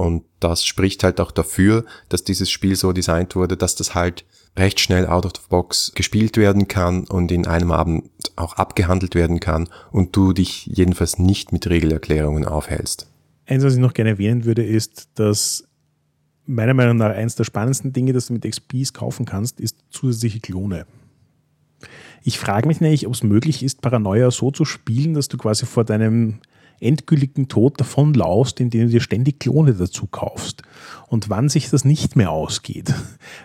Und 0.00 0.24
das 0.40 0.64
spricht 0.64 1.04
halt 1.04 1.20
auch 1.20 1.30
dafür, 1.30 1.84
dass 2.08 2.24
dieses 2.24 2.50
Spiel 2.50 2.74
so 2.74 2.94
designt 2.94 3.36
wurde, 3.36 3.58
dass 3.58 3.74
das 3.74 3.94
halt 3.94 4.24
recht 4.56 4.80
schnell 4.80 5.06
out 5.06 5.26
of 5.26 5.32
the 5.36 5.42
box 5.50 5.92
gespielt 5.94 6.38
werden 6.38 6.68
kann 6.68 7.04
und 7.04 7.30
in 7.30 7.46
einem 7.46 7.70
Abend 7.70 8.08
auch 8.34 8.54
abgehandelt 8.54 9.14
werden 9.14 9.40
kann 9.40 9.68
und 9.92 10.16
du 10.16 10.32
dich 10.32 10.64
jedenfalls 10.64 11.18
nicht 11.18 11.52
mit 11.52 11.68
Regelerklärungen 11.68 12.46
aufhältst. 12.46 13.08
Eins, 13.44 13.62
was 13.62 13.74
ich 13.74 13.78
noch 13.78 13.92
gerne 13.92 14.08
erwähnen 14.08 14.46
würde, 14.46 14.64
ist, 14.64 15.10
dass 15.16 15.64
meiner 16.46 16.72
Meinung 16.72 16.96
nach 16.96 17.14
eines 17.14 17.36
der 17.36 17.44
spannendsten 17.44 17.92
Dinge, 17.92 18.14
das 18.14 18.28
du 18.28 18.32
mit 18.32 18.50
XPs 18.50 18.94
kaufen 18.94 19.26
kannst, 19.26 19.60
ist 19.60 19.76
zusätzliche 19.90 20.40
Klone. 20.40 20.86
Ich 22.22 22.38
frage 22.38 22.66
mich 22.68 22.80
nämlich, 22.80 23.06
ob 23.06 23.12
es 23.12 23.22
möglich 23.22 23.62
ist, 23.62 23.82
Paranoia 23.82 24.30
so 24.30 24.50
zu 24.50 24.64
spielen, 24.64 25.12
dass 25.12 25.28
du 25.28 25.36
quasi 25.36 25.66
vor 25.66 25.84
deinem 25.84 26.40
endgültigen 26.80 27.48
Tod 27.48 27.80
davonlaufst, 27.80 28.60
indem 28.60 28.82
du 28.82 28.88
dir 28.88 29.00
ständig 29.00 29.38
Klone 29.38 29.74
dazu 29.74 30.06
kaufst. 30.06 30.62
Und 31.08 31.28
wann 31.28 31.48
sich 31.48 31.70
das 31.70 31.84
nicht 31.84 32.14
mehr 32.16 32.30
ausgeht. 32.30 32.94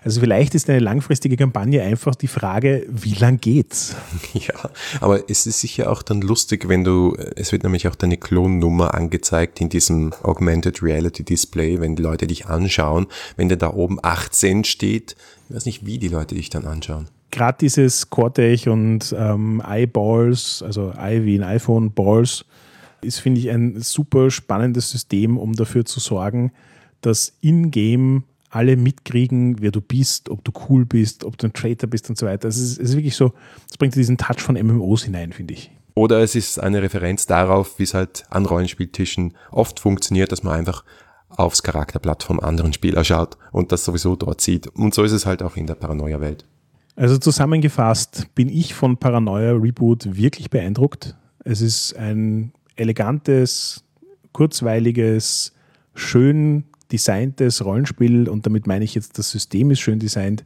Also 0.04 0.22
vielleicht 0.22 0.54
ist 0.54 0.70
eine 0.70 0.80
langfristige 0.80 1.36
Kampagne 1.36 1.82
einfach 1.82 2.16
die 2.16 2.28
Frage, 2.28 2.86
wie 2.90 3.14
lang 3.14 3.40
geht's? 3.40 3.96
Ja, 4.34 4.70
aber 5.00 5.30
es 5.30 5.48
ist 5.48 5.62
sicher 5.62 5.90
auch 5.90 6.04
dann 6.04 6.22
lustig, 6.22 6.68
wenn 6.68 6.84
du, 6.84 7.16
es 7.36 7.52
wird 7.52 7.64
nämlich 7.64 7.88
auch 7.88 7.96
deine 7.96 8.18
Klonnummer 8.18 8.94
angezeigt 8.94 9.62
in 9.62 9.70
diesem 9.70 10.14
Augmented 10.24 10.84
Reality 10.84 11.24
Display, 11.24 11.80
wenn 11.80 11.96
die 11.96 12.04
Leute 12.04 12.28
dich 12.28 12.48
anschauen, 12.48 13.08
wenn 13.38 13.50
da 13.50 13.74
oben 13.74 14.00
18 14.02 14.66
steht, 14.66 15.16
ich 15.48 15.56
weiß 15.56 15.66
nicht, 15.66 15.86
wie 15.86 15.98
die 15.98 16.10
Leute 16.10 16.36
dich 16.36 16.50
dann 16.50 16.66
anschauen 16.66 17.08
gerade 17.36 17.58
dieses 17.60 18.10
Cortech 18.10 18.70
und 18.70 19.14
ähm, 19.18 19.62
Eyeballs, 19.68 20.64
also 20.66 20.94
Eye 20.98 21.26
wie 21.26 21.38
ein 21.38 21.44
iPhone, 21.44 21.92
Balls, 21.92 22.46
ist, 23.06 23.20
finde 23.20 23.40
ich, 23.40 23.50
ein 23.50 23.80
super 23.82 24.32
spannendes 24.32 24.90
System, 24.90 25.38
um 25.38 25.54
dafür 25.54 25.86
zu 25.86 26.00
sorgen, 26.00 26.52
dass 27.02 27.34
in-game 27.42 28.24
alle 28.50 28.78
mitkriegen, 28.78 29.62
wer 29.62 29.72
du 29.72 29.82
bist, 29.82 30.30
ob 30.30 30.44
du 30.44 30.52
cool 30.70 30.86
bist, 30.86 31.26
ob 31.26 31.38
du 31.38 31.48
ein 31.48 31.54
Traitor 31.54 31.90
bist 31.90 32.10
und 32.10 32.18
so 32.18 32.26
weiter. 32.26 32.48
Es 32.48 32.58
ist, 32.58 32.80
es 32.80 32.92
ist 32.92 32.96
wirklich 32.96 33.16
so, 33.16 33.34
es 33.70 33.78
bringt 33.78 33.96
diesen 33.96 34.18
Touch 34.18 34.40
von 34.40 34.56
MMOs 34.56 35.04
hinein, 35.04 35.34
finde 35.34 35.56
ich. 35.56 35.72
Oder 35.94 36.22
es 36.22 36.36
ist 36.36 36.60
eine 36.60 36.82
Referenz 36.82 37.26
darauf, 37.26 37.80
wie 37.80 37.84
es 37.84 37.94
halt 37.94 38.26
an 38.30 38.46
Rollenspieltischen 38.46 39.34
oft 39.52 39.80
funktioniert, 39.80 40.32
dass 40.32 40.44
man 40.44 40.58
einfach 40.58 40.84
aufs 41.30 41.64
Charakterblatt 41.64 42.24
vom 42.24 42.40
anderen 42.40 42.74
Spieler 42.74 43.04
schaut 43.04 43.38
und 43.52 43.72
das 43.72 43.86
sowieso 43.86 44.16
dort 44.16 44.42
sieht. 44.42 44.68
Und 44.68 44.94
so 44.94 45.04
ist 45.04 45.12
es 45.12 45.26
halt 45.26 45.44
auch 45.44 45.58
in 45.58 45.68
der 45.68 45.76
Paranoia-Welt. 45.76 46.46
Also 46.96 47.18
zusammengefasst 47.18 48.34
bin 48.36 48.48
ich 48.48 48.74
von 48.74 48.98
Paranoia 48.98 49.52
Reboot 49.52 50.16
wirklich 50.16 50.50
beeindruckt. 50.50 51.16
Es 51.44 51.62
ist 51.62 51.96
ein 51.98 52.54
elegantes, 52.76 53.84
kurzweiliges, 54.32 55.54
schön 55.94 56.66
designtes 56.92 57.64
Rollenspiel 57.64 58.30
und 58.30 58.46
damit 58.46 58.68
meine 58.68 58.86
ich 58.86 58.96
jetzt, 58.96 59.18
das 59.18 59.32
System 59.32 59.72
ist 59.72 59.80
schön 59.80 60.00
designt, 60.00 60.46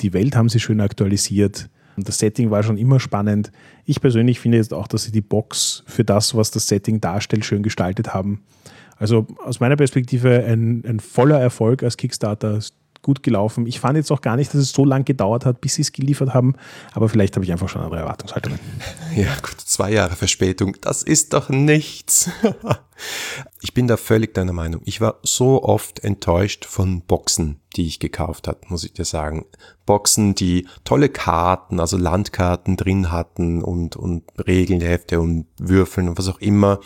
die 0.00 0.12
Welt 0.12 0.36
haben 0.36 0.48
sie 0.48 0.60
schön 0.60 0.80
aktualisiert. 0.80 1.68
Und 1.96 2.08
das 2.08 2.18
Setting 2.18 2.50
war 2.50 2.62
schon 2.62 2.76
immer 2.76 2.98
spannend. 2.98 3.52
Ich 3.84 4.00
persönlich 4.00 4.40
finde 4.40 4.58
jetzt 4.58 4.74
auch, 4.74 4.88
dass 4.88 5.04
sie 5.04 5.12
die 5.12 5.20
Box 5.20 5.84
für 5.86 6.04
das, 6.04 6.34
was 6.34 6.50
das 6.50 6.66
Setting 6.66 7.00
darstellt, 7.00 7.44
schön 7.44 7.62
gestaltet 7.62 8.12
haben. 8.12 8.42
Also 8.96 9.26
aus 9.44 9.60
meiner 9.60 9.76
Perspektive 9.76 10.44
ein, 10.44 10.84
ein 10.84 11.00
voller 11.00 11.40
Erfolg 11.40 11.82
als 11.82 11.96
Kickstarter 11.96 12.60
gut 13.04 13.22
gelaufen. 13.22 13.66
Ich 13.66 13.78
fand 13.78 13.96
jetzt 13.96 14.10
auch 14.10 14.20
gar 14.20 14.34
nicht, 14.34 14.52
dass 14.52 14.60
es 14.60 14.72
so 14.72 14.84
lange 14.84 15.04
gedauert 15.04 15.46
hat, 15.46 15.60
bis 15.60 15.74
sie 15.74 15.82
es 15.82 15.92
geliefert 15.92 16.34
haben, 16.34 16.56
aber 16.92 17.08
vielleicht 17.08 17.36
habe 17.36 17.44
ich 17.44 17.52
einfach 17.52 17.68
schon 17.68 17.82
andere 17.82 18.00
Erwartungshaltungen. 18.00 18.58
Ja, 19.14 19.32
gut, 19.36 19.60
zwei 19.60 19.92
Jahre 19.92 20.16
Verspätung, 20.16 20.76
das 20.80 21.04
ist 21.04 21.34
doch 21.34 21.48
nichts. 21.48 22.30
ich 23.60 23.72
bin 23.72 23.86
da 23.86 23.96
völlig 23.96 24.34
deiner 24.34 24.52
Meinung. 24.52 24.80
Ich 24.84 25.00
war 25.00 25.20
so 25.22 25.62
oft 25.62 26.02
enttäuscht 26.02 26.64
von 26.64 27.02
Boxen, 27.02 27.60
die 27.76 27.86
ich 27.86 28.00
gekauft 28.00 28.48
habe, 28.48 28.58
muss 28.68 28.82
ich 28.82 28.92
dir 28.92 29.04
sagen. 29.04 29.44
Boxen, 29.86 30.34
die 30.34 30.66
tolle 30.82 31.10
Karten, 31.10 31.78
also 31.78 31.96
Landkarten 31.96 32.76
drin 32.76 33.12
hatten 33.12 33.62
und, 33.62 33.94
und 33.94 34.24
Regelhefte 34.44 35.20
und 35.20 35.46
Würfeln 35.58 36.08
und 36.08 36.18
was 36.18 36.28
auch 36.28 36.40
immer. 36.40 36.80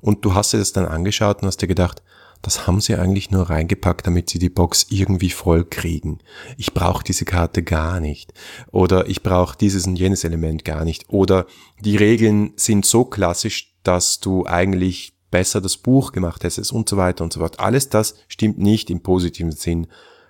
Und 0.00 0.24
du 0.24 0.34
hast 0.34 0.52
dir 0.52 0.58
das 0.58 0.72
dann 0.72 0.86
angeschaut 0.86 1.42
und 1.42 1.46
hast 1.46 1.62
dir 1.62 1.68
gedacht, 1.68 2.02
das 2.42 2.66
haben 2.66 2.80
sie 2.80 2.94
eigentlich 2.94 3.30
nur 3.30 3.50
reingepackt, 3.50 4.06
damit 4.06 4.30
sie 4.30 4.38
die 4.38 4.48
Box 4.48 4.86
irgendwie 4.90 5.30
voll 5.30 5.64
kriegen. 5.64 6.18
Ich 6.56 6.72
brauche 6.72 7.04
diese 7.04 7.24
Karte 7.24 7.62
gar 7.62 8.00
nicht. 8.00 8.32
Oder 8.70 9.08
ich 9.08 9.22
brauche 9.22 9.56
dieses 9.56 9.86
und 9.86 9.96
jenes 9.96 10.24
Element 10.24 10.64
gar 10.64 10.84
nicht. 10.84 11.06
Oder 11.08 11.46
die 11.80 11.96
Regeln 11.96 12.52
sind 12.56 12.86
so 12.86 13.04
klassisch, 13.04 13.74
dass 13.82 14.20
du 14.20 14.46
eigentlich 14.46 15.14
besser 15.30 15.60
das 15.60 15.76
Buch 15.76 16.12
gemacht 16.12 16.44
hättest 16.44 16.72
und 16.72 16.88
so 16.88 16.96
weiter 16.96 17.24
und 17.24 17.32
so 17.32 17.40
fort. 17.40 17.60
Alles 17.60 17.88
das 17.88 18.14
stimmt 18.28 18.58
nicht 18.58 18.90
im 18.90 19.00
positiven 19.00 19.52
Sinn 19.52 19.86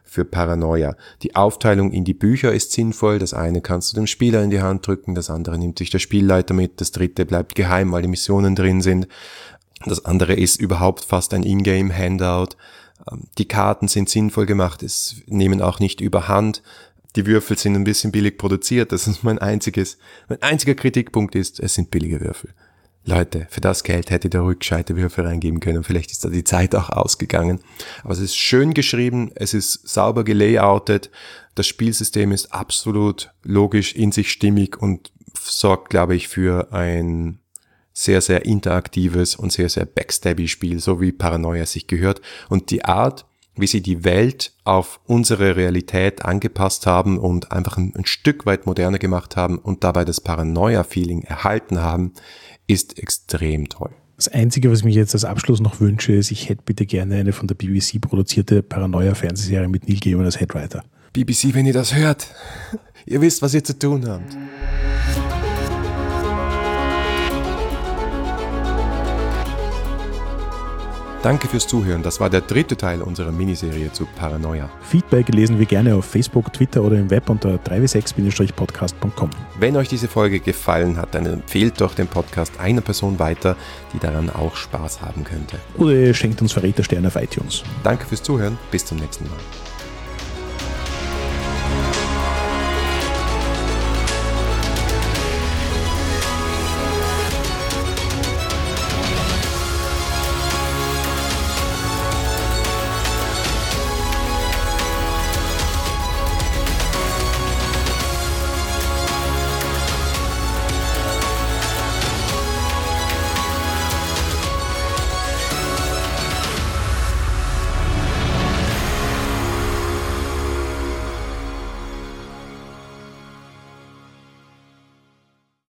für 0.09 0.25
Paranoia. 0.25 0.97
Die 1.23 1.37
Aufteilung 1.37 1.92
in 1.92 2.05
die 2.05 2.14
Bücher 2.14 2.53
ist 2.53 2.73
sinnvoll. 2.73 3.18
Das 3.18 3.35
eine 3.35 3.61
kannst 3.61 3.92
du 3.92 3.97
dem 3.97 4.07
Spieler 4.07 4.42
in 4.42 4.51
die 4.51 4.62
Hand 4.62 4.87
drücken, 4.87 5.14
das 5.14 5.29
andere 5.29 5.59
nimmt 5.59 5.79
sich 5.79 5.90
der 5.90 5.99
Spielleiter 5.99 6.55
mit, 6.55 6.81
das 6.81 6.92
dritte 6.92 7.27
bleibt 7.27 7.55
geheim, 7.55 7.92
weil 7.92 8.03
die 8.03 8.09
Missionen 8.09 8.57
drin 8.57 8.81
sind. 8.81 9.07
Das 9.87 10.05
andere 10.05 10.35
ist 10.35 10.61
überhaupt 10.61 11.05
fast 11.05 11.35
ein 11.35 11.43
Ingame-Handout. 11.43 12.57
Ähm, 13.11 13.25
die 13.38 13.49
Karten 13.49 13.88
sind 13.88 14.09
sinnvoll 14.09 14.47
gemacht, 14.47 14.83
es 14.83 15.17
nehmen 15.27 15.62
auch 15.62 15.81
nicht 15.81 16.01
überhand. 16.01 16.62
Die 17.17 17.27
Würfel 17.27 17.57
sind 17.57 17.75
ein 17.75 17.85
bisschen 17.85 18.12
billig 18.12 18.38
produziert. 18.38 18.93
Das 18.93 19.07
ist 19.07 19.25
mein 19.25 19.38
einziges, 19.38 19.99
mein 20.29 20.43
einziger 20.43 20.75
Kritikpunkt 20.75 21.35
ist, 21.35 21.59
es 21.61 21.75
sind 21.75 21.91
billige 21.91 22.21
Würfel. 22.21 22.51
Leute, 23.05 23.47
für 23.49 23.62
das 23.62 23.85
Geld 23.85 24.11
hätte 24.11 24.29
der 24.29 24.45
rückscheite 24.45 24.95
Würfel 24.95 25.25
reingeben 25.25 25.61
können. 25.61 25.83
Vielleicht 25.83 26.11
ist 26.11 26.25
da 26.25 26.29
die 26.29 26.45
Zeit 26.45 26.75
auch 26.75 26.91
ausgegangen. 26.91 27.61
Aber 28.05 28.12
es 28.12 28.21
ist 28.21 28.37
schön 28.37 28.75
geschrieben, 28.75 29.33
es 29.35 29.55
ist 29.55 29.88
sauber 29.88 30.25
gelayoutet. 30.25 31.11
Das 31.55 31.67
Spielsystem 31.67 32.33
ist 32.33 32.53
absolut 32.53 33.33
logisch 33.43 33.95
in 33.95 34.12
sich 34.12 34.31
stimmig 34.31 34.81
und 34.81 35.11
sorgt, 35.41 35.88
glaube 35.88 36.17
ich, 36.17 36.29
für 36.29 36.73
ein 36.73 37.38
sehr, 37.99 38.21
sehr 38.21 38.47
interaktives 38.47 39.35
und 39.35 39.51
sehr, 39.51 39.69
sehr 39.69 39.85
backstabby 39.85 40.47
Spiel, 40.47 40.79
so 40.79 41.01
wie 41.01 41.11
Paranoia 41.11 41.67
sich 41.67 41.89
gehört. 41.89 42.23
Und 42.49 42.71
die 42.71 42.85
Art, 42.85 43.27
wie 43.57 43.67
sie 43.67 43.81
die 43.81 44.05
Welt 44.05 44.53
auf 44.63 45.01
unsere 45.07 45.57
Realität 45.57 46.25
angepasst 46.25 46.87
haben 46.87 47.19
und 47.19 47.51
einfach 47.51 47.77
ein, 47.77 47.93
ein 47.97 48.07
Stück 48.07 48.47
weit 48.47 48.67
moderner 48.67 49.01
gemacht 49.01 49.37
haben 49.37 49.59
und 49.59 49.83
dabei 49.83 50.05
das 50.05 50.21
Paranoia-Feeling 50.21 51.23
erhalten 51.23 51.81
haben, 51.81 52.13
ist 52.69 53.01
extrem 53.01 53.69
toll. 53.69 53.91
Das 54.15 54.29
Einzige, 54.29 54.71
was 54.71 54.81
ich 54.81 54.85
mich 54.85 54.95
jetzt 54.95 55.15
als 55.15 55.25
Abschluss 55.25 55.61
noch 55.61 55.81
wünsche, 55.81 56.13
ist, 56.13 56.31
ich 56.31 56.49
hätte 56.49 56.63
bitte 56.65 56.87
gerne 56.87 57.17
eine 57.17 57.33
von 57.33 57.49
der 57.49 57.57
BBC 57.57 58.01
produzierte 58.01 58.63
Paranoia-Fernsehserie 58.63 59.69
mit 59.69 59.89
Neil 59.89 59.99
Gaiman 59.99 60.25
als 60.25 60.39
Headwriter. 60.39 60.85
BBC, 61.15 61.53
wenn 61.53 61.67
ihr 61.67 61.73
das 61.73 61.97
hört, 61.97 62.29
ihr 63.07 63.21
wisst, 63.21 63.43
was 63.43 63.55
ihr 63.55 63.65
zu 63.65 63.77
tun 63.77 64.09
habt. 64.09 64.37
Danke 71.23 71.48
fürs 71.48 71.66
Zuhören. 71.66 72.04
Das 72.04 72.21
war 72.21 72.31
der 72.31 72.42
dritte 72.42 72.77
Teil 72.77 73.02
unserer 73.02 73.33
Miniserie 73.33 73.92
zu 73.92 74.06
Paranoia. 74.06 74.71
Feedback 74.83 75.29
lesen 75.31 75.58
wir 75.58 75.66
gerne 75.66 75.96
auf 75.96 76.04
Facebook, 76.04 76.52
Twitter 76.52 76.83
oder 76.83 76.96
im 76.96 77.10
Web 77.10 77.29
unter 77.29 77.56
3w6-podcast.com. 77.56 79.31
Wenn 79.58 79.77
euch 79.77 79.88
diese 79.88 80.06
Folge 80.06 80.38
gefallen 80.38 80.96
hat, 80.96 81.16
dann 81.16 81.27
empfehlt 81.27 81.81
doch 81.81 81.94
den 81.94 82.06
Podcast 82.06 82.60
einer 82.60 82.83
Person 82.83 83.19
weiter, 83.19 83.56
die 83.92 83.98
daran 83.98 84.31
auch 84.31 84.54
Spaß 84.54 85.02
haben 85.02 85.25
könnte. 85.25 85.58
Oder 85.77 85.92
ihr 85.92 86.14
schenkt 86.14 86.40
uns 86.40 86.52
Verrätersterne 86.52 87.08
auf 87.08 87.16
iTunes. 87.16 87.64
Danke 87.83 88.06
fürs 88.06 88.23
Zuhören. 88.23 88.56
Bis 88.71 88.87
zum 88.87 88.98
nächsten 88.98 89.25
Mal. 89.25 89.67